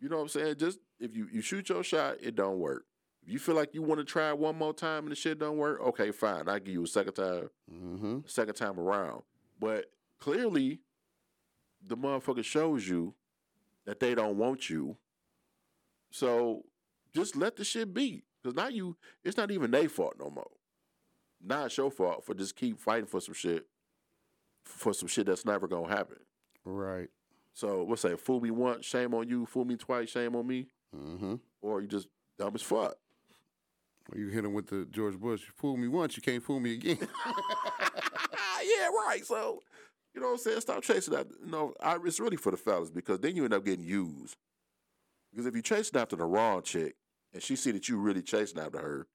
You 0.00 0.08
know 0.08 0.16
what 0.16 0.22
I'm 0.22 0.28
saying? 0.28 0.56
Just 0.56 0.80
if 0.98 1.16
you, 1.16 1.28
you 1.32 1.40
shoot 1.40 1.68
your 1.68 1.84
shot, 1.84 2.16
it 2.20 2.34
don't 2.34 2.58
work. 2.58 2.84
If 3.24 3.32
you 3.32 3.38
feel 3.38 3.54
like 3.54 3.72
you 3.72 3.82
want 3.82 4.00
to 4.00 4.04
try 4.04 4.30
it 4.30 4.38
one 4.38 4.58
more 4.58 4.74
time 4.74 5.04
and 5.04 5.12
the 5.12 5.14
shit 5.16 5.38
don't 5.38 5.56
work, 5.58 5.80
okay, 5.80 6.10
fine. 6.10 6.48
I 6.48 6.58
give 6.58 6.74
you 6.74 6.82
a 6.82 6.88
second 6.88 7.12
time, 7.12 7.50
Mm-hmm. 7.72 8.18
second 8.26 8.54
time 8.54 8.80
around. 8.80 9.22
But 9.60 9.84
clearly, 10.18 10.80
the 11.86 11.96
motherfucker 11.96 12.44
shows 12.44 12.88
you 12.88 13.14
that 13.84 14.00
they 14.00 14.14
don't 14.14 14.36
want 14.36 14.70
you. 14.70 14.96
So 16.10 16.64
just 17.14 17.36
let 17.36 17.56
the 17.56 17.64
shit 17.64 17.92
be. 17.92 18.24
Cause 18.44 18.54
now 18.54 18.68
you, 18.68 18.96
it's 19.24 19.36
not 19.36 19.50
even 19.50 19.70
their 19.70 19.88
fault 19.88 20.16
no 20.18 20.30
more. 20.30 20.50
Now 21.44 21.66
it's 21.66 21.76
your 21.76 21.90
fault 21.90 22.24
for 22.24 22.34
just 22.34 22.56
keep 22.56 22.78
fighting 22.78 23.06
for 23.06 23.20
some 23.20 23.34
shit, 23.34 23.66
for 24.64 24.92
some 24.92 25.08
shit 25.08 25.26
that's 25.26 25.44
never 25.44 25.68
gonna 25.68 25.88
happen. 25.88 26.18
Right. 26.64 27.08
So 27.54 27.84
what's 27.84 28.02
that? 28.02 28.20
Fool 28.20 28.40
me 28.40 28.50
once, 28.50 28.86
shame 28.86 29.14
on 29.14 29.28
you. 29.28 29.46
Fool 29.46 29.64
me 29.64 29.76
twice, 29.76 30.10
shame 30.10 30.34
on 30.34 30.46
me. 30.46 30.68
Mm-hmm. 30.96 31.34
Or 31.60 31.80
you 31.80 31.88
just 31.88 32.08
dumb 32.38 32.54
as 32.54 32.62
fuck. 32.62 32.96
Or 34.12 34.18
you 34.18 34.28
hit 34.28 34.44
him 34.44 34.54
with 34.54 34.68
the 34.68 34.86
George 34.90 35.18
Bush. 35.18 35.42
You 35.42 35.52
fool 35.54 35.76
me 35.76 35.88
once, 35.88 36.16
you 36.16 36.22
can't 36.22 36.42
fool 36.42 36.60
me 36.60 36.74
again. 36.74 36.98
yeah, 38.62 38.88
right. 38.88 39.22
So, 39.24 39.62
you 40.14 40.20
know 40.20 40.28
what 40.28 40.32
I'm 40.34 40.38
saying? 40.38 40.60
Stop 40.60 40.82
chasing 40.82 41.14
that. 41.14 41.26
You 41.44 41.50
know, 41.50 41.74
I, 41.80 41.98
it's 42.04 42.20
really 42.20 42.36
for 42.36 42.50
the 42.50 42.56
fellas 42.56 42.90
because 42.90 43.20
then 43.20 43.34
you 43.34 43.44
end 43.44 43.54
up 43.54 43.64
getting 43.64 43.84
used. 43.84 44.36
Because 45.30 45.46
if 45.46 45.54
you're 45.54 45.62
chasing 45.62 45.98
after 45.98 46.16
the 46.16 46.24
wrong 46.26 46.62
chick 46.62 46.94
and 47.32 47.42
she 47.42 47.56
see 47.56 47.70
that 47.70 47.88
you 47.88 47.98
really 47.98 48.22
chasing 48.22 48.60
after 48.60 48.78
her, 48.78 49.06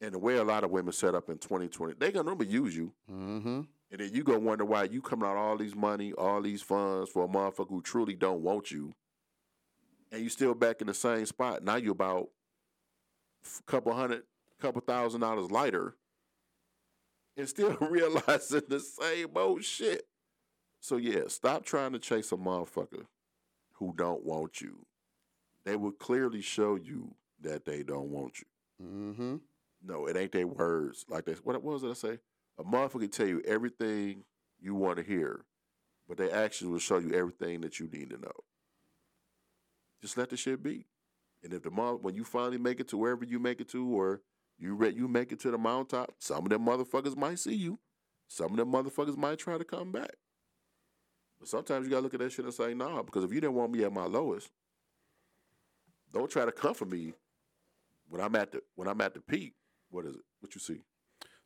and 0.00 0.12
the 0.12 0.18
way 0.18 0.36
a 0.36 0.44
lot 0.44 0.64
of 0.64 0.70
women 0.70 0.92
set 0.92 1.14
up 1.14 1.28
in 1.28 1.38
2020, 1.38 1.94
they 1.98 2.12
gonna 2.12 2.24
remember 2.24 2.44
use 2.44 2.76
you. 2.76 2.92
mm-hmm. 3.10 3.62
And 3.90 4.00
then 4.00 4.10
you 4.12 4.22
gonna 4.22 4.40
wonder 4.40 4.64
why 4.66 4.84
you 4.84 5.00
coming 5.00 5.26
out 5.28 5.36
all 5.36 5.56
these 5.56 5.74
money, 5.74 6.12
all 6.12 6.42
these 6.42 6.60
funds 6.62 7.08
for 7.10 7.24
a 7.24 7.28
motherfucker 7.28 7.70
who 7.70 7.80
truly 7.80 8.14
don't 8.14 8.42
want 8.42 8.70
you, 8.70 8.92
and 10.12 10.22
you 10.22 10.28
still 10.28 10.54
back 10.54 10.80
in 10.82 10.86
the 10.86 10.94
same 10.94 11.24
spot. 11.24 11.64
Now 11.64 11.76
you 11.76 11.90
about 11.90 12.28
a 13.44 13.62
couple 13.70 13.94
hundred, 13.94 14.24
couple 14.60 14.82
thousand 14.82 15.22
dollars 15.22 15.50
lighter, 15.50 15.94
and 17.36 17.48
still 17.48 17.76
realizing 17.80 18.62
the 18.68 18.80
same 18.80 19.28
old 19.34 19.64
shit. 19.64 20.02
So 20.80 20.96
yeah, 20.96 21.22
stop 21.28 21.64
trying 21.64 21.92
to 21.92 21.98
chase 21.98 22.32
a 22.32 22.36
motherfucker 22.36 23.06
who 23.74 23.94
don't 23.96 24.24
want 24.24 24.60
you. 24.60 24.86
They 25.64 25.76
will 25.76 25.92
clearly 25.92 26.40
show 26.40 26.76
you 26.76 27.14
that 27.40 27.64
they 27.64 27.82
don't 27.82 28.10
want 28.10 28.40
you. 28.40 28.46
Mm-hmm. 28.86 29.36
No, 29.84 30.06
it 30.06 30.16
ain't 30.16 30.32
their 30.32 30.46
words 30.46 31.04
like 31.08 31.24
this. 31.24 31.38
What, 31.38 31.62
what 31.62 31.74
was 31.74 31.82
it 31.82 31.90
I 31.90 31.94
say? 31.94 32.18
A 32.58 32.64
motherfucker 32.64 33.00
can 33.00 33.08
tell 33.10 33.26
you 33.28 33.42
everything 33.46 34.24
you 34.60 34.74
want 34.74 34.96
to 34.98 35.04
hear, 35.04 35.44
but 36.08 36.16
their 36.16 36.34
actions 36.34 36.70
will 36.70 36.78
show 36.78 36.98
you 36.98 37.12
everything 37.12 37.60
that 37.60 37.78
you 37.78 37.88
need 37.92 38.10
to 38.10 38.18
know. 38.18 38.32
Just 40.00 40.16
let 40.16 40.30
the 40.30 40.36
shit 40.36 40.62
be. 40.62 40.86
And 41.42 41.52
if 41.52 41.62
the 41.62 41.70
mom, 41.70 41.98
when 42.02 42.14
you 42.14 42.24
finally 42.24 42.58
make 42.58 42.80
it 42.80 42.88
to 42.88 42.96
wherever 42.96 43.24
you 43.24 43.38
make 43.38 43.60
it 43.60 43.68
to, 43.70 43.86
or 43.86 44.22
you 44.58 44.74
re- 44.74 44.94
you 44.94 45.06
make 45.06 45.30
it 45.30 45.38
to 45.40 45.50
the 45.50 45.58
mountaintop, 45.58 46.14
some 46.18 46.44
of 46.44 46.50
them 46.50 46.64
motherfuckers 46.64 47.16
might 47.16 47.38
see 47.38 47.54
you. 47.54 47.78
Some 48.26 48.52
of 48.52 48.56
them 48.56 48.72
motherfuckers 48.72 49.16
might 49.16 49.38
try 49.38 49.56
to 49.56 49.64
come 49.64 49.92
back. 49.92 50.16
But 51.38 51.48
sometimes 51.48 51.84
you 51.86 51.90
gotta 51.90 52.02
look 52.02 52.14
at 52.14 52.20
that 52.20 52.32
shit 52.32 52.44
and 52.44 52.54
say, 52.54 52.74
nah, 52.74 53.02
because 53.02 53.24
if 53.24 53.32
you 53.32 53.40
didn't 53.40 53.54
want 53.54 53.72
me 53.72 53.84
at 53.84 53.92
my 53.92 54.04
lowest, 54.06 54.50
don't 56.12 56.30
try 56.30 56.44
to 56.44 56.52
comfort 56.52 56.90
me 56.90 57.12
when 58.08 58.20
I'm 58.20 58.34
at 58.36 58.52
the 58.52 58.62
when 58.74 58.88
I'm 58.88 59.00
at 59.00 59.14
the 59.14 59.20
peak. 59.20 59.54
What 59.90 60.04
is 60.04 60.14
it? 60.14 60.22
What 60.40 60.54
you 60.54 60.60
see? 60.60 60.82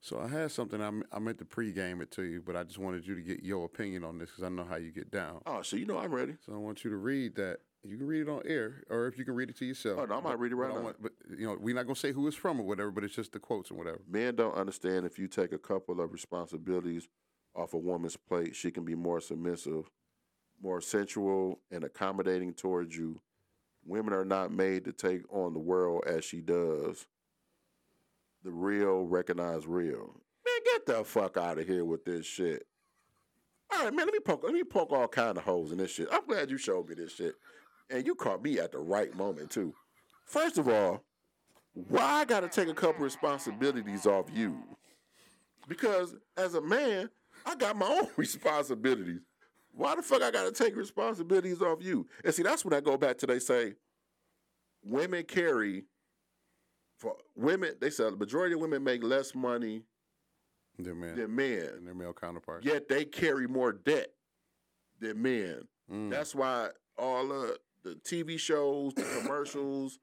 So 0.01 0.19
I 0.19 0.27
had 0.27 0.51
something 0.51 0.83
I, 0.83 0.91
I 1.15 1.21
meant 1.21 1.39
to 1.39 1.45
pregame 1.45 2.03
it 2.03 2.11
to 2.13 2.23
you, 2.25 2.43
but 2.45 2.57
I 2.57 2.65
just 2.65 2.79
wanted 2.79 3.07
you 3.07 3.15
to 3.15 3.21
get 3.21 3.45
your 3.45 3.65
opinion 3.65 4.03
on 4.03 4.19
this 4.19 4.31
because 4.31 4.43
I 4.43 4.49
know 4.49 4.65
how 4.65 4.75
you 4.77 4.91
get 4.91 5.13
down. 5.13 5.43
Oh, 5.47 5.63
so 5.63 5.77
you 5.77 5.87
know 5.87 5.99
I'm 5.99 6.13
ready. 6.13 6.35
So 6.45 6.53
I 6.55 6.57
want 6.57 6.83
you 6.83 6.91
to 6.91 6.97
read 6.97 7.37
that. 7.37 7.59
You 7.85 7.99
can 7.99 8.07
read 8.07 8.23
it 8.23 8.29
on 8.29 8.43
air, 8.45 8.83
or 8.91 9.07
if 9.09 9.19
you 9.19 9.25
can 9.25 9.35
read 9.35 9.51
it 9.51 9.57
to 9.59 9.65
yourself. 9.65 9.99
Oh, 10.01 10.05
no, 10.07 10.15
I 10.19 10.21
might 10.21 10.31
But- 10.31 10.39
read 10.41 10.53
it 10.53 10.57
right 10.57 10.71
but 10.71 10.79
now. 10.79 10.85
want- 10.85 11.03
but 11.03 11.13
you 11.37 11.47
know, 11.47 11.57
we're 11.61 11.75
not 11.75 11.83
gonna 11.85 11.95
say 11.97 12.13
who 12.13 12.27
it's 12.29 12.37
from 12.37 12.61
or 12.61 12.67
whatever, 12.67 12.91
but 12.91 13.05
it's 13.05 13.15
just 13.15 13.33
the 13.33 13.39
quotes 13.41 13.71
and 13.71 13.79
whatever. 13.79 14.01
Men 14.09 14.35
don't 14.37 14.55
understand 14.55 15.05
if 15.07 15.19
you 15.21 15.29
take 15.29 15.53
a 15.53 15.59
couple 15.59 16.01
of 16.01 16.13
responsibilities 16.13 17.09
off 17.55 17.75
a 17.75 17.79
woman's 17.79 18.17
plate, 18.17 18.57
she 18.57 18.71
can 18.71 18.85
be 18.85 18.95
more 18.95 19.21
submissive, 19.21 19.91
more 20.63 20.81
sensual, 20.81 21.61
and 21.71 21.85
accommodating 21.85 22.55
towards 22.55 22.97
you. 22.97 23.21
Women 23.85 24.15
are 24.15 24.25
not 24.25 24.53
made 24.53 24.85
to 24.85 24.93
take 24.93 25.23
on 25.33 25.53
the 25.53 25.59
world 25.59 26.05
as 26.07 26.25
she 26.25 26.41
does. 26.41 27.07
The 28.45 28.51
real 28.51 29.07
recognize 29.07 29.67
real. 29.67 30.21
Man, 30.45 30.61
get 30.65 30.87
the 30.87 31.05
fuck 31.05 31.37
out 31.37 31.59
of 31.59 31.67
here 31.67 31.85
with 31.85 32.05
this 32.05 32.27
shit. 32.27 32.67
All 33.73 33.85
right, 33.85 33.95
man. 33.95 34.07
Let 34.07 34.13
me 34.13 34.21
poke. 34.21 34.45
Let 34.45 34.53
me 34.53 34.65
poke 34.65 34.93
all 34.93 35.09
kind 35.09 35.37
of 35.37 35.45
holes 35.45 35.73
in 35.73 35.79
this 35.79 35.91
shit. 35.91 36.09
I'm 36.11 36.27
glad 36.27 36.51
you 36.51 36.59
showed 36.59 36.89
me 36.89 36.95
this 36.95 37.15
shit, 37.15 37.35
and 37.91 38.07
you 38.07 38.15
caught 38.15 38.43
me 38.43 38.59
at 38.59 38.73
the 38.73 38.79
right 38.79 39.15
moment 39.17 39.51
too. 39.51 39.75
First 40.27 40.59
of 40.59 40.69
all, 40.69 41.05
why 41.75 42.03
I 42.03 42.25
gotta 42.25 42.49
take 42.49 42.69
a 42.69 42.75
couple 42.75 43.05
responsibilities 43.05 44.07
off 44.07 44.27
you? 44.33 44.63
Because 45.69 46.15
as 46.37 46.55
a 46.55 46.61
man, 46.61 47.09
I 47.45 47.55
got 47.57 47.77
my 47.77 47.87
own 47.87 48.09
responsibilities. 48.17 49.21
Why 49.75 49.97
the 49.97 50.03
fuck 50.03 50.23
I 50.23 50.31
gotta 50.31 50.53
take 50.53 50.77
responsibilities 50.77 51.63
off 51.63 51.83
you? 51.83 52.07
And 52.25 52.35
see, 52.35 52.43
that's 52.43 52.65
when 52.65 52.75
I 52.75 52.81
go 52.81 52.97
back 52.97 53.19
to 53.19 53.27
they 53.27 53.39
say 53.39 53.75
women 54.85 55.25
carry 55.25 55.85
for 56.99 57.17
women, 57.35 57.75
they 57.81 57.91
say 57.91 58.05
the 58.05 58.17
majority 58.17 58.55
of 58.55 58.61
women 58.61 58.85
make 58.85 59.03
less 59.03 59.35
money 59.35 59.83
Their 60.79 60.95
man 60.95 61.17
than 61.17 61.35
men. 61.35 61.69
and 61.77 61.87
their 61.87 61.95
male 61.95 62.13
counterparts. 62.13 62.65
Yet 62.65 62.89
they 62.89 63.05
carry 63.05 63.49
more 63.49 63.73
debt 63.73 64.09
than 65.01 65.21
men. 65.21 65.63
Mm. 65.91 66.11
That's 66.11 66.35
why 66.35 66.69
all 66.97 67.33
of 67.33 67.59
the 67.83 67.95
TV 68.05 68.39
shows, 68.39 68.95
the 68.95 69.03
commercials, 69.23 69.99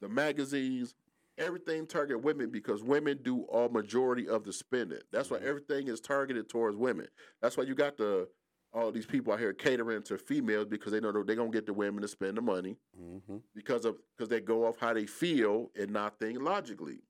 the 0.00 0.08
magazines, 0.08 0.94
everything 1.40 1.86
target 1.86 2.22
women 2.22 2.50
because 2.50 2.82
women 2.84 3.18
do 3.22 3.42
all 3.44 3.68
majority 3.68 4.28
of 4.28 4.44
the 4.44 4.52
spending. 4.52 5.00
That's 5.10 5.30
why 5.30 5.38
everything 5.38 5.88
is 5.88 6.00
targeted 6.00 6.48
towards 6.48 6.76
women. 6.76 7.08
That's 7.42 7.56
why 7.56 7.64
you 7.64 7.74
got 7.74 7.96
the 7.96 8.28
all 8.72 8.92
these 8.92 9.06
people 9.06 9.32
out 9.32 9.40
here 9.40 9.52
catering 9.52 10.02
to 10.04 10.16
females 10.16 10.66
because 10.66 10.92
they 10.92 11.00
know 11.00 11.10
they're 11.10 11.34
gonna 11.34 11.50
get 11.50 11.66
the 11.66 11.72
women 11.72 12.02
to 12.02 12.06
spend 12.08 12.36
the 12.36 12.40
money 12.42 12.76
hmm 12.96 13.38
because 13.54 13.84
of 13.84 13.96
because 14.16 14.28
they 14.28 14.40
go 14.40 14.64
off 14.64 14.76
how 14.78 14.92
they 14.94 15.06
feel 15.06 15.70
and 15.76 15.90
not 15.90 16.18
think 16.20 16.40
logically. 16.40 17.00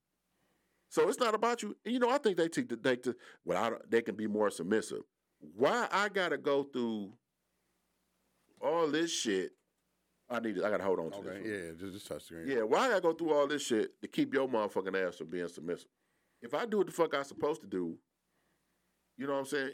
So 0.89 1.09
it's 1.09 1.21
not 1.21 1.35
about 1.35 1.63
you. 1.63 1.77
And 1.85 1.93
you 1.93 2.01
know, 2.01 2.09
I 2.11 2.19
think 2.19 2.37
they 2.39 2.49
take 2.49 2.69
the 2.71 2.77
they 2.77 2.97
to 2.97 3.15
well, 3.45 3.63
I, 3.63 3.71
don't- 3.71 3.91
they 3.91 4.01
can 4.01 4.15
be 4.15 4.27
more 4.27 4.51
submissive. 4.51 5.03
Why 5.39 5.87
I 5.93 6.09
gotta 6.09 6.39
go 6.39 6.63
through 6.65 7.13
all 8.61 8.89
this 8.89 9.11
shit? 9.13 9.53
I 10.31 10.39
need. 10.41 10.57
To, 10.57 10.65
I 10.67 10.71
gotta 10.71 10.85
hold 10.85 11.01
on 11.01 11.11
to 11.11 11.17
Okay, 11.19 11.43
this. 11.43 11.65
yeah, 11.65 11.71
just, 11.81 11.93
just 11.95 12.07
touch 12.07 12.21
the 12.21 12.25
screen. 12.37 12.45
Yeah, 12.49 12.63
why 12.63 12.87
I 12.87 12.89
gotta 12.89 13.01
go 13.01 13.13
through 13.13 13.33
all 13.35 13.47
this 13.49 13.63
shit 13.63 14.01
to 14.01 14.09
keep 14.09 14.33
your 14.33 14.49
motherfucking 14.49 15.07
ass 15.09 15.17
from 15.17 15.29
being 15.29 15.49
submissive? 15.49 15.89
If 16.43 16.55
I 16.55 16.67
do 16.67 16.79
what 16.79 16.87
the 16.87 16.93
fuck 16.93 17.15
I'm 17.15 17.25
supposed 17.25 17.61
to 17.63 17.67
do, 17.67 17.97
you 19.17 19.27
know 19.27 19.33
what 19.35 19.41
I'm 19.41 19.47
saying? 19.47 19.73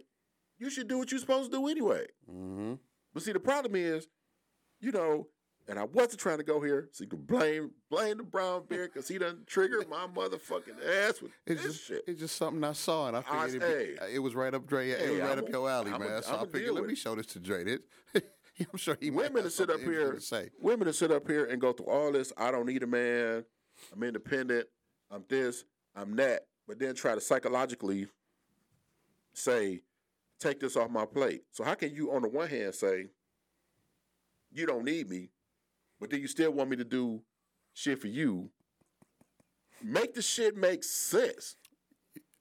You 0.59 0.71
should 0.71 0.89
do 0.89 0.99
what 0.99 1.11
you're 1.11 1.21
supposed 1.21 1.51
to 1.53 1.59
do 1.59 1.69
anyway. 1.69 2.07
Mm-hmm. 2.31 2.75
But 3.13 3.23
see, 3.23 3.33
the 3.33 3.41
problem 3.41 3.77
is, 3.77 4.09
you 4.81 4.91
know, 4.93 5.29
and 5.69 5.79
I 5.79 5.85
wasn't 5.85 6.21
trying 6.21 6.39
to 6.39 6.45
go 6.45 6.61
here, 6.63 6.89
so 6.93 7.03
you 7.05 7.11
can 7.11 7.21
blame 7.23 7.73
blame 7.91 8.19
the 8.19 8.23
brown 8.23 8.65
bear 8.69 8.87
because 8.89 9.09
he 9.09 9.19
done 9.19 9.43
triggered 9.47 9.89
my 9.91 10.07
motherfucking 10.07 10.79
ass 11.09 11.21
with 11.21 11.33
It's 11.45 11.63
this 11.63 11.73
just, 11.75 11.87
shit. 11.87 12.05
it's 12.07 12.21
just 12.21 12.37
something 12.37 12.63
I 12.65 12.73
saw, 12.73 13.09
and 13.09 13.17
I 13.17 13.23
I- 13.29 13.47
figured 13.49 13.63
it'd 13.71 14.01
be- 14.01 14.15
it 14.15 14.19
was 14.21 14.35
right 14.35 14.55
up 14.55 14.67
Dre. 14.67 14.91
it 14.91 15.11
was 15.11 15.21
right 15.21 15.31
I'ma- 15.33 15.43
up 15.43 15.49
your 15.49 15.69
alley, 15.69 15.91
I'ma- 15.93 15.99
man. 16.07 16.23
So 16.23 16.35
I'ma 16.35 16.43
I 16.43 16.47
figured, 16.47 16.73
let 16.75 16.87
me 16.87 16.95
show 16.95 17.15
this 17.17 17.27
to 17.27 17.41
Dre. 17.41 17.65
This, 17.65 17.81
I'm 18.73 18.79
sure 18.79 18.97
he 19.01 19.11
Women 19.11 19.43
to 19.43 19.51
sit 19.51 19.71
up 19.71 19.81
here, 19.81 20.13
to 20.13 20.21
say. 20.21 20.51
women 20.61 20.87
to 20.87 20.93
sit 20.93 21.11
up 21.11 21.29
here 21.29 21.45
and 21.45 21.61
go 21.61 21.73
through 21.73 21.87
all 21.87 22.13
this. 22.13 22.33
I 22.37 22.51
don't 22.51 22.67
need 22.67 22.83
a 22.83 22.87
man. 22.87 23.45
I'm 23.93 24.03
independent. 24.03 24.67
I'm 25.11 25.25
this. 25.29 25.65
I'm 25.95 26.17
that. 26.17 26.47
But 26.67 26.79
then 26.79 26.95
try 26.95 27.15
to 27.15 27.21
psychologically 27.21 28.07
say, 29.35 29.81
take 30.41 30.61
this 30.61 30.77
off 30.77 30.91
my 30.91 31.05
plate. 31.05 31.43
So 31.53 31.65
how 31.65 31.75
can 31.75 31.95
you, 31.95 32.13
on 32.13 32.23
the 32.23 32.29
one 32.29 32.49
hand, 32.49 32.75
say 32.75 33.07
you 34.53 34.67
don't 34.67 34.85
need 34.85 35.09
me, 35.09 35.31
but 36.01 36.11
then 36.11 36.21
you 36.21 36.27
still 36.27 36.53
want 36.53 36.71
me 36.71 36.77
to 36.77 36.85
do 36.85 37.23
shit 37.75 38.01
for 38.01 38.09
you? 38.09 38.51
Make 39.83 40.15
the 40.15 40.23
shit 40.23 40.57
make 40.57 40.83
sense. 40.83 41.57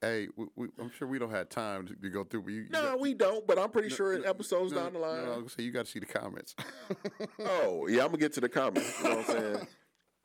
Hey, 0.06 0.28
we, 0.36 0.46
we, 0.54 0.68
I'm 0.80 0.90
sure 0.90 1.08
we 1.08 1.18
don't 1.18 1.30
have 1.30 1.48
time 1.48 1.86
to, 1.86 1.94
to 1.94 2.08
go 2.10 2.24
through. 2.24 2.42
but 2.42 2.52
You, 2.52 2.62
you 2.62 2.68
No, 2.70 2.82
got- 2.82 3.00
we 3.00 3.14
don't. 3.14 3.46
But 3.46 3.58
I'm 3.58 3.70
pretty 3.70 3.88
no, 3.88 3.94
sure 3.96 4.14
in 4.14 4.24
episodes 4.24 4.72
no, 4.72 4.82
down 4.82 4.92
the 4.92 4.98
line. 5.00 5.24
No, 5.24 5.24
I 5.24 5.28
was 5.28 5.36
gonna 5.38 5.48
say 5.50 5.62
you 5.64 5.72
got 5.72 5.86
to 5.86 5.90
see 5.90 5.98
the 5.98 6.06
comments. 6.06 6.54
Oh, 7.40 7.86
yeah, 7.88 8.00
I'm 8.02 8.08
gonna 8.08 8.18
get 8.18 8.32
to 8.34 8.40
the 8.40 8.48
comments. 8.48 8.98
You 9.02 9.08
know 9.08 9.16
what 9.16 9.30
I'm 9.30 9.36
saying? 9.54 9.66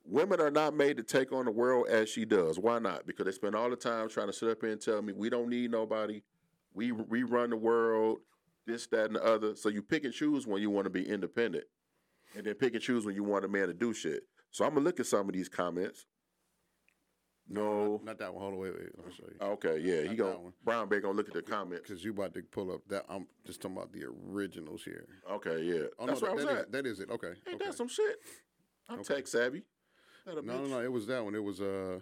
Women 0.06 0.40
are 0.42 0.52
not 0.52 0.74
made 0.76 0.98
to 0.98 1.04
take 1.04 1.32
on 1.32 1.46
the 1.46 1.52
world 1.52 1.88
as 1.88 2.10
she 2.10 2.26
does. 2.26 2.58
Why 2.58 2.80
not? 2.80 3.06
Because 3.06 3.26
they 3.26 3.32
spend 3.32 3.56
all 3.56 3.70
the 3.70 3.76
time 3.76 4.10
trying 4.10 4.28
to 4.28 4.34
sit 4.34 4.50
up 4.50 4.58
here 4.62 4.72
and 4.72 4.82
tell 4.82 5.02
me 5.02 5.14
we 5.14 5.30
don't 5.30 5.50
need 5.50 5.72
nobody. 5.72 6.22
We 6.74 6.92
we 6.92 7.24
run 7.24 7.50
the 7.50 7.58
world, 7.58 8.20
this, 8.66 8.88
that, 8.88 9.06
and 9.08 9.16
the 9.16 9.24
other. 9.24 9.56
So 9.56 9.70
you 9.70 9.82
pick 9.82 10.04
and 10.06 10.14
choose 10.14 10.48
when 10.48 10.62
you 10.62 10.70
want 10.70 10.86
to 10.86 10.90
be 10.90 11.08
independent, 11.08 11.66
and 12.36 12.46
then 12.46 12.56
pick 12.56 12.74
and 12.74 12.82
choose 12.82 13.06
when 13.06 13.16
you 13.16 13.24
want 13.24 13.46
a 13.46 13.48
man 13.48 13.68
to 13.68 13.74
do 13.74 13.94
shit. 13.94 14.24
So 14.52 14.66
I'm 14.66 14.74
gonna 14.74 14.86
look 14.86 15.00
at 15.00 15.06
some 15.06 15.28
of 15.28 15.34
these 15.34 15.50
comments. 15.50 16.06
No. 17.54 18.02
not 18.04 18.18
that 18.20 18.34
one. 18.34 18.42
Hold 18.42 18.54
on, 18.54 18.60
wait, 18.60 18.74
wait. 18.74 18.90
Let 18.98 19.08
me 19.08 19.14
show 19.16 19.24
you. 19.28 19.48
Okay, 19.54 19.80
yeah, 19.80 20.02
he 20.04 20.10
Not 20.10 20.18
gonna 20.18 20.40
one. 20.40 20.54
Brown 20.64 20.90
Bear 20.90 21.02
gonna 21.02 21.18
look 21.18 21.28
at 21.28 21.34
the 21.34 21.42
comments. 21.42 21.88
Because 21.88 22.04
you 22.04 22.12
about 22.12 22.34
to 22.34 22.42
pull 22.44 22.72
up 22.72 22.82
that. 22.90 23.06
I'm 23.10 23.28
just 23.46 23.62
talking 23.62 23.78
about 23.78 23.92
the 23.92 24.06
originals 24.06 24.84
here. 24.84 25.08
Okay, 25.30 25.64
yeah, 25.64 25.84
Oh 26.00 26.06
that's 26.06 26.22
no, 26.22 26.28
where 26.28 26.32
I 26.32 26.36
was 26.36 26.46
that, 26.46 26.52
at. 26.54 26.66
is, 26.66 26.72
that 26.72 26.86
is 26.86 27.00
it. 27.00 27.10
Okay. 27.10 27.28
Ain't 27.48 27.56
okay. 27.56 27.66
that 27.66 27.76
some 27.76 27.88
shit? 27.88 28.20
I'm 28.90 29.00
Okay. 29.00 29.16
tech 29.16 29.28
savvy. 29.28 29.64
That 30.26 30.38
a 30.38 30.42
No, 30.42 30.62
no, 30.62 30.68
no. 30.68 30.80
It 30.82 30.92
was 30.92 31.08
that 31.08 31.24
one. 31.24 31.36
It 31.36 31.44
was 31.44 31.62
uh, 31.62 32.00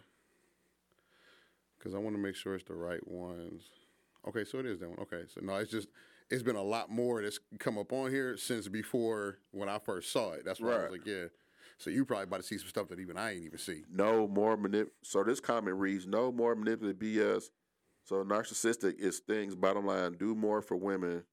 because 1.77 1.93
I 1.95 1.97
want 1.97 2.15
to 2.15 2.21
make 2.21 2.35
sure 2.35 2.55
it's 2.55 2.63
the 2.65 2.73
right 2.75 3.05
ones. 3.07 3.63
Okay, 4.27 4.43
so 4.43 4.59
it 4.59 4.65
is 4.65 4.79
that 4.79 4.89
one. 4.89 4.99
Okay, 4.99 5.23
so 5.33 5.41
no, 5.41 5.55
it's 5.55 5.71
just 5.71 5.87
it's 6.29 6.43
been 6.43 6.55
a 6.57 6.63
lot 6.63 6.89
more 6.89 7.21
that's 7.21 7.39
come 7.59 7.77
up 7.77 7.91
on 7.93 8.11
here 8.11 8.37
since 8.37 8.67
before 8.67 9.37
when 9.51 9.69
I 9.69 9.79
first 9.79 10.11
saw 10.11 10.31
it. 10.33 10.43
That's 10.45 10.59
why 10.59 10.73
I 10.73 10.83
was 10.83 10.91
like, 10.91 11.05
yeah. 11.05 11.25
So 11.79 11.89
you 11.89 12.03
probably 12.03 12.25
about 12.25 12.41
to 12.41 12.45
see 12.45 12.57
some 12.57 12.67
stuff 12.67 12.89
that 12.89 12.99
even 12.99 13.17
I 13.17 13.31
ain't 13.31 13.45
even 13.45 13.57
see. 13.57 13.83
No 13.89 14.27
more 14.27 14.57
manip. 14.57 14.87
So 15.01 15.23
this 15.23 15.39
comment 15.39 15.77
reads: 15.77 16.05
No 16.05 16.31
more 16.31 16.53
manipulative 16.53 16.99
BS. 16.99 17.45
So 18.03 18.23
narcissistic 18.23 18.99
is 18.99 19.19
things. 19.19 19.55
Bottom 19.55 19.85
line: 19.85 20.17
Do 20.19 20.35
more 20.35 20.61
for 20.61 20.75
women, 20.75 21.23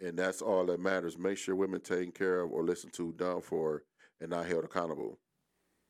and 0.00 0.18
that's 0.18 0.42
all 0.42 0.66
that 0.66 0.80
matters. 0.80 1.16
Make 1.16 1.38
sure 1.38 1.54
women 1.54 1.80
taken 1.80 2.10
care 2.10 2.40
of 2.40 2.50
or 2.50 2.64
listened 2.64 2.92
to, 2.94 3.12
done 3.12 3.40
for, 3.40 3.84
and 4.20 4.30
not 4.30 4.46
held 4.46 4.64
accountable. 4.64 5.20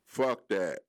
Fuck 0.07 0.49
that. 0.51 0.81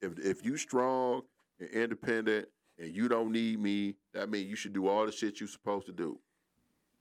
If 0.00 0.18
if 0.18 0.42
you 0.42 0.56
strong 0.56 1.22
and 1.60 1.68
independent 1.68 2.48
and 2.78 2.94
you 2.94 3.08
don't 3.08 3.30
need 3.30 3.60
me, 3.60 3.96
that 4.14 4.30
means 4.30 4.48
you 4.48 4.56
should 4.56 4.72
do 4.72 4.88
all 4.88 5.04
the 5.04 5.12
shit 5.12 5.38
you 5.40 5.46
supposed 5.46 5.86
to 5.86 5.92
do. 5.92 6.18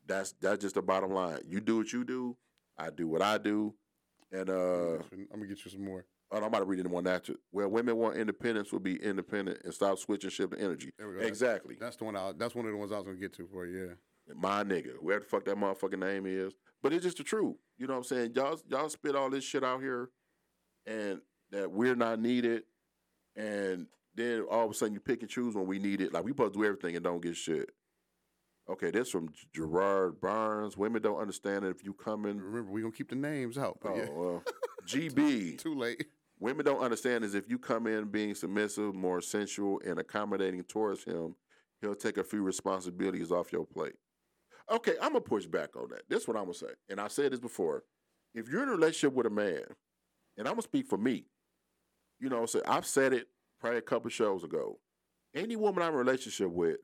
That's 0.05 0.33
that's 0.41 0.61
just 0.61 0.75
the 0.75 0.81
bottom 0.81 1.11
line. 1.11 1.39
You 1.47 1.61
do 1.61 1.77
what 1.77 1.93
you 1.93 2.03
do. 2.03 2.35
I 2.77 2.89
do 2.89 3.07
what 3.07 3.21
I 3.21 3.37
do, 3.37 3.73
and 4.39 4.49
uh. 4.49 4.93
I'm 5.13 5.27
gonna 5.31 5.47
get 5.47 5.63
you 5.65 5.71
some 5.71 5.83
more. 5.85 6.05
Oh, 6.31 6.37
I'm 6.37 6.43
about 6.43 6.59
to 6.59 6.65
read 6.65 6.79
it 6.79 6.85
in 6.85 6.91
one 6.91 7.07
after. 7.07 7.35
Where 7.51 7.67
women 7.67 7.95
want 7.97 8.17
independence 8.17 8.71
will 8.71 8.79
be 8.79 8.95
independent 9.01 9.59
and 9.63 9.73
stop 9.73 9.99
switching 9.99 10.29
ship 10.31 10.51
to 10.51 10.59
energy. 10.59 10.91
There 10.97 11.07
we 11.07 11.13
go. 11.13 11.19
That's- 11.19 11.29
Exactly. 11.29 11.77
That's 11.79 11.95
the 11.97 12.05
one. 12.05 12.15
I, 12.15 12.31
that's 12.37 12.55
one 12.55 12.65
of 12.65 12.71
the 12.71 12.77
ones 12.77 12.91
I 12.91 12.95
was 12.95 13.05
gonna 13.05 13.17
get 13.17 13.33
to 13.33 13.47
for 13.47 13.65
you. 13.65 13.87
Yeah. 13.87 14.33
My 14.35 14.63
nigga, 14.63 14.93
where 15.01 15.19
the 15.19 15.25
fuck 15.25 15.45
that 15.45 15.55
motherfucking 15.55 15.99
name 15.99 16.25
is. 16.25 16.53
But 16.81 16.93
it's 16.93 17.03
just 17.03 17.17
the 17.17 17.23
truth. 17.23 17.55
You 17.77 17.87
know 17.87 17.93
what 17.93 17.99
I'm 17.99 18.03
saying? 18.05 18.31
Y'all 18.35 18.59
y'all 18.67 18.89
spit 18.89 19.15
all 19.15 19.29
this 19.29 19.43
shit 19.43 19.63
out 19.63 19.81
here 19.81 20.09
and 20.87 21.21
that 21.51 21.71
we're 21.71 21.95
not 21.95 22.19
needed. 22.19 22.63
And 23.35 23.87
then 24.15 24.41
all 24.49 24.65
of 24.65 24.71
a 24.71 24.73
sudden 24.73 24.93
you 24.93 24.99
pick 24.99 25.21
and 25.21 25.29
choose 25.29 25.55
when 25.55 25.67
we 25.67 25.77
need 25.77 26.01
it. 26.01 26.13
Like 26.13 26.23
we 26.23 26.31
supposed 26.31 26.53
to 26.53 26.59
do 26.59 26.65
everything 26.65 26.95
and 26.95 27.03
don't 27.03 27.21
get 27.21 27.35
shit. 27.35 27.69
Okay, 28.67 28.89
this 28.89 29.09
from 29.09 29.29
Gerard 29.53 30.19
Barnes. 30.19 30.75
Women 30.75 31.01
don't 31.01 31.19
understand 31.19 31.63
that 31.63 31.69
if 31.69 31.83
you 31.83 31.93
come 31.93 32.25
in. 32.25 32.41
Remember, 32.41 32.71
we're 32.71 32.81
gonna 32.81 32.91
keep 32.93 33.09
the 33.09 33.15
names 33.15 33.57
out. 33.57 33.77
But 33.81 33.91
Oh, 33.91 33.95
yeah, 33.95 34.09
well. 34.11 34.43
GB. 34.87 35.57
too 35.59 35.75
late. 35.75 36.05
women 36.39 36.65
don't 36.65 36.81
understand 36.81 37.23
is 37.23 37.35
if 37.35 37.47
you 37.49 37.59
come 37.59 37.85
in 37.87 38.05
being 38.05 38.33
submissive, 38.33 38.95
more 38.95 39.21
sensual, 39.21 39.81
and 39.85 39.99
accommodating 39.99 40.63
towards 40.63 41.03
him, 41.03 41.35
he'll 41.81 41.95
take 41.95 42.17
a 42.17 42.23
few 42.23 42.41
responsibilities 42.41 43.31
off 43.31 43.51
your 43.53 43.65
plate. 43.65 43.95
Okay, 44.71 44.93
I'm 44.99 45.09
gonna 45.09 45.21
push 45.21 45.45
back 45.45 45.75
on 45.75 45.89
that. 45.91 46.01
This 46.09 46.23
is 46.23 46.27
what 46.27 46.37
I'm 46.37 46.45
gonna 46.45 46.55
say, 46.55 46.73
and 46.89 46.99
I 46.99 47.07
said 47.07 47.31
this 47.31 47.39
before. 47.39 47.83
If 48.33 48.49
you're 48.49 48.63
in 48.63 48.69
a 48.69 48.73
relationship 48.73 49.13
with 49.13 49.27
a 49.27 49.29
man, 49.29 49.63
and 50.37 50.47
I'm 50.47 50.53
gonna 50.53 50.63
speak 50.63 50.87
for 50.87 50.97
me, 50.97 51.25
you 52.19 52.29
know, 52.29 52.47
so 52.47 52.61
I've 52.67 52.85
said 52.87 53.13
it 53.13 53.27
probably 53.59 53.77
a 53.77 53.83
couple 53.83 54.09
shows 54.09 54.43
ago. 54.43 54.79
Any 55.35 55.55
woman 55.55 55.83
I'm 55.83 55.89
in 55.89 55.95
a 55.95 55.97
relationship 55.99 56.49
with, 56.49 56.77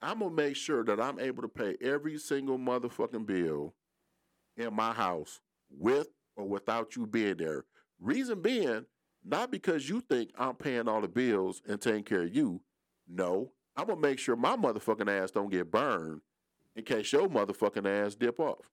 I'm 0.00 0.20
gonna 0.20 0.34
make 0.34 0.56
sure 0.56 0.84
that 0.84 1.00
I'm 1.00 1.18
able 1.18 1.42
to 1.42 1.48
pay 1.48 1.76
every 1.80 2.18
single 2.18 2.58
motherfucking 2.58 3.26
bill 3.26 3.74
in 4.56 4.74
my 4.74 4.92
house 4.92 5.40
with 5.70 6.08
or 6.36 6.46
without 6.46 6.94
you 6.96 7.06
being 7.06 7.36
there. 7.36 7.64
Reason 8.00 8.40
being, 8.40 8.86
not 9.24 9.50
because 9.50 9.88
you 9.88 10.00
think 10.00 10.30
I'm 10.38 10.54
paying 10.54 10.88
all 10.88 11.00
the 11.00 11.08
bills 11.08 11.62
and 11.66 11.80
taking 11.80 12.04
care 12.04 12.22
of 12.22 12.34
you. 12.34 12.60
No, 13.08 13.52
I'm 13.76 13.86
gonna 13.86 14.00
make 14.00 14.18
sure 14.18 14.36
my 14.36 14.56
motherfucking 14.56 15.10
ass 15.10 15.32
don't 15.32 15.50
get 15.50 15.70
burned 15.70 16.20
in 16.76 16.84
case 16.84 17.12
your 17.12 17.28
motherfucking 17.28 17.86
ass 17.86 18.14
dip 18.14 18.38
off. 18.38 18.70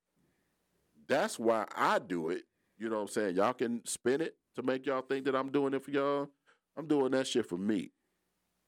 That's 1.08 1.40
why 1.40 1.66
I 1.76 2.00
do 2.00 2.30
it. 2.30 2.44
You 2.78 2.90
know 2.90 2.98
what 2.98 3.02
I'm 3.04 3.08
saying? 3.08 3.36
Y'all 3.36 3.54
can 3.54 3.82
spin 3.86 4.22
it 4.22 4.36
to 4.56 4.64
make 4.64 4.86
y'all 4.86 5.02
think 5.02 5.26
that 5.26 5.36
I'm 5.36 5.52
doing 5.52 5.74
it 5.74 5.84
for 5.84 5.92
y'all. 5.92 6.30
I'm 6.78 6.88
doing 6.88 7.12
that 7.12 7.28
shit 7.28 7.48
for 7.48 7.58
me. 7.58 7.92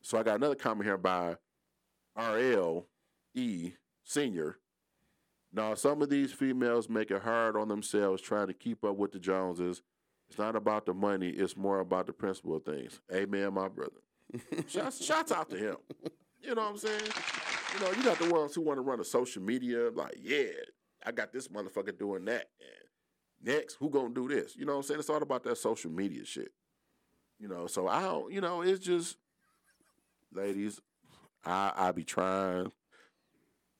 So 0.02 0.18
I 0.18 0.24
got 0.24 0.36
another 0.38 0.56
comment 0.56 0.86
here 0.86 0.98
by 0.98 1.36
RL 2.18 2.88
E 3.34 3.74
Senior. 4.04 4.58
Now, 5.54 5.74
some 5.76 6.02
of 6.02 6.10
these 6.10 6.32
females 6.34 6.90
make 6.90 7.12
it 7.12 7.22
hard 7.22 7.56
on 7.56 7.68
themselves 7.68 8.22
trying 8.22 8.48
to 8.48 8.54
keep 8.54 8.84
up 8.84 8.98
with 8.98 9.12
the 9.12 9.20
Joneses. 9.20 9.82
It's 10.30 10.38
not 10.38 10.56
about 10.56 10.86
the 10.86 10.94
money, 10.94 11.30
it's 11.30 11.56
more 11.56 11.80
about 11.80 12.08
the 12.08 12.14
principle 12.14 12.56
of 12.56 12.64
things. 12.64 13.00
Amen, 13.14 13.54
my 13.54 13.70
brother. 13.70 14.02
shouts, 14.68 15.04
shouts 15.04 15.32
out 15.32 15.50
to 15.50 15.58
him. 15.58 15.78
You 16.42 16.54
know 16.54 16.64
what 16.64 16.72
I'm 16.72 16.78
saying? 16.78 17.02
You 17.74 17.86
know, 17.86 17.92
you 17.92 18.04
got 18.04 18.20
the 18.20 18.32
ones 18.32 18.54
who 18.54 18.62
want 18.62 18.78
to 18.78 18.82
run 18.82 19.00
a 19.00 19.06
social 19.06 19.42
media, 19.42 19.90
like, 19.90 20.16
yeah, 20.22 20.52
I 21.06 21.12
got 21.12 21.32
this 21.32 21.48
motherfucker 21.48 21.98
doing 21.98 22.26
that. 22.26 22.50
And 22.60 23.56
next, 23.56 23.76
who 23.76 23.90
gonna 23.90 24.14
do 24.14 24.28
this? 24.28 24.56
You 24.56 24.66
know 24.66 24.74
what 24.74 24.80
I'm 24.80 24.84
saying? 24.84 25.00
It's 25.00 25.10
all 25.10 25.22
about 25.22 25.44
that 25.44 25.58
social 25.58 25.92
media 25.92 26.26
shit. 26.26 26.52
You 27.40 27.48
know, 27.48 27.68
so 27.68 27.88
I 27.88 28.02
don't, 28.02 28.32
you 28.32 28.42
know, 28.42 28.62
it's 28.62 28.84
just, 28.84 29.18
ladies, 30.34 30.82
I 31.52 31.72
I 31.76 31.92
be 31.92 32.04
trying. 32.04 32.72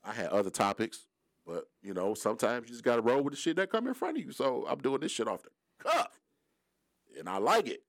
I 0.04 0.12
had 0.12 0.28
other 0.28 0.50
topics, 0.50 1.06
but 1.46 1.68
you 1.82 1.94
know, 1.94 2.14
sometimes 2.14 2.68
you 2.68 2.74
just 2.74 2.84
gotta 2.84 3.02
roll 3.02 3.22
with 3.22 3.34
the 3.34 3.40
shit 3.40 3.56
that 3.56 3.70
come 3.70 3.86
in 3.86 3.94
front 3.94 4.18
of 4.18 4.24
you. 4.24 4.32
So 4.32 4.66
I'm 4.68 4.78
doing 4.78 5.00
this 5.00 5.12
shit 5.12 5.28
off 5.28 5.42
the 5.42 5.50
cuff, 5.78 6.18
and 7.18 7.28
I 7.28 7.38
like 7.38 7.68
it. 7.68 7.82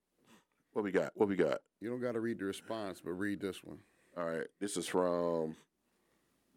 What 0.74 0.84
we 0.84 0.92
got? 0.92 1.12
What 1.16 1.30
we 1.30 1.36
got? 1.36 1.60
You 1.82 1.90
don't 1.90 2.02
got 2.02 2.14
to 2.14 2.20
read 2.20 2.40
the 2.40 2.46
response, 2.46 3.02
but 3.04 3.12
read 3.12 3.40
this 3.40 3.64
one. 3.64 3.80
All 4.18 4.26
right, 4.26 4.48
this 4.60 4.78
is 4.78 4.88
from 4.88 5.56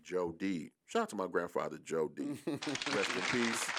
Joe 0.03 0.35
D. 0.37 0.71
Shout 0.87 1.03
out 1.03 1.09
to 1.11 1.17
my 1.17 1.27
grandfather, 1.27 1.79
Joe 1.85 2.11
D. 2.15 2.25
Rest 2.47 3.11
in 3.17 3.23
peace. 3.31 3.71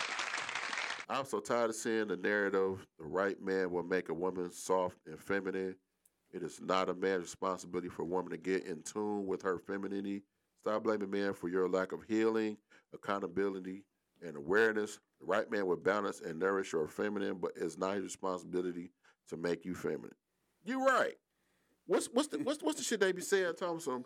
I'm 1.10 1.26
so 1.26 1.40
tired 1.40 1.70
of 1.70 1.76
seeing 1.76 2.08
the 2.08 2.18
narrative 2.18 2.88
the 2.98 3.06
right 3.06 3.40
man 3.42 3.72
will 3.72 3.84
make 3.84 4.10
a 4.10 4.14
woman 4.14 4.52
soft 4.52 4.98
and 5.06 5.20
feminine. 5.20 5.76
It 6.34 6.42
is 6.42 6.60
not 6.60 6.90
a 6.90 6.96
man's 6.96 7.24
responsibility 7.24 7.90
for 7.90 8.02
a 8.02 8.06
woman 8.06 8.32
to 8.32 8.38
get 8.38 8.66
in 8.66 8.82
tune 8.82 9.28
with 9.28 9.44
her 9.44 9.60
femininity. 9.60 10.24
Stop 10.62 10.84
blaming 10.84 11.12
men 11.12 11.34
for 11.34 11.48
your 11.48 11.70
lack 11.70 11.92
of 11.92 12.04
healing, 12.08 12.58
accountability, 12.94 13.84
and 14.26 14.36
awareness. 14.36 15.00
The 15.20 15.28
right 15.28 15.50
man 15.52 15.68
will 15.68 15.76
balance 15.76 16.22
and 16.22 16.40
nourish 16.40 16.74
your 16.74 16.88
feminine, 16.88 17.38
but 17.40 17.52
it's 17.56 17.78
not 17.78 17.96
his 17.96 18.04
responsibility 18.04 18.90
to 19.30 19.38
make 19.38 19.64
you 19.64 19.76
feminine. 19.76 20.16
You're 20.66 20.84
right. 20.84 21.16
What's 21.86 22.08
what's 22.08 22.30
the 22.30 22.40
what's 22.40 22.64
what's 22.64 22.78
the 22.78 22.84
shit 22.84 23.02
they 23.02 23.12
be 23.12 23.22
saying, 23.22 23.54
Thompson? 23.60 24.04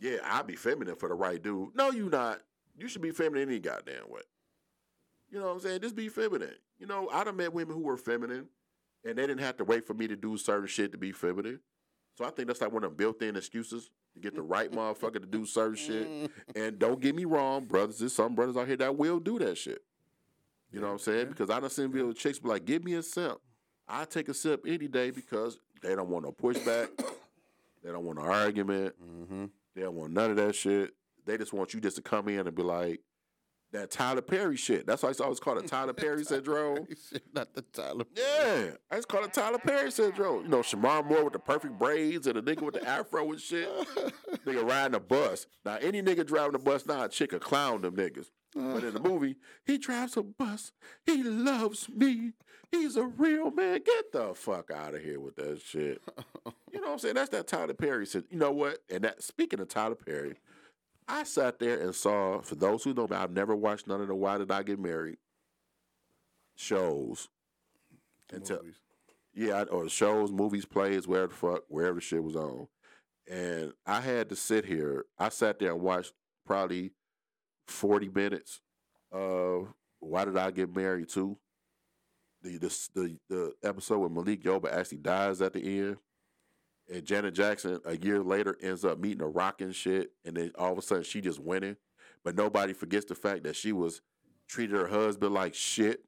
Yeah, 0.00 0.18
I'll 0.24 0.44
be 0.44 0.56
feminine 0.56 0.96
for 0.96 1.08
the 1.08 1.14
right 1.14 1.42
dude. 1.42 1.74
No, 1.74 1.90
you 1.90 2.08
not. 2.10 2.40
You 2.76 2.88
should 2.88 3.02
be 3.02 3.10
feminine 3.10 3.48
any 3.48 3.58
goddamn 3.58 4.08
way. 4.08 4.22
You 5.30 5.38
know 5.38 5.46
what 5.46 5.52
I'm 5.52 5.60
saying? 5.60 5.80
Just 5.80 5.96
be 5.96 6.08
feminine. 6.08 6.54
You 6.78 6.86
know, 6.86 7.08
I 7.12 7.24
done 7.24 7.36
met 7.36 7.52
women 7.52 7.74
who 7.74 7.82
were 7.82 7.96
feminine 7.96 8.46
and 9.04 9.16
they 9.16 9.26
didn't 9.26 9.40
have 9.40 9.56
to 9.58 9.64
wait 9.64 9.86
for 9.86 9.94
me 9.94 10.06
to 10.08 10.16
do 10.16 10.36
certain 10.36 10.66
shit 10.66 10.92
to 10.92 10.98
be 10.98 11.12
feminine. 11.12 11.60
So 12.16 12.24
I 12.24 12.30
think 12.30 12.48
that's 12.48 12.60
like 12.60 12.72
one 12.72 12.84
of 12.84 12.90
them 12.90 12.96
built-in 12.96 13.36
excuses 13.36 13.90
to 14.14 14.20
get 14.20 14.34
the 14.34 14.42
right 14.42 14.70
motherfucker 14.70 15.20
to 15.20 15.26
do 15.26 15.46
certain 15.46 15.76
shit. 15.76 16.30
And 16.56 16.78
don't 16.78 17.00
get 17.00 17.14
me 17.14 17.24
wrong, 17.24 17.64
brothers, 17.64 17.98
there's 17.98 18.12
some 18.12 18.34
brothers 18.34 18.56
out 18.56 18.66
here 18.66 18.76
that 18.76 18.96
will 18.96 19.20
do 19.20 19.38
that 19.38 19.56
shit. 19.56 19.82
You 20.72 20.80
know 20.80 20.86
what 20.86 20.92
I'm 20.94 20.98
saying? 20.98 21.28
Because 21.28 21.50
I 21.50 21.60
done 21.60 21.70
seen 21.70 21.90
real 21.90 22.12
chicks 22.12 22.38
be 22.38 22.48
like, 22.48 22.64
give 22.64 22.84
me 22.84 22.94
a 22.94 23.02
sip. 23.02 23.38
I 23.88 24.04
take 24.04 24.28
a 24.28 24.34
sip 24.34 24.64
any 24.66 24.86
day 24.86 25.10
because 25.10 25.58
they 25.82 25.94
don't 25.94 26.08
want 26.08 26.24
no 26.24 26.32
pushback. 26.32 26.88
they 27.82 27.90
don't 27.90 28.04
want 28.04 28.18
no 28.18 28.24
argument. 28.24 28.94
Mm-hmm. 29.02 29.46
They 29.74 29.82
don't 29.82 29.94
want 29.94 30.12
none 30.12 30.30
of 30.30 30.36
that 30.36 30.54
shit. 30.54 30.94
They 31.26 31.38
just 31.38 31.52
want 31.52 31.74
you 31.74 31.80
just 31.80 31.96
to 31.96 32.02
come 32.02 32.28
in 32.28 32.46
and 32.46 32.54
be 32.54 32.62
like, 32.62 33.00
that 33.72 33.90
Tyler 33.90 34.20
Perry 34.20 34.56
shit. 34.56 34.86
That's 34.86 35.02
why 35.02 35.10
I 35.10 35.12
always 35.22 35.40
call 35.40 35.58
it 35.58 35.66
Tyler 35.68 35.92
Perry 35.92 36.24
syndrome. 36.24 36.86
Not 37.34 37.54
the 37.54 37.62
Tyler. 37.62 38.04
Yeah, 38.16 38.72
I 38.90 38.96
just 38.96 39.08
call 39.08 39.24
it 39.24 39.32
Tyler 39.32 39.58
Perry 39.58 39.90
syndrome. 39.90 40.44
You 40.44 40.48
know, 40.48 40.60
Shemar 40.60 41.04
Moore 41.04 41.24
with 41.24 41.32
the 41.32 41.38
perfect 41.38 41.78
braids 41.78 42.26
and 42.26 42.36
a 42.36 42.42
nigga 42.42 42.62
with 42.62 42.74
the 42.74 42.86
afro 42.86 43.30
and 43.30 43.40
shit. 43.40 43.68
nigga 44.46 44.68
riding 44.68 44.94
a 44.94 45.00
bus. 45.00 45.46
Now, 45.64 45.76
any 45.76 46.02
nigga 46.02 46.26
driving 46.26 46.54
a 46.54 46.58
bus 46.58 46.86
now, 46.86 47.04
a 47.04 47.08
chick 47.08 47.32
a 47.32 47.38
clown 47.38 47.82
them 47.82 47.96
niggas. 47.96 48.26
But 48.54 48.82
in 48.82 48.94
the 48.94 49.00
uh. 49.00 49.08
movie, 49.08 49.36
he 49.64 49.78
drives 49.78 50.16
a 50.16 50.22
bus. 50.22 50.72
He 51.04 51.22
loves 51.22 51.88
me. 51.88 52.32
He's 52.70 52.96
a 52.96 53.04
real 53.04 53.50
man. 53.50 53.80
Get 53.84 54.12
the 54.12 54.32
fuck 54.34 54.70
out 54.70 54.94
of 54.94 55.02
here 55.02 55.18
with 55.18 55.36
that 55.36 55.60
shit. 55.60 56.00
You 56.72 56.80
know 56.80 56.88
what 56.88 56.92
I'm 56.92 56.98
saying? 56.98 57.14
That's 57.14 57.30
that 57.30 57.48
Tyler 57.48 57.74
Perry 57.74 58.06
shit. 58.06 58.26
You 58.30 58.38
know 58.38 58.52
what? 58.52 58.78
And 58.88 59.02
that 59.02 59.22
speaking 59.22 59.60
of 59.60 59.68
Tyler 59.68 59.96
Perry, 59.96 60.36
I 61.10 61.24
sat 61.24 61.58
there 61.58 61.80
and 61.80 61.94
saw, 61.94 62.40
for 62.40 62.54
those 62.54 62.84
who 62.84 62.94
know 62.94 63.08
me, 63.08 63.16
I've 63.16 63.32
never 63.32 63.56
watched 63.56 63.86
none 63.88 64.00
of 64.00 64.08
the 64.08 64.14
Why 64.14 64.38
Did 64.38 64.50
I 64.50 64.62
Get 64.62 64.78
Married 64.78 65.18
shows. 66.54 67.28
Until, 68.32 68.58
Movies. 68.58 68.76
yeah, 69.34 69.62
or 69.64 69.88
shows, 69.88 70.30
movies, 70.30 70.64
plays, 70.64 71.08
wherever 71.08 71.28
the 71.28 71.34
fuck, 71.34 71.62
wherever 71.68 71.96
the 71.96 72.00
shit 72.00 72.22
was 72.22 72.36
on. 72.36 72.68
And 73.28 73.72
I 73.84 74.00
had 74.00 74.28
to 74.28 74.36
sit 74.36 74.64
here. 74.64 75.06
I 75.18 75.30
sat 75.30 75.58
there 75.58 75.72
and 75.72 75.80
watched 75.80 76.12
probably 76.46 76.92
40 77.66 78.08
minutes 78.08 78.60
of 79.10 79.74
Why 79.98 80.24
Did 80.24 80.36
I 80.36 80.52
Get 80.52 80.74
Married 80.74 81.08
Too? 81.08 81.36
The, 82.42 82.56
the, 82.56 82.88
the, 82.94 83.16
the 83.28 83.52
episode 83.64 83.98
where 83.98 84.08
Malik 84.08 84.44
Yoba 84.44 84.72
actually 84.72 84.98
dies 84.98 85.42
at 85.42 85.52
the 85.54 85.60
end. 85.60 85.96
And 86.90 87.04
Janet 87.04 87.34
Jackson, 87.34 87.80
a 87.84 87.96
year 87.96 88.20
later, 88.20 88.56
ends 88.60 88.84
up 88.84 88.98
meeting 88.98 89.22
a 89.22 89.28
rock 89.28 89.60
and 89.60 89.74
shit. 89.74 90.10
And 90.24 90.36
then 90.36 90.52
all 90.58 90.72
of 90.72 90.78
a 90.78 90.82
sudden, 90.82 91.04
she 91.04 91.20
just 91.20 91.38
winning. 91.38 91.76
But 92.24 92.34
nobody 92.34 92.72
forgets 92.72 93.06
the 93.06 93.14
fact 93.14 93.44
that 93.44 93.56
she 93.56 93.72
was 93.72 94.02
treated 94.48 94.76
her 94.76 94.88
husband 94.88 95.32
like 95.32 95.54
shit 95.54 96.04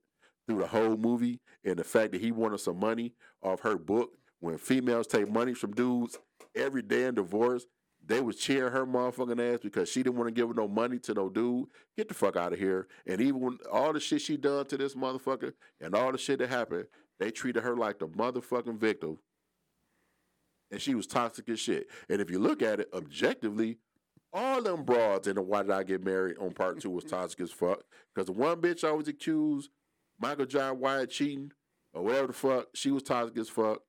through 0.47 0.59
the 0.59 0.67
whole 0.67 0.97
movie. 0.97 1.41
And 1.65 1.77
the 1.77 1.85
fact 1.85 2.13
that 2.13 2.21
he 2.21 2.33
wanted 2.33 2.59
some 2.59 2.81
money 2.81 3.15
off 3.43 3.61
her 3.61 3.79
book. 3.79 4.11
When 4.41 4.59
females 4.59 5.07
take 5.07 5.31
money 5.31 5.55
from 5.55 5.73
dudes 5.73 6.19
every 6.57 6.83
day 6.83 7.05
in 7.05 7.15
divorce, 7.15 7.65
they 8.05 8.21
was 8.21 8.35
cheering 8.35 8.73
her 8.73 8.85
motherfucking 8.85 9.55
ass 9.55 9.61
because 9.63 9.89
she 9.89 10.03
didn't 10.03 10.17
want 10.17 10.27
to 10.27 10.35
give 10.35 10.57
no 10.57 10.67
money 10.67 10.99
to 10.99 11.15
no 11.15 11.29
dude. 11.29 11.67
Get 11.97 12.09
the 12.09 12.15
fuck 12.15 12.37
out 12.37 12.53
of 12.53 12.59
here. 12.59 12.89
And 13.07 13.21
even 13.21 13.41
when 13.41 13.59
all 13.71 13.93
the 13.93 14.01
shit 14.01 14.21
she 14.21 14.37
done 14.37 14.67
to 14.67 14.77
this 14.77 14.97
motherfucker 14.97 15.53
and 15.81 15.95
all 15.95 16.11
the 16.11 16.19
shit 16.19 16.41
that 16.41 16.49
happened, 16.49 16.87
they 17.21 17.31
treated 17.31 17.63
her 17.63 17.77
like 17.77 18.01
the 18.01 18.09
motherfucking 18.09 18.81
victim 18.81 19.19
and 20.73 20.81
she 20.81 20.95
was 20.95 21.07
toxic 21.07 21.49
as 21.51 21.61
shit. 21.61 21.87
And 22.09 22.21
if 22.21 22.31
you 22.31 22.39
look 22.39 22.63
at 22.63 22.81
it 22.81 22.89
objectively, 22.93 23.79
all 24.33 24.63
them 24.63 24.83
broads 24.85 25.29
in 25.29 25.37
the 25.37 25.43
Why 25.43 25.63
Did 25.63 25.71
I 25.71 25.83
Get 25.83 26.03
Married 26.03 26.39
on 26.39 26.53
part 26.53 26.81
two 26.81 26.91
was 26.91 27.05
toxic 27.05 27.41
as 27.41 27.53
fuck. 27.53 27.83
Because 28.13 28.27
the 28.27 28.33
one 28.33 28.61
bitch 28.61 28.83
always 28.83 29.07
accused 29.07 29.71
Michael 30.19 30.47
Jai 30.47 30.73
White 30.73 31.11
cheating 31.11 31.53
or 31.93 32.03
whatever 32.03 32.29
the 32.29 32.33
fuck, 32.33 32.69
she 32.75 32.91
was 32.91 33.03
toxic 33.03 33.37
as 33.37 33.51
fuck. 33.51 33.83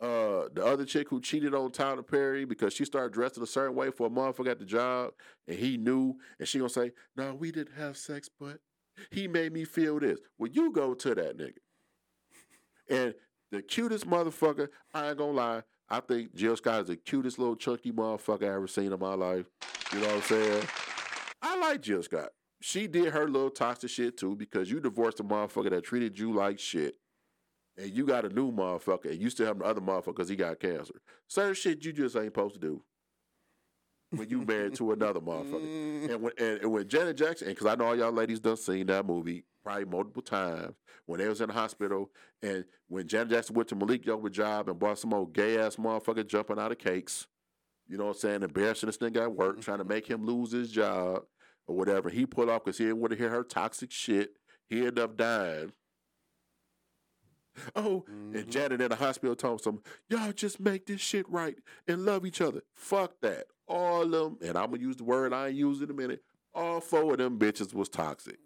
Uh, 0.00 0.48
the 0.54 0.64
other 0.64 0.86
chick 0.86 1.10
who 1.10 1.20
cheated 1.20 1.54
on 1.54 1.70
Tyler 1.70 2.02
Perry 2.02 2.46
because 2.46 2.72
she 2.72 2.86
started 2.86 3.12
dressing 3.12 3.42
a 3.42 3.46
certain 3.46 3.76
way 3.76 3.90
for 3.90 4.06
a 4.06 4.10
motherfucker 4.10 4.50
at 4.50 4.58
the 4.58 4.64
job 4.64 5.12
and 5.46 5.58
he 5.58 5.76
knew, 5.76 6.16
and 6.38 6.48
she 6.48 6.58
gonna 6.58 6.70
say, 6.70 6.92
No, 7.16 7.34
we 7.34 7.52
didn't 7.52 7.76
have 7.76 7.98
sex, 7.98 8.30
but 8.40 8.60
he 9.10 9.28
made 9.28 9.52
me 9.52 9.64
feel 9.64 10.00
this. 10.00 10.18
Well, 10.38 10.50
you 10.50 10.72
go 10.72 10.94
to 10.94 11.14
that 11.14 11.36
nigga. 11.36 11.58
And 12.88 13.14
the 13.50 13.60
cutest 13.60 14.08
motherfucker, 14.08 14.68
I 14.94 15.08
ain't 15.10 15.18
gonna 15.18 15.32
lie, 15.32 15.62
I 15.90 16.00
think 16.00 16.34
Jill 16.34 16.56
Scott 16.56 16.82
is 16.82 16.86
the 16.86 16.96
cutest 16.96 17.38
little 17.38 17.56
chunky 17.56 17.90
motherfucker 17.90 18.44
I 18.44 18.54
ever 18.54 18.68
seen 18.68 18.92
in 18.92 19.00
my 19.00 19.14
life. 19.14 19.46
You 19.92 20.00
know 20.00 20.06
what 20.06 20.16
I'm 20.16 20.22
saying? 20.22 20.64
I 21.42 21.58
like 21.58 21.82
Jill 21.82 22.02
Scott. 22.02 22.28
She 22.60 22.86
did 22.86 23.12
her 23.12 23.28
little 23.28 23.50
toxic 23.50 23.90
shit 23.90 24.16
too 24.16 24.36
because 24.36 24.70
you 24.70 24.78
divorced 24.80 25.18
a 25.20 25.24
motherfucker 25.24 25.70
that 25.70 25.82
treated 25.82 26.18
you 26.18 26.32
like 26.32 26.60
shit. 26.60 26.94
And 27.76 27.90
you 27.90 28.04
got 28.04 28.24
a 28.24 28.28
new 28.28 28.52
motherfucker 28.52 29.10
and 29.10 29.20
you 29.20 29.30
still 29.30 29.46
have 29.46 29.58
the 29.58 29.64
other 29.64 29.80
motherfucker 29.80 30.16
because 30.16 30.28
he 30.28 30.36
got 30.36 30.60
cancer. 30.60 31.00
Certain 31.26 31.54
shit 31.54 31.84
you 31.84 31.92
just 31.92 32.14
ain't 32.14 32.26
supposed 32.26 32.54
to 32.54 32.60
do 32.60 32.82
when 34.10 34.28
you 34.28 34.42
married 34.42 34.74
to 34.74 34.92
another 34.92 35.20
motherfucker. 35.20 35.60
Mm. 36.00 36.10
And 36.10 36.22
when, 36.22 36.32
and, 36.38 36.60
and 36.62 36.72
when 36.72 36.88
Janet 36.88 37.16
Jackson, 37.16 37.48
because 37.48 37.66
I 37.66 37.74
know 37.74 37.86
all 37.86 37.96
y'all 37.96 38.12
ladies 38.12 38.40
done 38.40 38.56
seen 38.56 38.86
that 38.86 39.04
movie 39.06 39.44
probably 39.70 39.84
multiple 39.84 40.22
times 40.22 40.74
when 41.06 41.20
they 41.20 41.28
was 41.28 41.40
in 41.40 41.48
the 41.48 41.54
hospital. 41.54 42.10
And 42.42 42.64
when 42.88 43.06
Janet 43.06 43.30
Jackson 43.30 43.54
went 43.54 43.68
to 43.68 43.76
Malik 43.76 44.04
Yoba's 44.04 44.34
job 44.34 44.68
and 44.68 44.78
bought 44.78 44.98
some 44.98 45.14
old 45.14 45.32
gay 45.32 45.58
ass 45.58 45.76
motherfucker 45.76 46.26
jumping 46.26 46.58
out 46.58 46.72
of 46.72 46.78
cakes, 46.78 47.26
you 47.88 47.96
know 47.96 48.06
what 48.06 48.16
I'm 48.16 48.20
saying, 48.20 48.42
embarrassing 48.42 48.88
this 48.88 48.98
nigga 48.98 49.22
at 49.22 49.32
work, 49.32 49.52
mm-hmm. 49.52 49.60
trying 49.60 49.78
to 49.78 49.84
make 49.84 50.06
him 50.08 50.26
lose 50.26 50.52
his 50.52 50.70
job 50.70 51.22
or 51.66 51.76
whatever. 51.76 52.08
He 52.08 52.26
pulled 52.26 52.48
off 52.48 52.64
because 52.64 52.78
he 52.78 52.84
didn't 52.84 53.00
want 53.00 53.12
to 53.12 53.18
hear 53.18 53.30
her 53.30 53.44
toxic 53.44 53.92
shit. 53.92 54.30
He 54.68 54.78
ended 54.78 54.98
up 54.98 55.16
dying. 55.16 55.72
Oh, 57.74 58.04
and 58.08 58.34
mm-hmm. 58.34 58.50
Janet 58.50 58.80
in 58.80 58.88
the 58.88 58.96
hospital 58.96 59.36
told 59.36 59.60
some, 59.60 59.82
y'all 60.08 60.32
just 60.32 60.60
make 60.60 60.86
this 60.86 61.00
shit 61.00 61.28
right 61.28 61.56
and 61.86 62.04
love 62.04 62.24
each 62.24 62.40
other. 62.40 62.62
Fuck 62.74 63.20
that. 63.22 63.46
All 63.68 64.02
of 64.02 64.10
them, 64.10 64.38
and 64.40 64.56
I'm 64.56 64.70
gonna 64.70 64.82
use 64.82 64.96
the 64.96 65.04
word 65.04 65.32
I 65.32 65.48
ain't 65.48 65.56
use 65.56 65.80
in 65.80 65.90
a 65.90 65.94
minute. 65.94 66.22
All 66.54 66.80
four 66.80 67.12
of 67.12 67.18
them 67.18 67.38
bitches 67.38 67.72
was 67.72 67.88
toxic. 67.88 68.38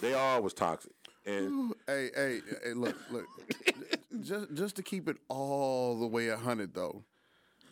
They 0.00 0.14
all 0.14 0.42
was 0.42 0.54
toxic. 0.54 0.92
And 1.26 1.74
hey, 1.86 2.10
hey, 2.14 2.40
hey, 2.64 2.72
look, 2.72 2.96
look. 3.10 3.26
just 4.20 4.54
just 4.54 4.76
to 4.76 4.82
keep 4.82 5.08
it 5.08 5.16
all 5.28 5.98
the 5.98 6.06
way 6.06 6.28
a 6.28 6.36
hundred 6.36 6.74
though. 6.74 7.04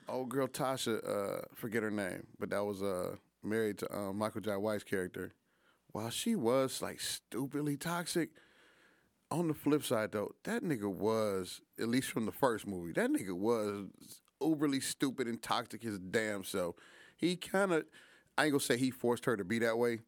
Old 0.09 0.29
girl 0.29 0.47
Tasha, 0.47 1.03
uh, 1.09 1.43
forget 1.55 1.83
her 1.83 1.91
name, 1.91 2.27
but 2.39 2.51
that 2.51 2.65
was 2.65 2.83
uh 2.83 3.17
married 3.43 3.79
to 3.79 3.97
um, 3.97 4.19
Michael 4.19 4.41
Jai 4.41 4.57
White's 4.57 4.85
character. 4.85 5.33
While 5.93 6.11
she 6.11 6.35
was 6.37 6.83
like 6.83 7.01
stupidly 7.01 7.77
toxic, 7.77 8.31
on 9.31 9.49
the 9.49 9.55
flip 9.55 9.85
side 9.85 10.13
though, 10.13 10.33
that 10.45 10.63
nigga 10.63 10.93
was, 10.93 11.61
at 11.81 11.89
least 11.89 12.11
from 12.11 12.27
the 12.27 12.33
first 12.33 12.67
movie, 12.67 12.93
that 12.93 13.11
nigga 13.11 13.33
was 13.33 13.87
overly 14.41 14.81
stupid 14.81 15.27
and 15.27 15.43
toxic 15.43 15.83
his 15.83 15.99
damn 15.99 16.45
self. 16.45 16.77
He 17.17 17.37
kind 17.37 17.73
of, 17.73 17.85
I 18.37 18.45
ain't 18.45 18.53
gonna 18.53 18.61
say 18.61 18.77
he 18.77 18.91
forced 18.91 19.25
her 19.25 19.37
to 19.37 19.45
be 19.45 19.59
that 19.61 19.79
way, 19.79 20.01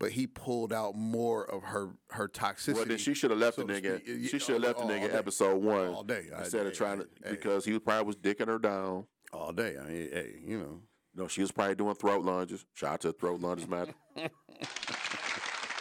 but 0.00 0.12
he 0.12 0.26
pulled 0.26 0.72
out 0.72 0.94
more 0.94 1.44
of 1.44 1.62
her 1.64 1.90
her 2.10 2.28
toxicity. 2.28 2.74
well, 2.74 2.84
then 2.84 2.98
she 2.98 3.14
should 3.14 3.30
have 3.30 3.38
left 3.40 3.56
so 3.56 3.64
the 3.64 3.72
nigga. 3.72 4.00
speak. 4.00 4.30
She 4.30 4.38
should 4.38 4.54
have 4.54 4.62
left 4.62 4.78
the 4.78 4.84
nigga 4.84 5.14
episode 5.14 5.62
one 5.62 5.88
All 5.88 6.02
day. 6.04 6.26
I- 6.34 6.40
instead 6.40 6.66
of 6.66 6.72
hey, 6.72 6.76
trying 6.78 6.98
to 7.00 7.08
because 7.30 7.64
he 7.64 7.78
probably 7.78 8.06
was 8.06 8.16
dicking 8.16 8.46
her 8.48 8.58
down. 8.58 9.06
all 9.32 9.52
day. 9.52 9.76
I 9.80 9.84
mean, 9.84 10.08
hey, 10.12 10.34
you 10.44 10.58
know. 10.58 10.80
No, 11.14 11.26
she 11.26 11.40
was 11.40 11.50
probably 11.50 11.74
doing 11.74 11.94
throat 11.96 12.22
lunges. 12.24 12.64
Shout 12.74 12.92
out 12.92 13.00
to 13.00 13.12
throat 13.12 13.40
lunges, 13.40 13.66
man. 13.68 13.92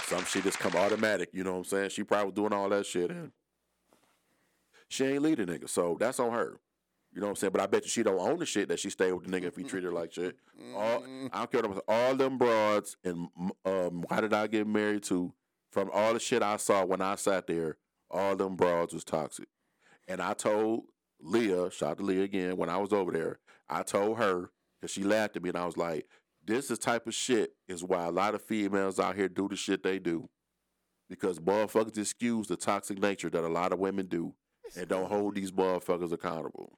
Some 0.08 0.24
shit 0.26 0.44
just 0.46 0.58
come 0.58 0.74
automatic, 0.76 1.30
you 1.34 1.44
know 1.44 1.52
what 1.52 1.58
I'm 1.60 1.64
saying? 1.66 1.90
She 1.90 2.04
probably 2.04 2.28
was 2.28 2.34
doing 2.34 2.54
all 2.54 2.70
that 2.70 2.86
shit 2.86 3.12
and 3.12 3.32
she 4.90 5.04
ain't 5.06 5.22
leading 5.22 5.48
nigga, 5.48 5.70
so 5.70 5.98
that's 6.00 6.20
on 6.20 6.32
her. 6.32 6.60
You 7.18 7.22
know 7.22 7.30
what 7.30 7.32
I'm 7.32 7.36
saying? 7.38 7.52
But 7.52 7.62
I 7.62 7.66
bet 7.66 7.84
you 7.84 7.90
she 7.90 8.04
don't 8.04 8.20
own 8.20 8.38
the 8.38 8.46
shit 8.46 8.70
that 8.70 8.78
she 8.78 8.92
stayed 8.92 9.12
with 9.12 9.24
the 9.24 9.32
nigga 9.32 9.46
if 9.46 9.56
he 9.56 9.64
treated 9.64 9.86
her 9.86 9.92
like 9.92 10.14
shit. 10.14 10.38
All, 10.76 11.04
I 11.34 11.40
don't 11.40 11.52
care 11.52 11.62
what 11.64 11.84
all 11.88 12.14
them 12.14 12.38
broads 12.38 12.96
and 13.04 13.28
um, 13.66 14.04
why 14.08 14.22
did 14.22 14.36
I 14.36 14.46
get 14.46 14.68
married 14.68 15.02
too? 15.02 15.34
From 15.72 15.90
all 15.92 16.14
the 16.14 16.20
shit 16.20 16.44
I 16.44 16.58
saw 16.58 16.86
when 16.86 17.02
I 17.02 17.16
sat 17.16 17.48
there, 17.48 17.78
all 18.12 18.36
them 18.36 18.56
broads 18.56 18.94
was 18.94 19.04
toxic. 19.04 19.48
And 20.08 20.22
I 20.22 20.34
told 20.34 20.84
Leah, 21.20 21.72
shout 21.72 21.90
out 21.90 21.98
to 21.98 22.04
Leah 22.04 22.22
again, 22.22 22.56
when 22.56 22.70
I 22.70 22.78
was 22.78 22.94
over 22.94 23.12
there, 23.12 23.40
I 23.68 23.82
told 23.82 24.20
her, 24.20 24.52
because 24.80 24.92
she 24.92 25.02
laughed 25.02 25.38
at 25.38 25.42
me, 25.42 25.50
and 25.50 25.58
I 25.58 25.66
was 25.66 25.76
like, 25.76 26.06
this 26.46 26.70
is 26.70 26.78
type 26.78 27.08
of 27.08 27.16
shit 27.16 27.54
is 27.68 27.84
why 27.84 28.06
a 28.06 28.12
lot 28.12 28.36
of 28.36 28.44
females 28.44 29.00
out 29.00 29.16
here 29.16 29.28
do 29.28 29.48
the 29.48 29.56
shit 29.56 29.82
they 29.82 29.98
do. 29.98 30.30
Because 31.10 31.40
motherfuckers 31.40 31.98
excuse 31.98 32.46
the 32.46 32.58
toxic 32.58 33.02
nature 33.02 33.32
that 33.32 33.44
a 33.44 33.50
lot 33.50 33.74
of 33.74 33.80
women 33.80 34.06
do 34.06 34.36
and 34.78 34.88
don't 34.88 35.10
hold 35.10 35.34
these 35.34 35.52
motherfuckers 35.52 36.12
accountable. 36.12 36.78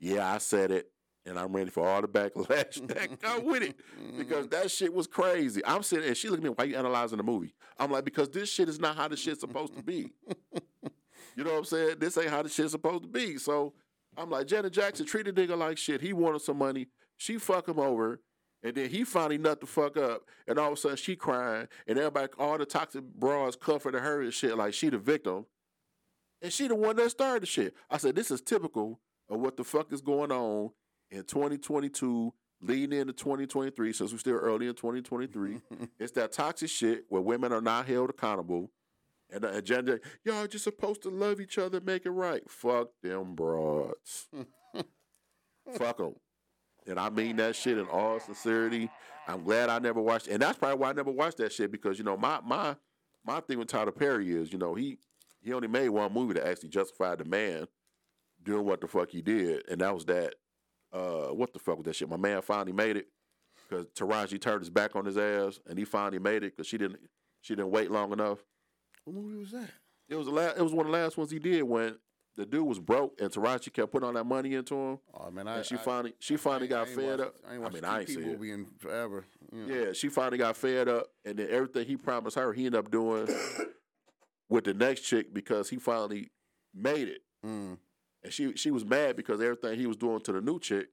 Yeah, 0.00 0.32
I 0.32 0.38
said 0.38 0.70
it, 0.70 0.90
and 1.26 1.38
I'm 1.38 1.54
ready 1.54 1.70
for 1.70 1.86
all 1.86 2.00
the 2.00 2.08
backlash 2.08 2.86
that 2.88 3.20
come 3.20 3.44
with 3.44 3.62
it. 3.62 3.76
Because 4.16 4.48
that 4.48 4.70
shit 4.70 4.92
was 4.92 5.06
crazy. 5.06 5.62
I'm 5.64 5.82
sitting 5.82 6.08
and 6.08 6.16
she 6.16 6.28
looked 6.28 6.42
at 6.42 6.44
me, 6.44 6.54
why 6.56 6.64
you 6.64 6.76
analyzing 6.76 7.18
the 7.18 7.24
movie? 7.24 7.54
I'm 7.78 7.90
like, 7.90 8.04
because 8.04 8.30
this 8.30 8.50
shit 8.50 8.68
is 8.68 8.80
not 8.80 8.96
how 8.96 9.08
the 9.08 9.16
shit's 9.16 9.40
supposed 9.40 9.74
to 9.76 9.82
be. 9.82 10.10
You 11.36 11.44
know 11.44 11.52
what 11.52 11.58
I'm 11.58 11.64
saying? 11.64 11.96
This 11.98 12.18
ain't 12.18 12.28
how 12.28 12.42
the 12.42 12.48
shit's 12.48 12.72
supposed 12.72 13.04
to 13.04 13.08
be. 13.08 13.38
So 13.38 13.72
I'm 14.16 14.30
like, 14.30 14.46
Janet 14.46 14.72
Jackson 14.72 15.06
treated 15.06 15.36
nigga 15.36 15.56
like 15.56 15.78
shit. 15.78 16.00
He 16.00 16.12
wanted 16.12 16.42
some 16.42 16.58
money. 16.58 16.88
She 17.16 17.38
fuck 17.38 17.68
him 17.68 17.78
over. 17.78 18.20
And 18.62 18.74
then 18.74 18.90
he 18.90 19.04
finally 19.04 19.38
nut 19.38 19.60
the 19.60 19.66
fuck 19.66 19.96
up. 19.96 20.22
And 20.46 20.58
all 20.58 20.66
of 20.68 20.74
a 20.74 20.76
sudden 20.76 20.96
she 20.98 21.16
crying. 21.16 21.68
And 21.86 21.98
everybody, 21.98 22.28
all 22.38 22.58
the 22.58 22.66
toxic 22.66 23.04
bras 23.04 23.56
comforting 23.56 24.02
her 24.02 24.20
and 24.20 24.34
shit 24.34 24.56
like 24.56 24.74
she 24.74 24.90
the 24.90 24.98
victim. 24.98 25.46
And 26.42 26.52
she 26.52 26.68
the 26.68 26.74
one 26.74 26.96
that 26.96 27.10
started 27.10 27.42
the 27.42 27.46
shit. 27.46 27.74
I 27.90 27.96
said, 27.96 28.16
this 28.16 28.30
is 28.30 28.40
typical 28.42 29.00
of 29.30 29.40
what 29.40 29.56
the 29.56 29.64
fuck 29.64 29.92
is 29.92 30.00
going 30.00 30.32
on 30.32 30.70
in 31.10 31.24
2022, 31.24 32.34
leading 32.60 32.98
into 32.98 33.12
2023, 33.12 33.92
since 33.92 34.12
we're 34.12 34.18
still 34.18 34.36
early 34.36 34.66
in 34.66 34.74
2023. 34.74 35.60
it's 35.98 36.12
that 36.12 36.32
toxic 36.32 36.68
shit 36.68 37.04
where 37.08 37.22
women 37.22 37.52
are 37.52 37.60
not 37.60 37.86
held 37.86 38.10
accountable. 38.10 38.70
And 39.32 39.42
the 39.42 39.56
agenda, 39.56 40.00
y'all 40.24 40.48
just 40.48 40.64
supposed 40.64 41.02
to 41.02 41.08
love 41.08 41.40
each 41.40 41.56
other, 41.56 41.80
make 41.80 42.04
it 42.04 42.10
right. 42.10 42.42
Fuck 42.50 42.88
them 43.02 43.36
broads. 43.36 44.28
Fuck 45.74 45.98
them. 45.98 46.16
And 46.86 46.98
I 46.98 47.10
mean 47.10 47.36
that 47.36 47.54
shit 47.54 47.78
in 47.78 47.86
all 47.86 48.18
sincerity. 48.18 48.90
I'm 49.28 49.44
glad 49.44 49.68
I 49.68 49.78
never 49.78 50.00
watched, 50.00 50.26
and 50.26 50.42
that's 50.42 50.58
probably 50.58 50.78
why 50.78 50.90
I 50.90 50.92
never 50.92 51.12
watched 51.12 51.36
that 51.36 51.52
shit 51.52 51.70
because 51.70 51.98
you 51.98 52.04
know 52.04 52.16
my 52.16 52.40
my 52.44 52.74
my 53.24 53.38
thing 53.40 53.58
with 53.58 53.68
Tyler 53.68 53.92
Perry 53.92 54.32
is 54.32 54.52
you 54.52 54.58
know 54.58 54.74
he 54.74 54.98
he 55.40 55.52
only 55.52 55.68
made 55.68 55.90
one 55.90 56.12
movie 56.12 56.34
to 56.34 56.44
actually 56.44 56.70
justify 56.70 57.14
the 57.14 57.24
man 57.24 57.68
doing 58.42 58.64
what 58.64 58.80
the 58.80 58.88
fuck 58.88 59.10
he 59.10 59.22
did, 59.22 59.62
and 59.68 59.80
that 59.80 59.94
was 59.94 60.04
that. 60.06 60.34
Uh, 60.92 61.28
what 61.28 61.52
the 61.52 61.58
fuck 61.58 61.76
was 61.76 61.84
that 61.84 61.94
shit? 61.94 62.08
My 62.08 62.16
man 62.16 62.42
finally 62.42 62.72
made 62.72 62.96
it 62.96 63.06
because 63.68 63.86
Taraji 63.94 64.40
turned 64.40 64.60
his 64.60 64.70
back 64.70 64.96
on 64.96 65.04
his 65.04 65.16
ass, 65.16 65.60
and 65.68 65.78
he 65.78 65.84
finally 65.84 66.18
made 66.18 66.42
it 66.42 66.56
because 66.56 66.66
she 66.66 66.78
didn't 66.78 66.98
she 67.42 67.54
didn't 67.54 67.70
wait 67.70 67.90
long 67.90 68.12
enough. 68.12 68.38
What 69.04 69.14
movie 69.16 69.38
was 69.38 69.52
that? 69.52 69.70
It 70.08 70.16
was 70.16 70.26
the 70.26 70.32
last, 70.32 70.58
it 70.58 70.62
was 70.62 70.72
one 70.72 70.86
of 70.86 70.92
the 70.92 70.98
last 70.98 71.16
ones 71.16 71.30
he 71.30 71.38
did 71.38 71.62
when 71.62 71.96
the 72.36 72.44
dude 72.44 72.66
was 72.66 72.80
broke 72.80 73.20
and 73.20 73.30
Taraji 73.30 73.72
kept 73.72 73.92
putting 73.92 74.06
all 74.08 74.12
that 74.14 74.24
money 74.26 74.54
into 74.54 74.74
him. 74.74 74.98
Oh 75.14 75.30
man, 75.30 75.46
I, 75.46 75.58
And 75.58 75.66
she 75.66 75.76
I- 75.76 75.78
finally 75.78 76.14
she 76.18 76.36
finally 76.36 76.66
got 76.66 76.88
fed 76.88 77.20
watched- 77.20 77.22
up. 77.22 77.34
I, 77.48 77.54
I 77.54 77.70
mean, 77.70 77.84
I 77.84 78.00
ain't 78.00 78.08
TP 78.08 78.14
see 78.14 78.20
it. 78.20 78.26
movie 78.26 78.50
in 78.50 78.66
forever. 78.78 79.24
you 79.52 79.66
know. 79.66 79.74
Yeah, 79.74 79.92
she 79.92 80.08
finally 80.08 80.38
got 80.38 80.56
fed 80.56 80.88
up, 80.88 81.06
and 81.24 81.38
then 81.38 81.46
everything 81.50 81.86
he 81.86 81.96
promised 81.96 82.36
her, 82.36 82.52
he 82.52 82.66
ended 82.66 82.80
up 82.80 82.90
doing 82.90 83.28
with 84.48 84.64
the 84.64 84.74
next 84.74 85.02
chick 85.02 85.32
because 85.32 85.70
he 85.70 85.76
finally 85.76 86.30
made 86.74 87.08
it. 87.08 87.20
Mm. 87.46 87.78
And 88.22 88.32
she 88.32 88.54
she 88.56 88.70
was 88.70 88.84
mad 88.84 89.16
because 89.16 89.40
everything 89.40 89.78
he 89.78 89.86
was 89.86 89.96
doing 89.96 90.20
to 90.20 90.32
the 90.32 90.40
new 90.40 90.58
chick, 90.60 90.88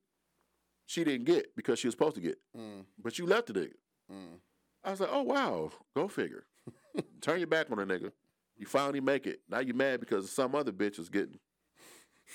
she 0.86 1.04
didn't 1.04 1.26
get 1.26 1.56
because 1.56 1.80
she 1.80 1.88
was 1.88 1.94
supposed 1.94 2.16
to 2.16 2.22
get. 2.22 2.38
Mm. 2.58 2.86
But 3.02 3.20
you 3.20 3.26
left 3.26 3.48
the 3.48 3.54
nigga. 3.54 3.74
Mm. 4.12 4.40
I 4.84 4.92
was 4.92 5.00
like, 5.02 5.10
oh 5.12 5.24
wow, 5.24 5.72
go 5.96 6.08
figure. 6.08 6.46
Turn 7.22 7.40
your 7.40 7.48
back 7.48 7.70
on 7.70 7.78
the 7.78 7.86
nigga. 7.86 8.12
You 8.58 8.66
finally 8.66 9.02
make 9.02 9.28
it. 9.28 9.42
Now 9.50 9.60
you 9.60 9.74
mad 9.74 10.00
because 10.00 10.32
some 10.32 10.56
other 10.56 10.72
bitch 10.72 11.00
is 11.00 11.10
getting 11.10 11.40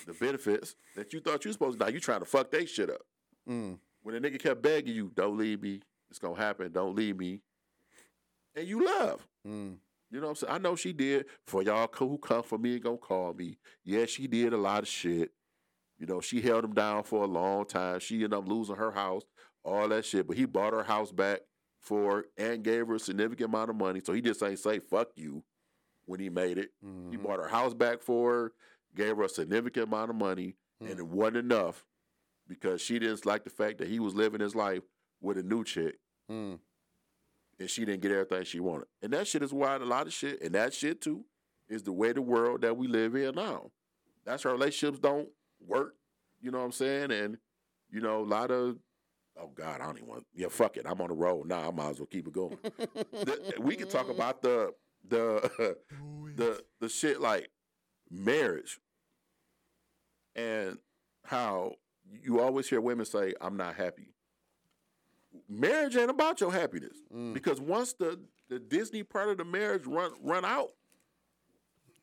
the 0.05 0.13
benefits 0.13 0.75
that 0.95 1.13
you 1.13 1.19
thought 1.19 1.43
you 1.43 1.49
was 1.49 1.55
supposed 1.55 1.79
to. 1.79 1.85
Now 1.85 1.91
you 1.91 1.99
trying 1.99 2.19
to 2.19 2.25
fuck 2.25 2.51
that 2.51 2.69
shit 2.69 2.89
up. 2.89 3.01
Mm. 3.49 3.79
When 4.03 4.21
the 4.21 4.29
nigga 4.29 4.39
kept 4.39 4.61
begging 4.61 4.95
you, 4.95 5.11
don't 5.15 5.37
leave 5.37 5.61
me. 5.61 5.81
It's 6.09 6.19
gonna 6.19 6.35
happen. 6.35 6.71
Don't 6.71 6.95
leave 6.95 7.17
me. 7.17 7.41
And 8.55 8.67
you 8.67 8.85
love. 8.85 9.25
Mm. 9.47 9.77
You 10.13 10.19
know 10.21 10.27
what 10.27 10.31
I'm 10.31 10.35
saying? 10.35 10.53
I 10.53 10.57
know 10.59 10.75
she 10.75 10.93
did. 10.93 11.25
For 11.47 11.63
y'all 11.63 11.89
who 11.91 12.19
come 12.19 12.43
for 12.43 12.59
me 12.59 12.73
and 12.73 12.83
gonna 12.83 12.97
call 12.97 13.33
me. 13.33 13.57
Yeah, 13.83 14.05
she 14.05 14.27
did 14.27 14.53
a 14.53 14.57
lot 14.57 14.83
of 14.83 14.87
shit. 14.87 15.31
You 15.97 16.05
know, 16.05 16.21
she 16.21 16.39
held 16.39 16.63
him 16.63 16.73
down 16.75 17.03
for 17.03 17.23
a 17.23 17.27
long 17.27 17.65
time. 17.65 17.99
She 17.99 18.15
ended 18.17 18.33
up 18.35 18.47
losing 18.47 18.75
her 18.75 18.91
house, 18.91 19.23
all 19.63 19.87
that 19.89 20.05
shit. 20.05 20.27
But 20.27 20.37
he 20.37 20.45
bought 20.45 20.73
her 20.73 20.83
house 20.83 21.11
back 21.11 21.39
for 21.79 22.25
and 22.37 22.63
gave 22.63 22.87
her 22.87 22.95
a 22.95 22.99
significant 22.99 23.49
amount 23.49 23.71
of 23.71 23.75
money. 23.75 24.01
So 24.05 24.13
he 24.13 24.21
just 24.21 24.43
ain't 24.43 24.59
say 24.59 24.77
fuck 24.79 25.09
you 25.15 25.43
when 26.05 26.19
he 26.19 26.29
made 26.29 26.59
it. 26.59 26.69
He 27.09 27.17
Mhm. 27.17 27.23
bought 27.23 27.39
her 27.39 27.47
house 27.47 27.73
back 27.73 28.01
for 28.03 28.31
her, 28.33 28.53
gave 28.95 29.17
her 29.17 29.23
a 29.23 29.29
significant 29.29 29.87
amount 29.87 30.11
of 30.11 30.15
money, 30.15 30.57
and 30.79 30.99
it 30.99 31.07
wasn't 31.07 31.37
enough 31.37 31.85
because 32.47 32.81
she 32.81 32.99
didn't 32.99 33.25
like 33.25 33.45
the 33.45 33.49
fact 33.49 33.79
that 33.79 33.87
he 33.87 33.99
was 33.99 34.13
living 34.13 34.41
his 34.41 34.53
life 34.55 34.83
with 35.21 35.37
a 35.39 35.43
new 35.43 35.63
chick 35.63 35.97
Mm. 36.29 36.59
And 37.59 37.69
she 37.69 37.85
didn't 37.85 38.01
get 38.01 38.11
everything 38.11 38.43
she 38.43 38.59
wanted. 38.59 38.87
And 39.01 39.13
that 39.13 39.27
shit 39.27 39.43
is 39.43 39.53
why 39.53 39.75
a 39.75 39.79
lot 39.79 40.07
of 40.07 40.13
shit, 40.13 40.41
and 40.41 40.53
that 40.55 40.73
shit 40.73 41.01
too, 41.01 41.25
is 41.69 41.83
the 41.83 41.91
way 41.91 42.11
the 42.11 42.21
world 42.21 42.61
that 42.61 42.75
we 42.77 42.87
live 42.87 43.15
in 43.15 43.35
now. 43.35 43.71
That's 44.25 44.43
how 44.43 44.51
relationships 44.51 44.99
don't 44.99 45.29
work. 45.65 45.95
You 46.41 46.51
know 46.51 46.59
what 46.59 46.65
I'm 46.65 46.71
saying? 46.71 47.11
And 47.11 47.37
you 47.89 48.01
know, 48.01 48.21
a 48.21 48.25
lot 48.25 48.51
of 48.51 48.77
oh 49.39 49.51
God, 49.53 49.81
I 49.81 49.85
don't 49.85 49.97
even 49.97 50.09
want. 50.09 50.25
Yeah, 50.33 50.47
fuck 50.49 50.77
it. 50.77 50.85
I'm 50.87 51.01
on 51.01 51.09
the 51.09 51.15
road 51.15 51.47
now. 51.47 51.67
I 51.67 51.71
might 51.71 51.91
as 51.91 51.99
well 51.99 52.07
keep 52.07 52.27
it 52.27 52.33
going. 52.33 52.57
The- 53.11 53.53
we 53.59 53.75
can 53.75 53.87
talk 53.87 54.09
about 54.09 54.41
the 54.41 54.73
the 55.07 55.75
the 56.35 56.63
the 56.79 56.89
shit 56.89 57.21
like 57.21 57.49
marriage 58.09 58.79
and 60.35 60.77
how 61.25 61.73
you 62.21 62.39
always 62.39 62.69
hear 62.69 62.81
women 62.81 63.05
say, 63.05 63.33
"I'm 63.41 63.57
not 63.57 63.75
happy." 63.75 64.12
Marriage 65.49 65.95
ain't 65.95 66.09
about 66.09 66.39
your 66.41 66.51
happiness 66.51 66.97
Mm. 67.13 67.33
because 67.33 67.59
once 67.59 67.93
the 67.93 68.19
the 68.49 68.59
Disney 68.59 69.03
part 69.03 69.29
of 69.29 69.37
the 69.37 69.45
marriage 69.45 69.85
run 69.85 70.11
run 70.21 70.45
out, 70.45 70.69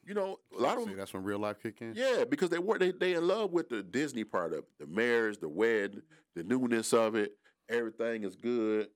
you 0.07 0.15
know, 0.15 0.39
a 0.57 0.61
lot 0.61 0.77
of 0.79 0.85
See, 0.85 0.89
them, 0.91 0.99
that's 0.99 1.13
when 1.15 1.23
real 1.23 1.39
life 1.39 1.63
kick 1.63 1.81
in. 1.81 1.95
yeah, 1.95 2.25
because 2.29 2.51
they 2.51 2.59
were 2.59 2.79
they 2.79 2.91
they 2.93 3.15
in 3.15 3.27
love 3.29 3.53
with 3.53 3.69
the 3.69 3.83
Disney 3.83 4.25
part 4.25 4.53
of 4.53 4.61
it, 4.61 4.65
the 4.79 4.87
marriage, 4.87 5.39
the 5.39 5.49
wedding, 5.49 6.03
the 6.35 6.43
newness 6.43 6.93
of 6.93 7.15
it. 7.15 7.37
Everything 7.69 8.25
is 8.25 8.35
good, 8.35 8.89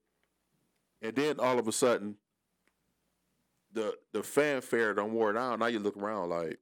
and 1.01 1.14
then 1.14 1.39
all 1.39 1.59
of 1.61 1.68
a 1.68 1.72
sudden, 1.72 2.16
the 3.72 3.97
the 4.12 4.22
fanfare 4.22 4.95
don't 4.95 5.14
wear 5.14 5.32
down. 5.32 5.61
Now 5.61 5.66
you 5.66 5.78
look 5.78 5.97
around 5.97 6.30
like, 6.30 6.59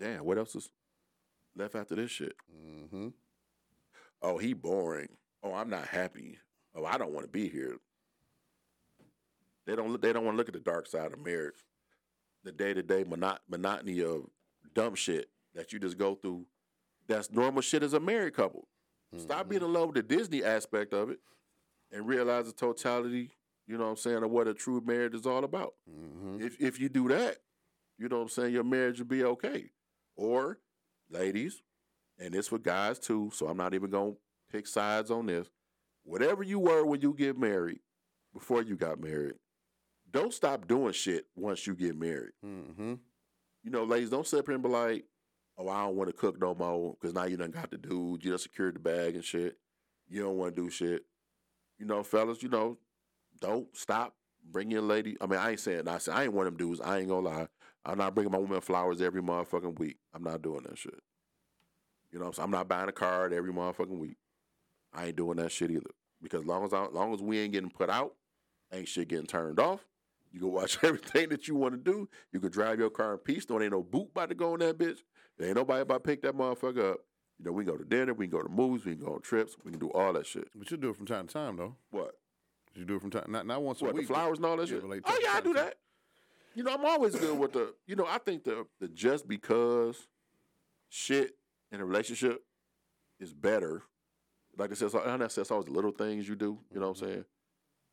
damn, 0.00 0.24
what 0.24 0.38
else 0.38 0.56
is 0.56 0.68
left 1.54 1.76
after 1.76 1.94
this 1.94 2.10
shit? 2.10 2.34
Mm-hmm. 2.52 3.08
Oh, 4.22 4.38
he 4.38 4.54
boring. 4.54 5.08
Oh, 5.42 5.54
I'm 5.54 5.70
not 5.70 5.86
happy. 5.86 6.38
Oh, 6.74 6.84
I 6.84 6.98
don't 6.98 7.12
want 7.12 7.26
to 7.26 7.30
be 7.32 7.48
here. 7.48 7.76
They 9.66 9.74
don't. 9.76 9.90
look- 9.92 10.02
They 10.02 10.12
don't 10.12 10.24
want 10.24 10.34
to 10.34 10.38
look 10.38 10.48
at 10.48 10.54
the 10.54 10.60
dark 10.60 10.86
side 10.86 11.12
of 11.12 11.24
marriage, 11.24 11.64
the 12.44 12.52
day 12.52 12.74
to 12.74 12.82
day 12.82 13.04
monotony 13.04 14.00
of 14.02 14.28
dumb 14.74 14.94
shit 14.94 15.30
that 15.54 15.72
you 15.72 15.78
just 15.78 15.98
go 15.98 16.14
through. 16.14 16.46
That's 17.08 17.30
normal 17.30 17.62
shit 17.62 17.82
as 17.82 17.92
a 17.92 18.00
married 18.00 18.34
couple. 18.34 18.68
Stop 19.18 19.48
being 19.48 19.62
in 19.62 19.72
love 19.72 19.86
with 19.88 19.94
the 19.96 20.02
Disney 20.02 20.44
aspect 20.44 20.92
of 20.92 21.08
it, 21.10 21.20
and 21.90 22.06
realize 22.06 22.46
the 22.46 22.52
totality. 22.52 23.30
You 23.66 23.78
know 23.78 23.84
what 23.84 23.90
I'm 23.90 23.96
saying 23.96 24.22
of 24.22 24.30
what 24.30 24.46
a 24.46 24.54
true 24.54 24.82
marriage 24.84 25.14
is 25.14 25.26
all 25.26 25.42
about. 25.44 25.74
Mm-hmm. 25.90 26.40
If 26.44 26.60
if 26.60 26.78
you 26.80 26.88
do 26.88 27.08
that, 27.08 27.38
you 27.98 28.08
know 28.08 28.16
what 28.16 28.22
I'm 28.24 28.28
saying, 28.28 28.52
your 28.52 28.64
marriage 28.64 28.98
will 28.98 29.06
be 29.06 29.24
okay. 29.24 29.70
Or, 30.16 30.58
ladies, 31.10 31.62
and 32.18 32.34
this 32.34 32.48
for 32.48 32.58
guys 32.58 32.98
too, 32.98 33.30
so 33.34 33.46
I'm 33.48 33.56
not 33.56 33.74
even 33.74 33.90
gonna 33.90 34.12
pick 34.50 34.66
sides 34.66 35.10
on 35.10 35.26
this. 35.26 35.48
Whatever 36.04 36.42
you 36.42 36.58
were 36.58 36.84
when 36.84 37.00
you 37.00 37.14
get 37.14 37.38
married, 37.38 37.80
before 38.32 38.62
you 38.62 38.76
got 38.76 39.00
married, 39.00 39.34
don't 40.10 40.32
stop 40.32 40.68
doing 40.68 40.92
shit 40.92 41.26
once 41.34 41.66
you 41.66 41.74
get 41.74 41.98
married. 41.98 42.32
Mm-hmm. 42.44 42.94
You 43.64 43.70
know, 43.70 43.84
ladies, 43.84 44.10
don't 44.10 44.26
sit 44.26 44.38
up 44.38 44.46
here 44.46 44.54
and 44.54 44.62
be 44.62 44.68
like, 44.68 45.04
oh, 45.58 45.68
I 45.68 45.84
don't 45.84 45.96
want 45.96 46.08
to 46.08 46.16
cook 46.16 46.40
no 46.40 46.54
more 46.54 46.94
because 47.00 47.14
now 47.14 47.24
you 47.24 47.36
done 47.36 47.50
got 47.50 47.70
the 47.70 47.78
dude, 47.78 48.24
you 48.24 48.30
done 48.30 48.38
secured 48.38 48.76
the 48.76 48.80
bag 48.80 49.14
and 49.14 49.24
shit. 49.24 49.56
You 50.08 50.22
don't 50.22 50.36
want 50.36 50.54
to 50.54 50.62
do 50.62 50.70
shit. 50.70 51.02
You 51.78 51.86
know, 51.86 52.02
fellas, 52.02 52.42
you 52.42 52.48
know, 52.48 52.78
don't 53.40 53.66
stop. 53.76 54.14
Bring 54.48 54.70
your 54.70 54.82
lady. 54.82 55.16
I 55.20 55.26
mean, 55.26 55.40
I 55.40 55.50
ain't 55.50 55.60
saying 55.60 55.88
I 55.88 55.98
said 55.98 56.14
I 56.14 56.24
ain't 56.24 56.32
one 56.32 56.46
of 56.46 56.56
them 56.56 56.68
dudes. 56.68 56.80
I 56.80 56.98
ain't 56.98 57.08
gonna 57.08 57.28
lie. 57.28 57.48
I'm 57.84 57.98
not 57.98 58.14
bringing 58.14 58.32
my 58.32 58.38
woman 58.38 58.60
flowers 58.60 59.02
every 59.02 59.20
motherfucking 59.20 59.78
week. 59.78 59.96
I'm 60.14 60.22
not 60.22 60.42
doing 60.42 60.62
that 60.68 60.78
shit. 60.78 61.00
You 62.12 62.20
know. 62.20 62.32
I'm 62.38 62.52
not 62.52 62.68
buying 62.68 62.88
a 62.88 62.92
card 62.92 63.32
every 63.32 63.52
motherfucking 63.52 63.98
week. 63.98 64.16
I 64.96 65.06
ain't 65.06 65.16
doing 65.16 65.36
that 65.36 65.52
shit 65.52 65.70
either. 65.70 65.90
Because 66.22 66.44
long 66.44 66.64
as 66.64 66.72
I, 66.72 66.86
long 66.86 67.12
as 67.14 67.20
we 67.22 67.38
ain't 67.38 67.52
getting 67.52 67.70
put 67.70 67.90
out, 67.90 68.14
ain't 68.72 68.88
shit 68.88 69.08
getting 69.08 69.26
turned 69.26 69.60
off. 69.60 69.84
You 70.32 70.40
can 70.40 70.52
watch 70.52 70.78
everything 70.82 71.28
that 71.28 71.46
you 71.46 71.54
want 71.54 71.74
to 71.74 71.78
do. 71.92 72.08
You 72.32 72.40
can 72.40 72.50
drive 72.50 72.78
your 72.78 72.90
car 72.90 73.12
in 73.12 73.18
peace. 73.18 73.44
Don't 73.44 73.62
ain't 73.62 73.72
no 73.72 73.82
boot 73.82 74.08
about 74.10 74.30
to 74.30 74.34
go 74.34 74.54
on 74.54 74.58
that 74.60 74.78
bitch. 74.78 74.98
There 75.38 75.46
ain't 75.48 75.56
nobody 75.56 75.82
about 75.82 76.02
to 76.04 76.08
pick 76.08 76.22
that 76.22 76.34
motherfucker 76.34 76.92
up. 76.92 77.00
You 77.38 77.44
know, 77.44 77.52
we 77.52 77.64
can 77.64 77.74
go 77.74 77.78
to 77.78 77.84
dinner, 77.84 78.14
we 78.14 78.26
can 78.26 78.38
go 78.38 78.42
to 78.42 78.48
movies, 78.48 78.86
we 78.86 78.96
can 78.96 79.04
go 79.04 79.12
on 79.14 79.20
trips, 79.20 79.56
we 79.62 79.70
can 79.70 79.78
do 79.78 79.90
all 79.90 80.14
that 80.14 80.24
shit. 80.26 80.48
But 80.54 80.70
you 80.70 80.78
do 80.78 80.88
it 80.90 80.96
from 80.96 81.04
time 81.04 81.26
to 81.26 81.32
time, 81.32 81.56
though. 81.58 81.76
What? 81.90 82.14
You 82.74 82.86
do 82.86 82.96
it 82.96 83.02
from 83.02 83.10
time, 83.10 83.26
not 83.28 83.46
not 83.46 83.62
once 83.62 83.82
What, 83.82 83.90
a 83.90 83.94
week. 83.94 84.08
but- 84.08 84.14
flowers 84.14 84.38
and 84.38 84.46
all 84.46 84.56
that 84.56 84.68
shit? 84.68 84.82
like 84.88 85.02
oh 85.04 85.18
yeah, 85.22 85.32
I 85.34 85.40
do 85.42 85.52
that. 85.52 85.74
You 86.54 86.62
know, 86.62 86.72
I'm 86.72 86.84
always 86.86 87.14
good 87.14 87.38
with 87.38 87.52
the. 87.52 87.74
You 87.86 87.96
know, 87.96 88.06
I 88.08 88.16
think 88.16 88.44
the 88.44 88.66
the 88.80 88.88
just 88.88 89.28
because 89.28 90.08
shit 90.88 91.36
in 91.70 91.80
a 91.80 91.84
relationship 91.84 92.42
is 93.20 93.34
better. 93.34 93.82
Like 94.56 94.70
I 94.70 94.74
said, 94.74 94.90
so, 94.90 95.00
and 95.00 95.22
I 95.22 95.28
said, 95.28 95.42
it's 95.42 95.50
always 95.50 95.66
the 95.66 95.72
little 95.72 95.90
things 95.90 96.28
you 96.28 96.34
do. 96.34 96.58
You 96.72 96.80
know 96.80 96.88
what 96.88 96.98
I'm 96.98 97.04
mm-hmm. 97.04 97.12
saying? 97.12 97.24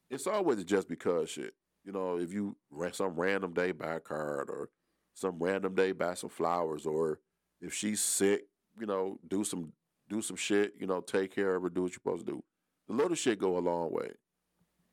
It's 0.10 0.28
always 0.28 0.64
just 0.64 0.88
because 0.88 1.30
shit. 1.30 1.54
You 1.84 1.92
know, 1.92 2.18
if 2.18 2.32
you 2.32 2.56
some 2.94 3.16
random 3.16 3.54
day 3.54 3.72
buy 3.72 3.96
a 3.96 4.00
card 4.00 4.50
or 4.50 4.70
some 5.14 5.38
random 5.40 5.76
day 5.76 5.92
buy 5.92 6.14
some 6.14 6.30
flowers, 6.30 6.86
or 6.86 7.20
if 7.60 7.74
she's 7.74 8.02
sick, 8.02 8.46
you 8.80 8.86
know, 8.86 9.20
do 9.28 9.44
some 9.44 9.74
do 10.10 10.22
some 10.22 10.38
shit. 10.38 10.74
You 10.80 10.88
know, 10.88 11.02
take 11.02 11.36
care 11.36 11.56
of 11.56 11.64
her, 11.64 11.70
do 11.70 11.84
what 11.84 11.92
you're 11.92 11.96
supposed 11.96 12.26
to 12.26 12.34
do. 12.34 12.44
The 12.88 12.94
little 12.94 13.16
shit 13.16 13.40
go 13.40 13.58
a 13.58 13.60
long 13.60 13.92
way. 13.92 14.12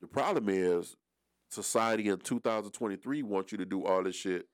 The 0.01 0.07
problem 0.07 0.49
is 0.49 0.95
society 1.49 2.07
in 2.07 2.17
2023 2.17 3.23
wants 3.23 3.51
you 3.51 3.57
to 3.57 3.65
do 3.65 3.85
all 3.85 4.03
this 4.03 4.15
shit 4.15 4.47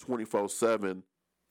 24 0.00 0.48
7, 0.48 1.02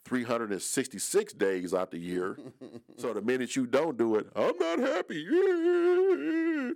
366 0.08 1.34
days 1.34 1.74
out 1.74 1.92
the 1.92 2.00
year. 2.00 2.38
so 2.98 3.14
the 3.14 3.22
minute 3.22 3.56
you 3.56 3.68
don't 3.68 3.98
do 3.98 4.16
it, 4.16 4.28
I'm 4.36 4.58
not 4.58 4.80
happy. 4.80 5.16
you 5.18 6.76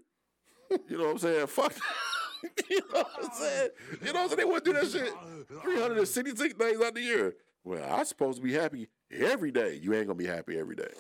know 0.90 0.98
what 0.98 1.12
I'm 1.12 1.18
saying? 1.18 1.48
Fuck. 1.48 1.74
you 2.70 2.80
know 2.80 3.04
what 3.04 3.12
I'm 3.24 3.32
saying? 3.32 3.70
You 4.04 4.14
know 4.14 4.24
what 4.24 4.32
I'm 4.32 4.38
saying? 4.38 4.50
They 4.50 4.56
to 4.56 4.62
do 4.62 4.74
that 4.74 4.92
shit 4.92 5.14
366 5.62 6.54
days 6.56 6.82
out 6.82 6.94
the 6.94 7.02
year. 7.02 7.36
Well, 7.64 7.84
I'm 7.94 8.06
supposed 8.06 8.38
to 8.38 8.44
be 8.44 8.54
happy 8.54 8.90
every 9.12 9.52
day. 9.52 9.80
You 9.82 9.94
ain't 9.94 10.08
gonna 10.08 10.18
be 10.18 10.26
happy 10.26 10.58
every 10.58 10.76
day. 10.76 10.92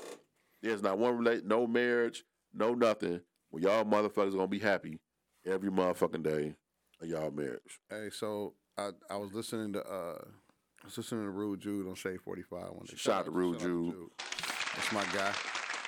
There's 0.61 0.84
not 0.84 0.99
one 0.99 1.17
relate, 1.17 1.43
no 1.45 1.65
marriage, 1.65 2.23
no 2.53 2.73
nothing. 2.75 3.21
Well, 3.51 3.63
y'all 3.63 3.84
motherfuckers 3.84 4.34
gonna 4.34 4.47
be 4.47 4.59
happy 4.59 4.99
every 5.45 5.71
motherfucking 5.71 6.23
day 6.23 6.55
of 7.01 7.07
y'all 7.07 7.32
marriage. 7.32 7.79
Hey, 7.89 8.09
so 8.11 8.53
I 8.77 8.91
I 9.09 9.17
was 9.17 9.34
listening 9.34 9.73
to 9.73 9.84
uh 9.86 10.23
I 10.82 10.86
was 10.86 10.97
listening 10.97 11.25
to 11.25 11.29
Rude 11.29 11.61
Jude 11.61 11.88
on 11.88 11.95
Shade 11.95 12.21
Forty 12.21 12.41
Five 12.41 12.69
one 12.71 12.86
day. 12.88 12.95
Shout 12.95 13.19
out 13.19 13.25
to 13.25 13.32
Rude 13.32 13.59
Jude. 13.59 13.95
That's 14.17 14.91
my 14.91 15.03
guy. 15.05 15.34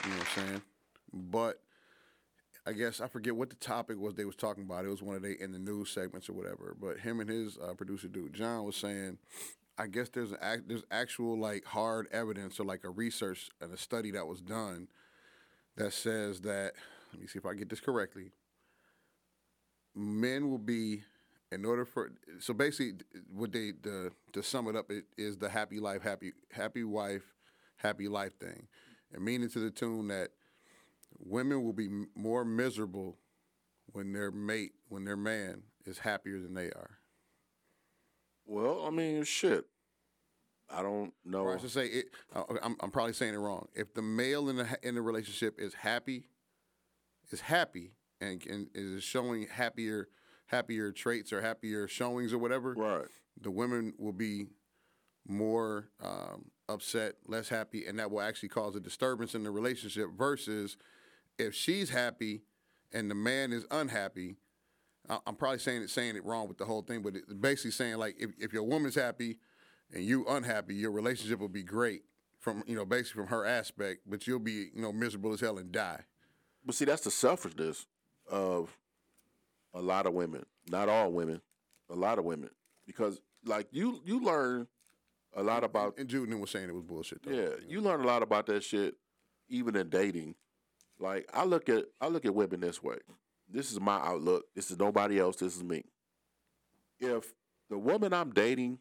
You 0.03 0.11
know 0.11 0.17
what 0.17 0.27
I'm 0.37 0.45
saying? 0.45 0.61
But 1.11 1.59
I 2.65 2.73
guess 2.73 3.01
I 3.01 3.07
forget 3.07 3.35
what 3.35 3.49
the 3.49 3.55
topic 3.55 3.97
was 3.97 4.13
they 4.13 4.25
was 4.25 4.35
talking 4.35 4.63
about. 4.63 4.85
It 4.85 4.89
was 4.89 5.01
one 5.01 5.15
of 5.15 5.21
they 5.21 5.33
in 5.39 5.51
the 5.51 5.59
news 5.59 5.89
segments 5.89 6.29
or 6.29 6.33
whatever. 6.33 6.75
But 6.79 6.99
him 6.99 7.19
and 7.19 7.29
his 7.29 7.57
uh, 7.57 7.73
producer 7.73 8.07
dude 8.07 8.33
John 8.33 8.65
was 8.65 8.75
saying, 8.75 9.17
I 9.77 9.87
guess 9.87 10.09
there's 10.09 10.31
an 10.31 10.37
act, 10.41 10.67
there's 10.67 10.83
actual 10.91 11.37
like 11.37 11.65
hard 11.65 12.07
evidence 12.11 12.59
or 12.59 12.65
like 12.65 12.83
a 12.83 12.89
research 12.89 13.49
and 13.59 13.73
a 13.73 13.77
study 13.77 14.11
that 14.11 14.27
was 14.27 14.41
done 14.41 14.87
that 15.75 15.93
says 15.93 16.41
that 16.41 16.73
let 17.11 17.21
me 17.21 17.27
see 17.27 17.39
if 17.39 17.45
I 17.45 17.53
get 17.53 17.69
this 17.69 17.79
correctly. 17.79 18.31
Men 19.95 20.49
will 20.49 20.57
be 20.57 21.03
in 21.53 21.65
order 21.65 21.85
for 21.85 22.11
so 22.39 22.53
basically 22.53 22.93
what 23.33 23.51
they 23.51 23.71
the 23.71 24.11
to 24.31 24.41
sum 24.43 24.67
it 24.67 24.75
up 24.75 24.89
it 24.91 25.05
is 25.17 25.37
the 25.37 25.49
happy 25.49 25.79
life 25.79 26.01
happy 26.01 26.33
happy 26.51 26.83
wife 26.83 27.33
happy 27.77 28.07
life 28.07 28.37
thing 28.39 28.67
and 29.13 29.23
meaning 29.23 29.49
to 29.49 29.59
the 29.59 29.69
tune 29.71 30.07
that 30.07 30.29
women 31.19 31.63
will 31.63 31.73
be 31.73 31.87
more 32.15 32.43
miserable 32.43 33.17
when 33.91 34.13
their 34.13 34.31
mate 34.31 34.73
when 34.89 35.05
their 35.05 35.17
man 35.17 35.63
is 35.85 35.99
happier 35.99 36.39
than 36.39 36.53
they 36.53 36.67
are 36.67 36.97
Well, 38.45 38.85
I 38.85 38.89
mean, 38.89 39.23
shit. 39.23 39.65
I 40.69 40.81
don't 40.81 41.13
know. 41.23 41.41
or 41.41 41.55
I 41.55 41.59
should 41.59 41.71
say 41.71 41.85
it 41.87 42.05
I'm, 42.63 42.75
I'm 42.79 42.89
probably 42.91 43.13
saying 43.13 43.33
it 43.33 43.37
wrong 43.37 43.67
if 43.75 43.93
the 43.93 44.01
male 44.01 44.49
in 44.49 44.55
the 44.55 44.67
in 44.81 44.95
the 44.95 45.01
relationship 45.01 45.59
is 45.59 45.73
happy 45.75 46.29
is 47.31 47.41
happy 47.41 47.91
and, 48.21 48.45
and 48.47 48.69
is 48.73 49.03
showing 49.03 49.47
happier 49.47 50.07
happier 50.47 50.91
traits 50.91 51.31
or 51.33 51.41
happier 51.41 51.87
showings 51.87 52.33
or 52.33 52.37
whatever 52.37 52.73
Right. 52.73 53.07
the 53.39 53.51
women 53.51 53.93
will 53.97 54.13
be 54.13 54.47
more 55.27 55.89
um, 56.01 56.51
upset, 56.67 57.15
less 57.27 57.49
happy, 57.49 57.85
and 57.85 57.97
that 57.99 58.11
will 58.11 58.21
actually 58.21 58.49
cause 58.49 58.75
a 58.75 58.79
disturbance 58.79 59.35
in 59.35 59.43
the 59.43 59.51
relationship. 59.51 60.09
Versus 60.17 60.77
if 61.39 61.53
she's 61.55 61.89
happy 61.89 62.43
and 62.91 63.09
the 63.09 63.15
man 63.15 63.51
is 63.53 63.65
unhappy, 63.71 64.35
I- 65.09 65.19
I'm 65.25 65.35
probably 65.35 65.59
saying 65.59 65.81
it 65.83 65.89
saying 65.89 66.15
it 66.15 66.25
wrong 66.25 66.47
with 66.47 66.57
the 66.57 66.65
whole 66.65 66.81
thing, 66.81 67.01
but 67.01 67.15
it's 67.15 67.33
basically 67.33 67.71
saying 67.71 67.97
like 67.97 68.15
if, 68.19 68.31
if 68.39 68.53
your 68.53 68.63
woman's 68.63 68.95
happy 68.95 69.39
and 69.93 70.03
you 70.03 70.25
unhappy, 70.27 70.75
your 70.75 70.91
relationship 70.91 71.39
will 71.39 71.47
be 71.49 71.63
great 71.63 72.03
from 72.39 72.63
you 72.67 72.75
know 72.75 72.85
basically 72.85 73.21
from 73.21 73.27
her 73.29 73.45
aspect, 73.45 74.01
but 74.05 74.27
you'll 74.27 74.39
be 74.39 74.69
you 74.73 74.81
know 74.81 74.91
miserable 74.91 75.31
as 75.33 75.39
hell 75.39 75.57
and 75.57 75.71
die. 75.71 76.01
But 76.65 76.75
see, 76.75 76.85
that's 76.85 77.03
the 77.03 77.11
selfishness 77.11 77.87
of 78.29 78.77
a 79.73 79.81
lot 79.81 80.05
of 80.05 80.13
women. 80.13 80.43
Not 80.69 80.89
all 80.89 81.11
women, 81.11 81.41
a 81.89 81.95
lot 81.95 82.19
of 82.19 82.25
women. 82.25 82.49
Because 82.85 83.21
like 83.45 83.67
you 83.71 84.01
you 84.05 84.19
learn 84.23 84.67
a 85.35 85.43
lot 85.43 85.63
about 85.63 85.97
And 85.97 86.07
Jude 86.07 86.33
was 86.33 86.51
saying 86.51 86.69
it 86.69 86.75
was 86.75 86.83
bullshit 86.83 87.23
though. 87.23 87.31
yeah, 87.31 87.49
you 87.67 87.81
learn 87.81 88.01
a 88.01 88.07
lot 88.07 88.23
about 88.23 88.45
that 88.47 88.63
shit 88.63 88.95
even 89.49 89.75
in 89.75 89.89
dating. 89.89 90.35
Like 90.99 91.29
I 91.33 91.43
look 91.43 91.69
at 91.69 91.85
I 91.99 92.07
look 92.07 92.25
at 92.25 92.35
women 92.35 92.59
this 92.61 92.81
way. 92.81 92.97
This 93.49 93.71
is 93.71 93.79
my 93.79 93.97
outlook. 93.97 94.45
This 94.55 94.71
is 94.71 94.79
nobody 94.79 95.19
else. 95.19 95.35
This 95.37 95.55
is 95.55 95.63
me. 95.63 95.83
If 96.99 97.33
the 97.69 97.77
woman 97.77 98.13
I'm 98.13 98.31
dating, 98.31 98.79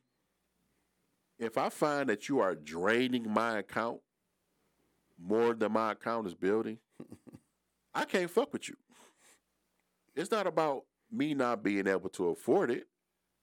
if 1.38 1.58
I 1.58 1.68
find 1.68 2.08
that 2.08 2.28
you 2.28 2.40
are 2.40 2.54
draining 2.54 3.30
my 3.30 3.58
account 3.58 4.00
more 5.20 5.54
than 5.54 5.72
my 5.72 5.92
account 5.92 6.26
is 6.26 6.34
building, 6.34 6.78
I 7.94 8.04
can't 8.04 8.30
fuck 8.30 8.52
with 8.52 8.68
you. 8.68 8.76
It's 10.14 10.30
not 10.30 10.46
about 10.46 10.82
me 11.10 11.34
not 11.34 11.62
being 11.62 11.86
able 11.86 12.08
to 12.10 12.28
afford 12.28 12.70
it. 12.70 12.86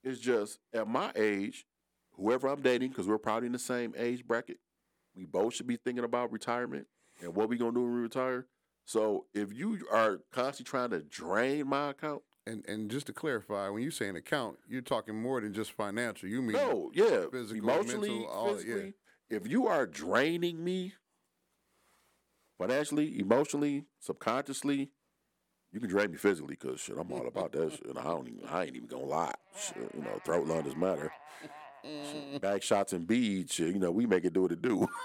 It's 0.03 0.19
just 0.19 0.59
at 0.73 0.87
my 0.87 1.11
age, 1.15 1.65
whoever 2.13 2.47
I'm 2.47 2.61
dating, 2.61 2.89
because 2.89 3.07
we're 3.07 3.17
probably 3.17 3.47
in 3.47 3.53
the 3.53 3.59
same 3.59 3.93
age 3.97 4.25
bracket, 4.25 4.57
we 5.15 5.25
both 5.25 5.55
should 5.55 5.67
be 5.67 5.77
thinking 5.77 6.03
about 6.03 6.31
retirement 6.31 6.87
and 7.21 7.35
what 7.35 7.49
we're 7.49 7.57
gonna 7.59 7.73
do 7.73 7.81
when 7.83 7.93
we 7.93 7.99
retire. 8.01 8.47
So 8.85 9.25
if 9.33 9.53
you 9.53 9.85
are 9.91 10.19
constantly 10.31 10.69
trying 10.69 10.89
to 10.91 11.01
drain 11.01 11.67
my 11.67 11.89
account, 11.91 12.23
And 12.47 12.65
and 12.67 12.89
just 12.89 13.05
to 13.07 13.13
clarify, 13.13 13.69
when 13.69 13.83
you 13.83 13.91
say 13.91 14.07
an 14.07 14.15
account, 14.15 14.57
you're 14.67 14.81
talking 14.81 15.21
more 15.21 15.39
than 15.41 15.53
just 15.53 15.71
financial. 15.73 16.27
You 16.29 16.41
mean 16.41 16.53
no, 16.53 16.89
yeah, 16.95 17.25
physical, 17.31 17.57
emotionally, 17.57 18.09
mental, 18.09 18.27
all- 18.27 18.47
yeah. 18.51 18.53
physically. 18.55 18.93
If 19.29 19.47
you 19.47 19.67
are 19.67 19.85
draining 19.85 20.63
me 20.63 20.93
financially, 22.57 23.19
emotionally, 23.19 23.85
subconsciously, 23.99 24.89
You 25.71 25.79
can 25.79 25.89
drain 25.89 26.11
me 26.11 26.17
physically, 26.17 26.55
cause 26.55 26.79
shit, 26.79 26.97
I'm 26.97 27.11
all 27.11 27.27
about 27.27 27.51
that 27.53 27.71
shit. 27.71 27.97
I 27.97 28.03
don't 28.03 28.27
even, 28.27 28.47
I 28.49 28.65
ain't 28.65 28.75
even 28.75 28.87
gonna 28.87 29.05
lie. 29.05 29.33
Shit, 29.57 29.91
you 29.95 30.01
know, 30.03 30.19
throat 30.25 30.47
lunges 30.47 30.75
matter. 30.75 31.11
Shit, 31.83 32.33
mm. 32.33 32.41
back 32.41 32.61
shots 32.61 32.91
and 32.93 33.07
beads, 33.07 33.53
shit, 33.53 33.73
you 33.73 33.79
know, 33.79 33.91
we 33.91 34.05
make 34.05 34.25
it 34.25 34.33
do 34.33 34.43
what 34.43 34.51
it 34.51 34.61
do. 34.61 34.87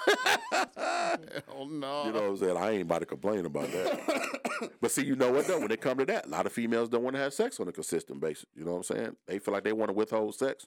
Oh 1.57 1.67
no. 1.67 2.07
You 2.07 2.13
know 2.13 2.23
what 2.23 2.31
I'm 2.31 2.37
saying? 2.37 2.57
I 2.57 2.71
ain't 2.73 2.83
about 2.83 3.01
to 3.01 3.07
complain 3.07 3.47
about 3.47 3.71
that. 3.73 4.71
but 4.81 4.91
see, 4.91 5.05
you 5.05 5.17
know 5.17 5.31
what 5.33 5.47
though? 5.47 5.61
When 5.61 5.71
it 5.71 5.81
come 5.81 5.99
to 5.99 6.05
that, 6.07 6.27
a 6.27 6.29
lot 6.29 6.47
of 6.47 6.53
females 6.53 6.89
don't 6.89 7.03
want 7.03 7.17
to 7.17 7.23
have 7.23 7.33
sex 7.33 7.61
on 7.61 7.69
a 7.69 7.73
consistent 7.73 8.21
basis. 8.21 8.47
You 8.55 8.65
know 8.65 8.73
what 8.73 8.91
I'm 8.91 8.97
saying? 8.97 9.17
They 9.27 9.39
feel 9.39 9.55
like 9.55 9.65
they 9.65 9.73
want 9.73 9.91
to 9.91 9.95
withhold 9.95 10.35
sex, 10.35 10.67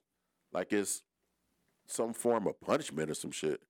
like 0.52 0.72
it's 0.74 1.04
some 1.88 2.14
form 2.14 2.48
of 2.48 2.60
punishment 2.62 3.10
or 3.10 3.14
some 3.14 3.32
shit. 3.32 3.62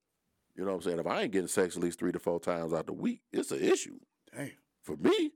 You 0.55 0.65
know 0.65 0.71
what 0.71 0.77
I'm 0.77 0.81
saying? 0.83 0.99
If 0.99 1.07
I 1.07 1.21
ain't 1.21 1.31
getting 1.31 1.47
sex 1.47 1.77
at 1.77 1.83
least 1.83 1.99
three 1.99 2.11
to 2.11 2.19
four 2.19 2.39
times 2.39 2.73
out 2.73 2.87
the 2.87 2.93
week, 2.93 3.21
it's 3.31 3.51
an 3.51 3.61
issue 3.61 3.99
Damn. 4.35 4.51
for 4.83 4.95
me. 4.97 5.31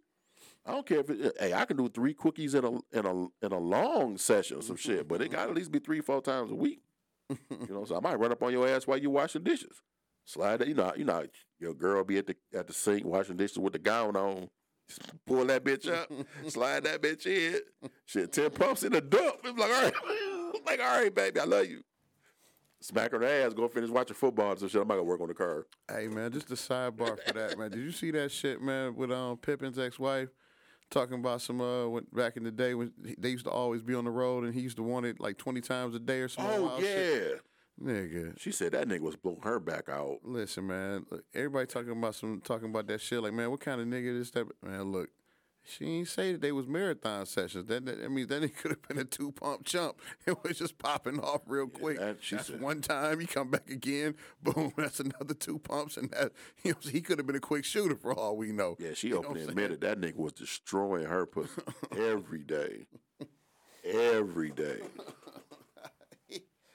I 0.65 0.71
don't 0.71 0.85
care 0.85 0.99
if 0.99 1.09
it, 1.09 1.35
eh, 1.39 1.47
hey, 1.47 1.53
I 1.53 1.65
can 1.65 1.77
do 1.77 1.89
three 1.89 2.13
quickies 2.13 2.53
in 2.53 2.63
a 2.63 2.97
in 2.97 3.05
a 3.05 3.45
in 3.45 3.51
a 3.51 3.57
long 3.57 4.17
session 4.17 4.57
or 4.57 4.61
some 4.61 4.75
mm-hmm, 4.75 4.91
shit, 4.91 5.07
but 5.07 5.21
it 5.21 5.29
got 5.29 5.37
to 5.37 5.41
mm-hmm. 5.43 5.51
at 5.51 5.57
least 5.57 5.71
be 5.71 5.79
three 5.79 6.01
four 6.01 6.21
times 6.21 6.51
a 6.51 6.55
week. 6.55 6.81
You 7.49 7.73
know, 7.73 7.85
so 7.85 7.95
I 7.95 8.01
might 8.01 8.19
run 8.19 8.31
up 8.31 8.43
on 8.43 8.51
your 8.51 8.67
ass 8.67 8.85
while 8.85 8.97
you 8.97 9.09
wash 9.09 9.33
the 9.33 9.39
dishes. 9.39 9.81
Slide 10.25 10.57
that, 10.57 10.67
you 10.67 10.73
know, 10.73 10.91
you 10.95 11.05
know, 11.05 11.25
your 11.59 11.73
girl 11.73 12.03
be 12.03 12.17
at 12.17 12.27
the 12.27 12.35
at 12.53 12.67
the 12.67 12.73
sink 12.73 13.05
washing 13.05 13.37
dishes 13.37 13.57
with 13.57 13.73
the 13.73 13.79
gown 13.79 14.15
on. 14.15 14.49
Just 14.87 15.01
pull 15.25 15.45
that 15.45 15.63
bitch 15.63 15.89
up, 15.89 16.11
slide 16.47 16.83
that 16.83 17.01
bitch 17.01 17.25
in. 17.25 17.59
Shit, 18.05 18.33
ten 18.33 18.49
pumps 18.49 18.83
in 18.83 18.91
the 18.91 19.01
dump. 19.01 19.37
It's 19.43 19.57
like, 19.57 19.71
all 19.71 19.83
right, 19.83 19.93
like, 20.65 20.79
all 20.79 21.01
right, 21.01 21.13
baby, 21.13 21.39
I 21.39 21.45
love 21.45 21.65
you. 21.67 21.81
Smack 22.81 23.11
her 23.11 23.23
ass, 23.23 23.53
go 23.53 23.67
finish 23.67 23.89
watching 23.89 24.15
football 24.15 24.51
and 24.51 24.59
some 24.59 24.67
shit. 24.67 24.81
I'm 24.81 24.87
not 24.87 24.95
gonna 24.95 25.05
work 25.05 25.21
on 25.21 25.27
the 25.27 25.33
car. 25.33 25.67
Hey 25.89 26.07
man, 26.07 26.31
just 26.31 26.51
a 26.51 26.55
sidebar 26.55 27.17
for 27.25 27.33
that, 27.33 27.57
man. 27.57 27.71
Did 27.71 27.79
you 27.79 27.91
see 27.91 28.11
that 28.11 28.31
shit, 28.31 28.61
man, 28.61 28.95
with 28.95 29.11
um 29.11 29.37
Pippen's 29.37 29.79
ex-wife 29.79 30.29
talking 30.91 31.15
about 31.15 31.41
some 31.41 31.59
uh 31.59 31.87
when, 31.87 32.05
back 32.13 32.37
in 32.37 32.43
the 32.43 32.51
day 32.51 32.75
when 32.75 32.91
he- 33.03 33.15
they 33.17 33.29
used 33.29 33.45
to 33.45 33.51
always 33.51 33.81
be 33.81 33.95
on 33.95 34.03
the 34.05 34.11
road 34.11 34.43
and 34.43 34.53
he 34.53 34.61
used 34.61 34.77
to 34.77 34.83
want 34.83 35.07
it 35.07 35.19
like 35.19 35.37
twenty 35.39 35.61
times 35.61 35.95
a 35.95 35.99
day 35.99 36.19
or 36.19 36.27
something. 36.27 36.53
Oh 36.61 36.79
yeah, 36.79 37.37
nigga. 37.83 38.39
she 38.39 38.51
said 38.51 38.73
that 38.73 38.87
nigga 38.87 38.99
was 39.01 39.15
blowing 39.15 39.41
her 39.41 39.59
back 39.59 39.89
out. 39.89 40.19
Listen, 40.23 40.67
man. 40.67 41.05
Look, 41.09 41.23
everybody 41.33 41.65
talking 41.65 41.91
about 41.91 42.13
some 42.15 42.41
talking 42.41 42.69
about 42.69 42.85
that 42.87 43.01
shit. 43.01 43.23
Like, 43.23 43.33
man, 43.33 43.49
what 43.49 43.59
kind 43.61 43.81
of 43.81 43.87
nigga 43.87 44.19
is 44.19 44.31
that? 44.31 44.45
Man, 44.63 44.83
look, 44.91 45.09
she 45.63 45.85
ain't 45.85 46.07
say 46.07 46.33
that 46.33 46.41
they 46.41 46.51
was 46.51 46.67
marathon 46.67 47.25
sessions. 47.25 47.67
That, 47.67 47.85
that 47.85 48.03
I 48.03 48.07
mean, 48.07 48.27
that 48.27 48.43
it 48.43 48.57
could 48.57 48.71
have 48.71 48.81
been 48.87 48.97
a 48.97 49.03
two 49.05 49.31
pump 49.31 49.63
jump. 49.63 49.97
It 50.25 50.41
was 50.43 50.57
just 50.57 50.77
popping 50.77 51.19
off 51.19 51.41
real 51.47 51.67
quick. 51.67 51.99
that- 51.99 52.17
she 52.21 52.35
that's 52.35 52.47
said- 52.47 52.61
one 52.61 52.81
time. 52.81 53.21
You 53.21 53.27
come 53.27 53.49
back 53.51 53.69
again, 53.69 54.15
boom. 54.43 54.73
That's 54.77 54.99
another 54.99 55.33
two 55.33 55.59
pumps, 55.59 55.97
and 55.97 56.09
that 56.11 56.31
you 56.63 56.71
know 56.73 56.77
he 56.91 57.01
could 57.01 57.17
have 57.19 57.27
been 57.27 57.35
a 57.35 57.39
quick 57.39 57.63
shooter 57.65 57.95
for 57.95 58.13
all 58.13 58.35
we 58.37 58.51
know. 58.51 58.75
Yeah, 58.79 58.93
she 58.93 59.09
You 59.09 59.17
openly 59.19 59.43
admitted 59.43 59.81
that 59.81 59.99
nigga 59.99 60.17
was 60.17 60.33
destroying 60.33 61.05
her 61.05 61.25
pussy 61.25 61.61
every 61.97 62.43
day. 62.43 62.87
Every 63.83 64.51
day. 64.51 64.79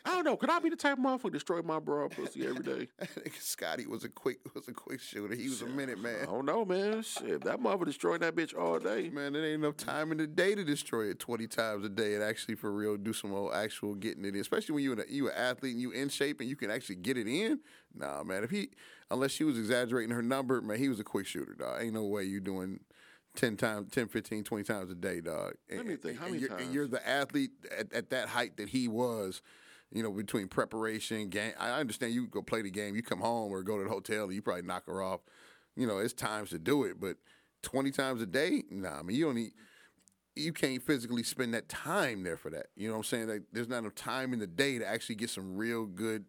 I 0.06 0.10
don't 0.10 0.24
know. 0.24 0.36
Could 0.36 0.50
I 0.50 0.60
be 0.60 0.70
the 0.70 0.76
type 0.76 0.98
of 0.98 1.04
motherfucker 1.04 1.22
to 1.24 1.30
destroy 1.30 1.62
my 1.62 1.80
bra 1.80 2.08
pussy 2.08 2.46
every 2.46 2.62
day? 2.62 2.88
Scottie 3.40 3.86
was 3.86 4.04
a 4.04 4.08
quick 4.08 4.38
was 4.54 4.68
a 4.68 4.72
quick 4.72 5.00
shooter. 5.00 5.34
He 5.34 5.48
was 5.48 5.62
a 5.62 5.66
minute 5.66 5.98
man. 5.98 6.22
I 6.22 6.26
don't 6.26 6.46
know, 6.46 6.64
man. 6.64 7.02
Shit, 7.02 7.42
that 7.42 7.60
motherfucker 7.60 7.86
destroying 7.86 8.20
that 8.20 8.36
bitch 8.36 8.56
all 8.56 8.78
day. 8.78 9.08
Man, 9.08 9.32
there 9.32 9.44
ain't 9.44 9.64
enough 9.64 9.76
time 9.76 10.12
in 10.12 10.18
the 10.18 10.26
day 10.26 10.54
to 10.54 10.62
destroy 10.62 11.10
it 11.10 11.18
twenty 11.18 11.48
times 11.48 11.84
a 11.84 11.88
day 11.88 12.14
and 12.14 12.22
actually 12.22 12.54
for 12.54 12.70
real 12.72 12.96
do 12.96 13.12
some 13.12 13.32
old 13.32 13.52
actual 13.52 13.94
getting 13.94 14.24
it 14.24 14.34
in. 14.34 14.40
Especially 14.40 14.74
when 14.74 14.84
you 14.84 14.92
in 14.92 15.00
a, 15.00 15.04
you 15.08 15.28
an 15.28 15.34
athlete 15.36 15.72
and 15.72 15.82
you 15.82 15.90
in 15.90 16.08
shape 16.08 16.40
and 16.40 16.48
you 16.48 16.54
can 16.56 16.70
actually 16.70 16.96
get 16.96 17.18
it 17.18 17.26
in. 17.26 17.60
Nah, 17.92 18.22
man. 18.22 18.44
If 18.44 18.50
he 18.50 18.70
unless 19.10 19.32
she 19.32 19.42
was 19.42 19.58
exaggerating 19.58 20.14
her 20.14 20.22
number, 20.22 20.60
man, 20.60 20.78
he 20.78 20.88
was 20.88 21.00
a 21.00 21.04
quick 21.04 21.26
shooter, 21.26 21.54
dog. 21.54 21.82
Ain't 21.82 21.94
no 21.94 22.04
way 22.04 22.22
you 22.22 22.40
doing 22.40 22.78
10 23.36 23.56
times 23.56 23.90
10, 23.90 24.08
15, 24.08 24.44
20 24.44 24.64
times 24.64 24.90
a 24.90 24.94
day, 24.94 25.20
dog. 25.20 25.54
And, 25.68 25.78
Let 25.78 25.86
me 25.86 25.96
think, 25.96 26.18
how 26.18 26.26
and 26.26 26.34
many 26.34 26.46
you're, 26.46 26.56
and 26.56 26.74
you're 26.74 26.88
the 26.88 27.06
athlete 27.06 27.50
at, 27.76 27.92
at 27.92 28.10
that 28.10 28.28
height 28.28 28.56
that 28.56 28.70
he 28.70 28.88
was. 28.88 29.42
You 29.92 30.02
know, 30.02 30.10
between 30.10 30.48
preparation, 30.48 31.28
game. 31.28 31.52
I 31.58 31.70
understand 31.80 32.12
you 32.12 32.26
go 32.26 32.42
play 32.42 32.62
the 32.62 32.70
game, 32.70 32.96
you 32.96 33.02
come 33.02 33.20
home 33.20 33.52
or 33.52 33.62
go 33.62 33.78
to 33.78 33.84
the 33.84 33.90
hotel, 33.90 34.24
and 34.24 34.34
you 34.34 34.42
probably 34.42 34.62
knock 34.62 34.86
her 34.86 35.00
off. 35.00 35.20
You 35.76 35.86
know, 35.86 35.98
it's 35.98 36.12
times 36.12 36.50
to 36.50 36.58
do 36.58 36.84
it, 36.84 37.00
but 37.00 37.16
twenty 37.62 37.90
times 37.90 38.20
a 38.20 38.26
day, 38.26 38.64
nah. 38.70 38.98
I 38.98 39.02
mean, 39.02 39.16
you 39.16 39.26
don't 39.26 39.36
need 39.36 39.52
you 40.36 40.52
can't 40.52 40.82
physically 40.82 41.22
spend 41.22 41.54
that 41.54 41.68
time 41.68 42.22
there 42.22 42.36
for 42.36 42.50
that. 42.50 42.66
You 42.76 42.88
know 42.88 42.94
what 42.94 42.98
I'm 42.98 43.04
saying? 43.04 43.28
Like, 43.28 43.42
there's 43.52 43.68
not 43.68 43.78
enough 43.78 43.94
time 43.94 44.32
in 44.34 44.38
the 44.38 44.46
day 44.46 44.78
to 44.78 44.86
actually 44.86 45.14
get 45.14 45.30
some 45.30 45.56
real 45.56 45.86
good, 45.86 46.26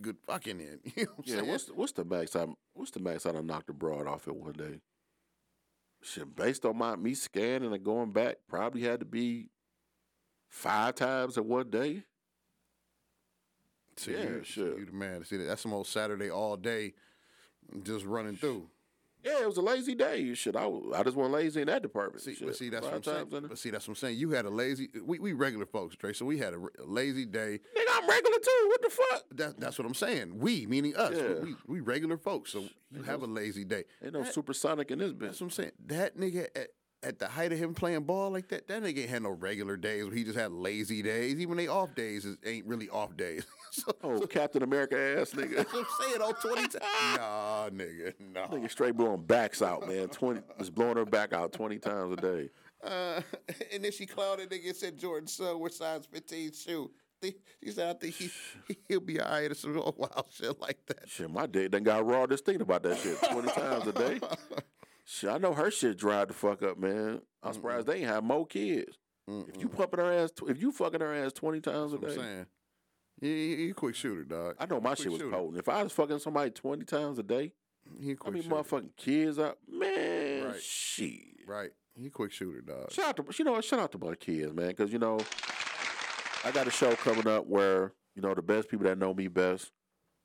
good 0.00 0.16
fucking 0.26 0.58
in. 0.58 0.80
You 0.96 1.04
know 1.04 1.12
what 1.16 1.26
I'm 1.26 1.34
Yeah, 1.34 1.36
saying? 1.36 1.48
what's 1.48 1.64
the, 1.64 1.74
what's 1.74 1.92
the 1.92 2.04
max 2.04 2.34
I 2.34 2.46
what's 2.72 2.90
the 2.90 3.00
max 3.00 3.26
I 3.26 3.32
knocked 3.32 3.66
the 3.66 3.74
broad 3.74 4.06
off 4.06 4.26
in 4.26 4.40
one 4.40 4.52
day? 4.52 4.80
Shit, 6.02 6.34
based 6.34 6.64
on 6.64 6.78
my 6.78 6.96
me 6.96 7.14
scanning 7.14 7.72
and 7.72 7.84
going 7.84 8.10
back, 8.10 8.36
probably 8.48 8.82
had 8.82 9.00
to 9.00 9.06
be 9.06 9.50
five 10.48 10.94
times 10.94 11.36
in 11.36 11.46
one 11.46 11.70
day. 11.70 12.04
See, 13.96 14.12
yeah, 14.12 14.22
you, 14.22 14.40
sure. 14.44 14.78
You 14.78 14.86
the 14.86 14.92
man. 14.92 15.24
See, 15.24 15.36
that's 15.36 15.60
some 15.62 15.72
old 15.72 15.86
Saturday 15.86 16.30
all 16.30 16.56
day, 16.56 16.94
just 17.82 18.04
running 18.04 18.36
through. 18.36 18.68
Yeah, 19.24 19.42
it 19.42 19.46
was 19.46 19.56
a 19.56 19.62
lazy 19.62 19.94
day. 19.94 20.34
Shit, 20.34 20.56
I, 20.56 20.68
I 20.96 21.02
just 21.04 21.16
went 21.16 21.30
lazy 21.30 21.60
in 21.60 21.68
that 21.68 21.80
department. 21.82 22.24
See, 22.24 22.36
but 22.44 22.56
see, 22.56 22.70
that's 22.70 22.84
five 22.84 23.06
what 23.06 23.14
I'm 23.16 23.30
saying. 23.30 23.44
a- 23.44 23.48
But 23.48 23.58
see, 23.58 23.70
that's 23.70 23.86
what 23.86 23.92
I'm 23.92 23.96
saying. 24.00 24.18
You 24.18 24.30
had 24.30 24.46
a 24.46 24.50
lazy. 24.50 24.88
We, 25.04 25.20
we 25.20 25.32
regular 25.32 25.64
folks, 25.64 25.94
Trey. 25.94 26.12
So 26.12 26.24
we 26.26 26.38
had 26.38 26.54
a 26.54 26.58
lazy 26.84 27.24
day. 27.24 27.60
Nigga, 27.76 28.02
I'm 28.02 28.08
regular 28.08 28.38
too. 28.38 28.64
What 28.66 28.82
the 28.82 28.90
fuck? 28.90 29.22
That, 29.34 29.60
that's 29.60 29.78
what 29.78 29.86
I'm 29.86 29.94
saying. 29.94 30.38
We, 30.40 30.66
meaning 30.66 30.96
us. 30.96 31.14
Yeah. 31.16 31.34
We, 31.40 31.54
we 31.68 31.80
regular 31.80 32.16
folks. 32.16 32.50
So 32.50 32.64
you 32.90 33.02
have 33.04 33.22
a 33.22 33.26
lazy 33.26 33.64
day. 33.64 33.84
Ain't 34.02 34.14
no 34.14 34.24
That- 34.24 34.34
supersonic 34.34 34.90
in 34.90 34.98
this 34.98 35.12
That's 35.16 35.36
bitch. 35.36 35.40
what 35.40 35.46
I'm 35.46 35.50
saying. 35.50 35.72
That 35.86 36.16
nigga 36.18 36.48
at, 36.56 36.68
at 37.02 37.18
the 37.18 37.26
height 37.28 37.52
of 37.52 37.58
him 37.58 37.74
playing 37.74 38.02
ball 38.04 38.30
like 38.30 38.48
that, 38.48 38.68
that 38.68 38.82
nigga 38.82 39.00
ain't 39.00 39.10
had 39.10 39.22
no 39.22 39.30
regular 39.30 39.76
days. 39.76 40.06
He 40.12 40.24
just 40.24 40.38
had 40.38 40.52
lazy 40.52 41.02
days. 41.02 41.38
Even 41.40 41.56
they 41.56 41.66
off 41.68 41.94
days 41.94 42.24
is, 42.24 42.36
ain't 42.44 42.66
really 42.66 42.88
off 42.88 43.16
days. 43.16 43.44
so, 43.70 43.92
Oh, 44.02 44.20
Captain 44.26 44.62
America 44.62 44.96
ass 44.96 45.30
nigga. 45.32 45.56
that's 45.56 45.72
what 45.72 45.86
I'm 46.00 46.08
saying. 46.08 46.22
On 46.22 46.34
20 46.34 46.60
times. 46.68 46.72
Nah, 47.16 47.68
nigga. 47.70 48.12
Nah. 48.20 48.46
nigga 48.48 48.70
straight 48.70 48.96
blowing 48.96 49.22
backs 49.22 49.62
out, 49.62 49.86
man. 49.88 50.08
Twenty 50.08 50.40
just 50.58 50.74
blowing 50.74 50.96
her 50.96 51.04
back 51.04 51.32
out 51.32 51.52
twenty 51.52 51.78
times 51.78 52.12
a 52.12 52.16
day. 52.16 52.50
Uh, 52.82 53.20
and 53.72 53.84
then 53.84 53.92
she 53.92 54.06
clowned 54.06 54.42
a 54.42 54.46
nigga 54.46 54.66
and 54.68 54.76
said 54.76 54.98
Jordan 54.98 55.26
son 55.28 55.60
with 55.60 55.74
size 55.74 56.06
15 56.10 56.52
shoe. 56.52 56.90
She 57.22 57.70
said, 57.70 57.94
I 57.94 57.98
think 57.98 58.14
he, 58.16 58.30
he'll 58.88 58.98
be 58.98 59.20
all 59.20 59.30
right 59.30 59.48
or 59.50 59.54
some 59.54 59.74
wild 59.74 60.26
shit 60.30 60.60
like 60.60 60.78
that. 60.86 61.08
Shit, 61.08 61.30
my 61.30 61.46
day 61.46 61.68
done 61.68 61.84
got 61.84 62.04
raw 62.04 62.26
just 62.26 62.44
thinking 62.44 62.62
about 62.62 62.82
that 62.82 62.98
shit 62.98 63.16
twenty 63.22 63.50
times 63.52 63.86
a 63.86 63.92
day. 63.92 64.20
Shit, 65.04 65.30
I 65.30 65.38
know 65.38 65.52
her 65.54 65.70
shit 65.70 65.98
dried 65.98 66.28
the 66.28 66.34
fuck 66.34 66.62
up, 66.62 66.78
man. 66.78 67.20
I'm 67.42 67.52
surprised 67.52 67.86
they 67.86 67.96
ain't 67.96 68.06
have 68.06 68.22
more 68.24 68.46
kids. 68.46 68.96
If 69.28 69.60
you 69.60 69.68
pumping 69.68 70.00
her 70.00 70.12
ass, 70.12 70.30
tw- 70.32 70.48
if 70.50 70.60
you 70.60 70.72
fucking 70.72 71.00
her 71.00 71.14
ass 71.14 71.32
twenty 71.32 71.60
times 71.60 71.92
a 71.92 71.96
I'm 71.96 72.02
day, 72.02 72.14
saying. 72.14 72.46
He, 73.20 73.56
he 73.56 73.70
a 73.70 73.74
quick 73.74 73.94
shooter, 73.94 74.24
dog. 74.24 74.56
I 74.58 74.66
know 74.66 74.80
my 74.80 74.94
shit 74.94 75.10
was 75.12 75.20
shooter. 75.20 75.30
potent. 75.36 75.58
If 75.58 75.68
I 75.68 75.82
was 75.82 75.92
fucking 75.92 76.18
somebody 76.18 76.50
twenty 76.50 76.84
times 76.84 77.18
a 77.18 77.22
day, 77.22 77.52
He 78.00 78.10
a 78.10 78.12
I 78.12 78.16
quick 78.16 78.34
mean 78.34 78.42
shooter. 78.42 78.54
motherfucking 78.56 78.96
kids 78.96 79.38
out, 79.38 79.58
man. 79.70 80.44
Right. 80.46 80.60
Shit. 80.62 81.46
Right. 81.46 81.70
He 81.94 82.06
a 82.06 82.10
quick 82.10 82.32
shooter, 82.32 82.60
dog. 82.62 82.90
Shout 82.92 83.08
out 83.08 83.16
to 83.16 83.24
you 83.38 83.44
know 83.44 83.52
what? 83.52 83.64
Shout 83.64 83.78
out 83.80 83.92
to 83.92 83.98
my 83.98 84.14
kids, 84.16 84.52
man, 84.52 84.68
because 84.68 84.92
you 84.92 84.98
know 84.98 85.18
I 86.44 86.50
got 86.50 86.66
a 86.66 86.70
show 86.70 86.94
coming 86.96 87.28
up 87.28 87.46
where 87.46 87.92
you 88.16 88.22
know 88.22 88.34
the 88.34 88.42
best 88.42 88.68
people 88.68 88.86
that 88.86 88.98
know 88.98 89.14
me 89.14 89.28
best. 89.28 89.70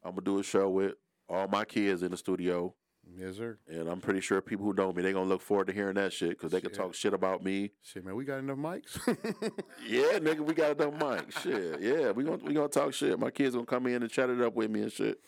I'm 0.03 0.11
gonna 0.11 0.21
do 0.21 0.39
a 0.39 0.43
show 0.43 0.69
with 0.69 0.93
all 1.29 1.47
my 1.47 1.65
kids 1.65 2.01
in 2.03 2.11
the 2.11 2.17
studio, 2.17 2.73
Yes, 3.15 3.37
sir. 3.37 3.57
and 3.67 3.87
I'm 3.87 4.01
pretty 4.01 4.21
sure 4.21 4.41
people 4.41 4.65
who 4.65 4.73
know 4.73 4.91
me 4.91 5.01
they're 5.01 5.13
gonna 5.13 5.29
look 5.29 5.41
forward 5.41 5.67
to 5.67 5.73
hearing 5.73 5.95
that 5.95 6.13
shit 6.13 6.29
because 6.31 6.51
they 6.51 6.61
can 6.61 6.69
Shit. 6.69 6.77
talk 6.77 6.93
shit 6.93 7.13
about 7.13 7.43
me. 7.43 7.71
Shit, 7.81 8.05
man, 8.05 8.15
we 8.15 8.25
got 8.25 8.39
enough 8.39 8.57
mics. 8.57 8.97
Yeah, 9.87 10.19
nigga, 10.19 10.41
we 10.41 10.53
got 10.53 10.79
enough 10.79 10.93
mic. 11.01 11.31
Shit, 11.39 11.81
yeah, 11.81 12.11
we 12.11 12.23
gonna 12.23 12.43
we 12.43 12.53
gonna 12.53 12.67
talk 12.67 12.93
shit. 12.93 13.17
My 13.19 13.31
kids 13.31 13.55
gonna 13.55 13.65
come 13.65 13.87
in 13.87 14.01
and 14.03 14.11
chat 14.11 14.29
it 14.29 14.41
up 14.41 14.53
with 14.55 14.69
me 14.69 14.81
and 14.81 14.91
shit. 14.91 15.19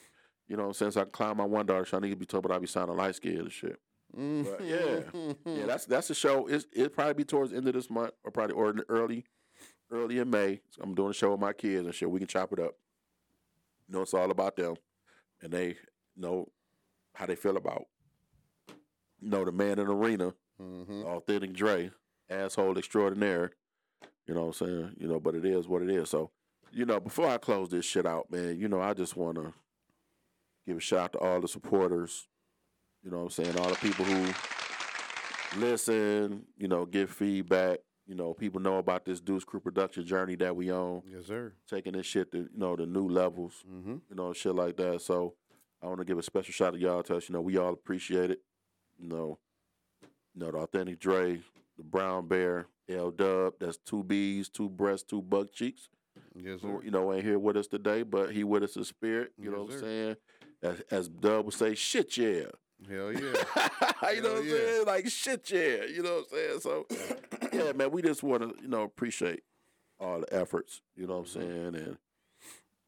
You 0.48 0.58
know, 0.58 0.72
since 0.72 0.98
I 0.98 1.06
climb 1.06 1.38
my 1.38 1.46
one 1.46 1.66
daughter, 1.66 1.86
so 1.86 1.98
I 1.98 2.00
need 2.02 2.10
to 2.10 2.16
be 2.16 2.26
told, 2.26 2.44
but 2.44 2.52
I 2.52 2.58
be 2.60 2.68
sounding 2.68 2.98
light 2.98 3.16
skinned 3.16 3.38
and 3.40 3.52
shit. 3.52 3.80
Mm. 4.18 4.44
But 4.46 4.66
yeah, 4.66 5.34
yeah, 5.60 5.66
that's 5.66 5.86
that's 5.86 6.08
the 6.10 6.16
show. 6.16 6.48
It's 6.48 6.66
it'll 6.74 6.90
probably 6.90 7.14
be 7.14 7.24
towards 7.24 7.52
the 7.52 7.58
end 7.58 7.68
of 7.68 7.74
this 7.76 7.90
month, 7.90 8.12
or 8.24 8.32
probably 8.32 8.56
or 8.56 8.72
in 8.72 8.82
early, 8.90 9.26
early 9.92 10.18
in 10.20 10.30
May. 10.30 10.60
I'm 10.82 10.96
doing 10.96 11.12
a 11.12 11.14
show 11.14 11.32
with 11.32 11.40
my 11.40 11.54
kids 11.54 11.86
and 11.86 11.96
shit. 11.96 12.10
We 12.10 12.20
can 12.20 12.28
chop 12.28 12.52
it 12.52 12.60
up. 12.60 12.76
You 13.88 13.96
know, 13.96 14.02
it's 14.02 14.14
all 14.14 14.30
about 14.32 14.56
them, 14.56 14.76
and 15.42 15.52
they 15.54 15.78
know 16.18 16.50
how 17.14 17.26
they 17.26 17.36
feel 17.36 17.58
about. 17.58 17.86
You 19.20 19.30
know, 19.30 19.44
the 19.46 19.52
man 19.52 19.80
in 19.80 19.88
the 19.88 19.94
arena, 19.94 20.34
Mhm. 20.62 21.04
authentic 21.06 21.54
Dre, 21.54 21.92
asshole 22.30 22.78
extraordinaire. 22.78 23.52
You 24.28 24.34
know 24.36 24.46
what 24.46 24.62
I'm 24.62 24.68
saying? 24.68 24.96
You 25.00 25.08
know, 25.08 25.20
but 25.20 25.36
it 25.36 25.46
is 25.46 25.68
what 25.68 25.82
it 25.82 25.90
is. 25.90 26.10
So, 26.10 26.32
you 26.72 26.86
know, 26.86 27.00
before 27.00 27.28
I 27.28 27.38
close 27.38 27.70
this 27.70 27.86
shit 27.86 28.06
out, 28.06 28.30
man, 28.32 28.58
you 28.60 28.68
know, 28.68 28.80
I 28.80 28.94
just 28.94 29.16
want 29.18 29.36
to 29.38 29.54
give 30.68 30.78
a 30.78 30.80
shout 30.80 31.00
out 31.02 31.12
to 31.14 31.20
all 31.20 31.42
the 31.42 31.48
supporters. 31.48 32.28
You 33.04 33.10
know 33.12 33.18
what 33.24 33.24
I'm 33.38 33.44
saying? 33.46 33.58
All 33.60 33.70
the 33.70 33.76
people 33.76 34.06
who 34.06 34.32
listen, 35.60 36.46
you 36.58 36.68
know, 36.68 36.86
give 36.86 37.10
feedback. 37.10 37.80
You 38.06 38.16
know, 38.16 38.34
people 38.34 38.60
know 38.60 38.78
about 38.80 39.06
this 39.06 39.20
Deuce 39.20 39.44
Crew 39.44 39.60
production 39.60 40.04
journey 40.06 40.36
that 40.38 40.56
we 40.56 40.72
on, 40.72 41.04
Yes, 41.06 41.26
sir. 41.28 41.54
taking 41.68 41.94
this 41.94 42.08
shit 42.08 42.32
to, 42.32 42.40
you 42.40 42.50
know, 42.58 42.76
the 42.76 42.86
new 42.88 43.08
levels, 43.08 43.64
Mm-hmm. 43.70 43.98
you 44.10 44.16
know, 44.16 44.34
shit 44.34 44.56
like 44.56 44.78
that. 44.78 45.02
So 45.02 45.36
I 45.82 45.88
want 45.88 46.00
to 46.00 46.06
give 46.06 46.18
a 46.18 46.24
special 46.24 46.52
shout 46.52 46.70
out 46.70 46.74
to 46.74 46.80
y'all 46.80 47.04
to 47.04 47.18
us. 47.18 47.30
You 47.30 47.34
know, 47.34 47.42
we 47.42 47.58
all 47.58 47.74
appreciate 47.74 48.32
it. 48.32 48.42
You 48.98 49.08
know, 49.08 49.40
you 50.34 50.42
know, 50.42 50.52
the 50.52 50.58
authentic 50.58 51.00
Dre, 51.00 51.40
the 51.78 51.84
Brown 51.84 52.28
Bear, 52.28 52.68
L 52.90 53.12
Dub. 53.12 53.54
That's 53.60 53.78
two 53.78 54.04
B's, 54.04 54.50
two 54.50 54.70
breasts, 54.70 55.06
two 55.10 55.22
buck 55.22 55.52
cheeks. 55.54 55.90
Yes, 56.36 56.62
sir. 56.62 56.80
you 56.84 56.92
know, 56.92 57.14
ain't 57.14 57.24
here 57.24 57.40
with 57.40 57.56
us 57.58 57.68
today, 57.68 58.04
but 58.04 58.32
he 58.34 58.44
with 58.44 58.64
us 58.64 58.76
in 58.76 58.84
spirit. 58.84 59.32
You 59.42 59.52
know 59.52 59.62
Yes, 59.62 59.68
what 59.68 59.74
I'm 59.76 59.80
saying? 59.82 60.16
As, 60.62 60.82
as 60.92 61.08
Dub 61.10 61.46
would 61.46 61.54
say, 61.54 61.76
shit 61.76 62.18
yeah. 62.18 62.44
Hell 62.90 63.12
yeah. 63.14 63.20
you 64.14 64.22
know 64.22 64.30
Hell 64.32 64.34
what 64.34 64.38
I'm 64.38 64.50
saying? 64.50 64.86
Like 64.86 65.08
shit 65.10 65.50
yeah. 65.52 65.86
You 65.86 66.04
know 66.04 66.16
what 66.16 66.26
I'm 66.32 66.38
saying? 66.38 66.60
So 66.60 66.86
yeah, 67.54 67.72
man, 67.74 67.92
we 67.92 68.02
just 68.02 68.24
want 68.24 68.42
to, 68.44 68.62
you 68.62 68.68
know, 68.68 68.84
appreciate 68.84 69.42
all 70.00 70.22
the 70.22 70.34
efforts, 70.34 70.82
you 70.96 71.08
know 71.08 71.20
what 71.20 71.36
I'm 71.36 71.42
Mm-hmm. 71.42 71.52
saying? 71.52 71.76
And 71.76 71.98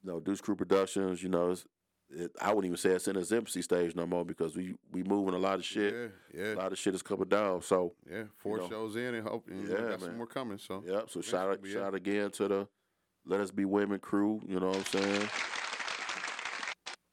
you 0.04 0.12
know, 0.12 0.20
Deuce 0.20 0.42
Crew 0.42 0.56
Productions, 0.56 1.22
you 1.24 1.30
know, 1.30 1.52
it's, 1.52 1.66
it, 2.14 2.32
I 2.42 2.50
wouldn't 2.50 2.66
even 2.66 2.78
say 2.78 2.92
it's 2.92 3.08
in 3.08 3.16
its 3.18 3.32
empty 3.32 3.62
stage 3.62 3.96
no 3.96 4.06
more 4.06 4.26
because 4.26 4.56
we 4.56 4.76
we 4.92 5.04
moving 5.04 5.34
a 5.34 5.38
lot 5.38 5.56
of 5.56 5.66
shit. 5.66 6.12
Yeah, 6.34 6.54
A 6.54 6.56
lot 6.56 6.72
of 6.72 6.78
shit 6.78 6.94
is 6.96 7.02
coming 7.02 7.28
down. 7.30 7.62
So 7.62 7.94
yeah. 8.10 8.24
Four 8.38 8.58
know. 8.58 8.70
shows 8.70 8.96
in 8.96 9.16
and 9.16 9.28
hope 9.28 9.48
and 9.48 9.68
Yeah, 9.68 9.76
got 9.76 9.90
man. 9.90 10.00
some 10.00 10.18
more 10.18 10.28
coming. 10.28 10.58
So 10.58 10.84
Yep. 10.86 11.10
So 11.10 11.22
shout 11.22 11.50
out, 11.50 11.60
shout 11.66 11.84
out 11.84 11.96
again 11.96 12.32
to 12.32 12.48
the 12.48 12.68
Let 13.26 13.40
Us 13.40 13.52
Be 13.52 13.66
Women 13.66 14.00
crew. 14.00 14.42
You 14.48 14.60
know 14.60 14.68
what 14.68 14.78
I'm 14.78 14.86
saying? 14.86 15.30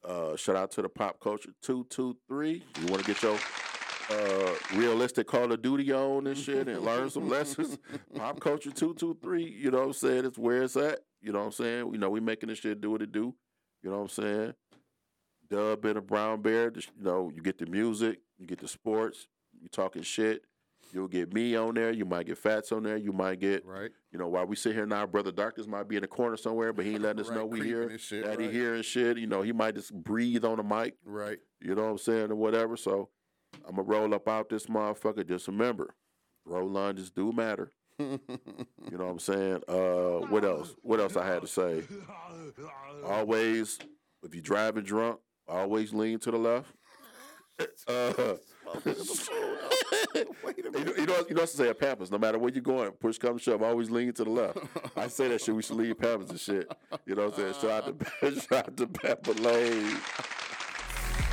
Uh, 0.07 0.35
shout 0.35 0.55
out 0.55 0.71
to 0.71 0.81
the 0.81 0.89
Pop 0.89 1.19
Culture 1.19 1.51
Two 1.61 1.85
Two 1.89 2.17
Three. 2.27 2.63
You 2.81 2.87
want 2.87 3.03
to 3.05 3.13
get 3.13 3.21
your 3.21 3.37
uh, 4.09 4.53
realistic 4.75 5.27
Call 5.27 5.51
of 5.51 5.61
Duty 5.61 5.91
on 5.93 6.25
and 6.25 6.37
shit 6.37 6.67
and 6.67 6.81
learn 6.83 7.09
some 7.09 7.29
lessons. 7.35 7.77
Pop 8.15 8.39
Culture 8.39 8.71
Two 8.71 8.93
Two 8.95 9.17
Three. 9.21 9.43
You 9.45 9.71
know 9.71 9.79
what 9.79 9.87
I'm 9.87 9.93
saying? 9.93 10.25
It's 10.25 10.37
where 10.37 10.63
it's 10.63 10.75
at. 10.77 10.99
You 11.21 11.31
know 11.31 11.39
what 11.39 11.45
I'm 11.45 11.51
saying? 11.51 11.89
You 11.93 11.97
know 11.99 12.09
we 12.09 12.19
making 12.21 12.49
this 12.49 12.59
shit 12.59 12.81
do 12.81 12.91
what 12.91 13.01
it 13.01 13.11
do. 13.11 13.35
You 13.83 13.89
know 13.91 13.97
what 13.97 14.03
I'm 14.03 14.09
saying? 14.09 14.53
Dub 15.49 15.83
and 15.85 15.97
a 15.97 16.01
brown 16.01 16.41
bear. 16.41 16.69
just, 16.71 16.89
You 16.97 17.03
know 17.03 17.31
you 17.35 17.41
get 17.41 17.57
the 17.57 17.65
music, 17.65 18.19
you 18.37 18.45
get 18.45 18.59
the 18.59 18.67
sports, 18.67 19.27
you 19.61 19.67
talking 19.69 20.01
shit. 20.03 20.43
You'll 20.91 21.07
get 21.07 21.31
me 21.33 21.55
on 21.55 21.75
there. 21.75 21.91
You 21.91 22.03
might 22.05 22.25
get 22.25 22.39
Fats 22.39 22.71
on 22.71 22.81
there. 22.81 22.97
You 22.97 23.11
might 23.13 23.39
get 23.39 23.63
right, 23.63 23.91
you 24.11 24.17
know, 24.17 24.27
while 24.27 24.45
we 24.47 24.55
sit 24.55 24.73
here 24.73 24.87
now, 24.87 25.05
brother 25.05 25.31
Darkness 25.31 25.67
might 25.67 25.87
be 25.87 25.97
in 25.97 26.01
the 26.01 26.07
corner 26.07 26.35
somewhere, 26.35 26.73
but 26.73 26.83
he 26.83 26.93
ain't 26.93 27.01
letting 27.03 27.21
us 27.21 27.29
Right, 27.29 27.35
know 27.37 27.45
we 27.45 27.59
creeping 27.59 27.67
here, 27.79 27.89
and 27.89 27.99
shit, 28.01 28.25
that 28.25 28.39
he 28.39 28.45
right. 28.47 28.53
here 28.55 28.73
and 28.73 28.83
shit. 28.83 29.17
You 29.19 29.27
know, 29.27 29.43
he 29.43 29.51
might 29.51 29.75
just 29.75 29.93
breathe 29.93 30.43
on 30.43 30.57
the 30.57 30.63
mic. 30.63 30.95
right. 31.05 31.37
You 31.61 31.75
know 31.75 31.83
what 31.83 31.89
I'm 31.91 31.97
saying 31.99 32.31
or 32.31 32.35
whatever. 32.35 32.75
So 32.75 33.09
I'm 33.67 33.75
gonna 33.75 33.87
roll 33.87 34.15
up 34.15 34.27
out 34.27 34.49
this 34.49 34.65
motherfucker. 34.65 35.27
Just 35.27 35.47
remember, 35.47 35.93
roll 36.45 36.67
lunges 36.67 37.11
do 37.11 37.31
matter. 37.31 37.71
You 37.99 38.97
know 38.97 39.05
what 39.05 39.11
I'm 39.11 39.19
saying? 39.19 39.61
Uh, 39.67 40.25
what 40.27 40.43
else? 40.43 40.73
What 40.81 40.99
else 40.99 41.15
I 41.17 41.25
had 41.27 41.41
to 41.41 41.47
say? 41.47 41.83
Always, 43.05 43.77
if 44.23 44.33
you 44.33 44.41
driving 44.41 44.83
drunk, 44.83 45.19
always 45.49 45.93
lean 45.93 46.19
to 46.19 46.31
the 46.31 46.37
left. 46.37 46.73
Uh, 47.89 48.35
you 50.15 50.25
know, 50.71 50.93
you 50.95 51.05
know, 51.05 51.25
you 51.29 51.35
know 51.35 51.41
to 51.41 51.47
say 51.47 51.69
at 51.69 51.79
Pampers. 51.79 52.11
No 52.11 52.17
matter 52.17 52.39
where 52.39 52.51
you're 52.51 52.61
going, 52.61 52.91
push 52.91 53.17
comes 53.17 53.41
shove, 53.41 53.61
always 53.61 53.89
lean 53.89 54.13
to 54.13 54.23
the 54.23 54.29
left. 54.29 54.59
I 54.95 55.07
say 55.07 55.27
that 55.27 55.41
shit. 55.41 55.55
We 55.55 55.61
should 55.61 55.75
leave 55.75 55.97
Pampers 55.99 56.29
and 56.29 56.39
shit. 56.39 56.71
You 57.05 57.15
know 57.15 57.25
what 57.25 57.39
I'm 57.39 57.53
saying? 57.53 57.55
Shout 57.61 57.87
out 57.87 57.99
to 57.99 58.39
shout 58.39 58.67
out 58.67 58.77
to 58.77 58.87
Pepper 58.87 59.33
Lane. 59.33 59.97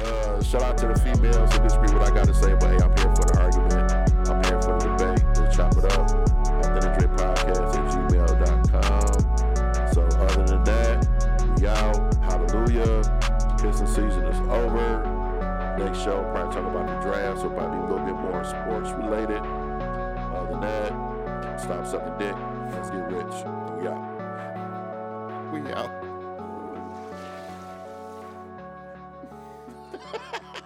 Uh, 0.03 0.43
shout 0.43 0.63
out 0.63 0.79
to 0.79 0.89
the 0.89 0.99
females 0.99 1.53
who 1.53 1.63
disagree 1.63 1.93
what 1.97 2.11
I 2.11 2.15
got 2.15 2.27
to 2.27 2.35
say, 2.35 2.55
but 2.55 2.71
hey, 2.71 2.79
I'm 2.85 2.97
here 2.97 3.15
for 3.15 3.25
the 3.25 3.39
argument. 3.41 3.93
I'm 4.29 4.45
here 4.45 4.63
for 4.63 4.79
the 4.79 4.97
debate. 4.97 5.39
Let's 5.39 5.57
chop 5.57 5.77
it 5.77 5.85
up. 5.93 6.06
Season 13.97 14.27
is 14.27 14.39
over. 14.51 15.77
Next 15.79 16.03
show, 16.05 16.23
probably 16.31 16.55
talk 16.55 16.71
about 16.71 16.87
the 16.87 17.01
draft, 17.01 17.41
so 17.41 17.49
probably 17.49 17.79
a 17.79 17.83
little 17.89 18.05
bit 18.05 18.15
more 18.15 18.45
sports 18.45 18.91
related. 18.91 19.41
Other 20.37 20.51
than 20.51 20.61
that, 20.61 21.59
stop 21.59 21.87
sucking 21.87 22.19
dick. 22.19 22.37
Let's 22.73 22.91
get 22.91 23.11
rich. 23.11 23.35
We 23.81 23.89
out. 23.89 24.05
We 25.51 25.73
out. 25.73 25.91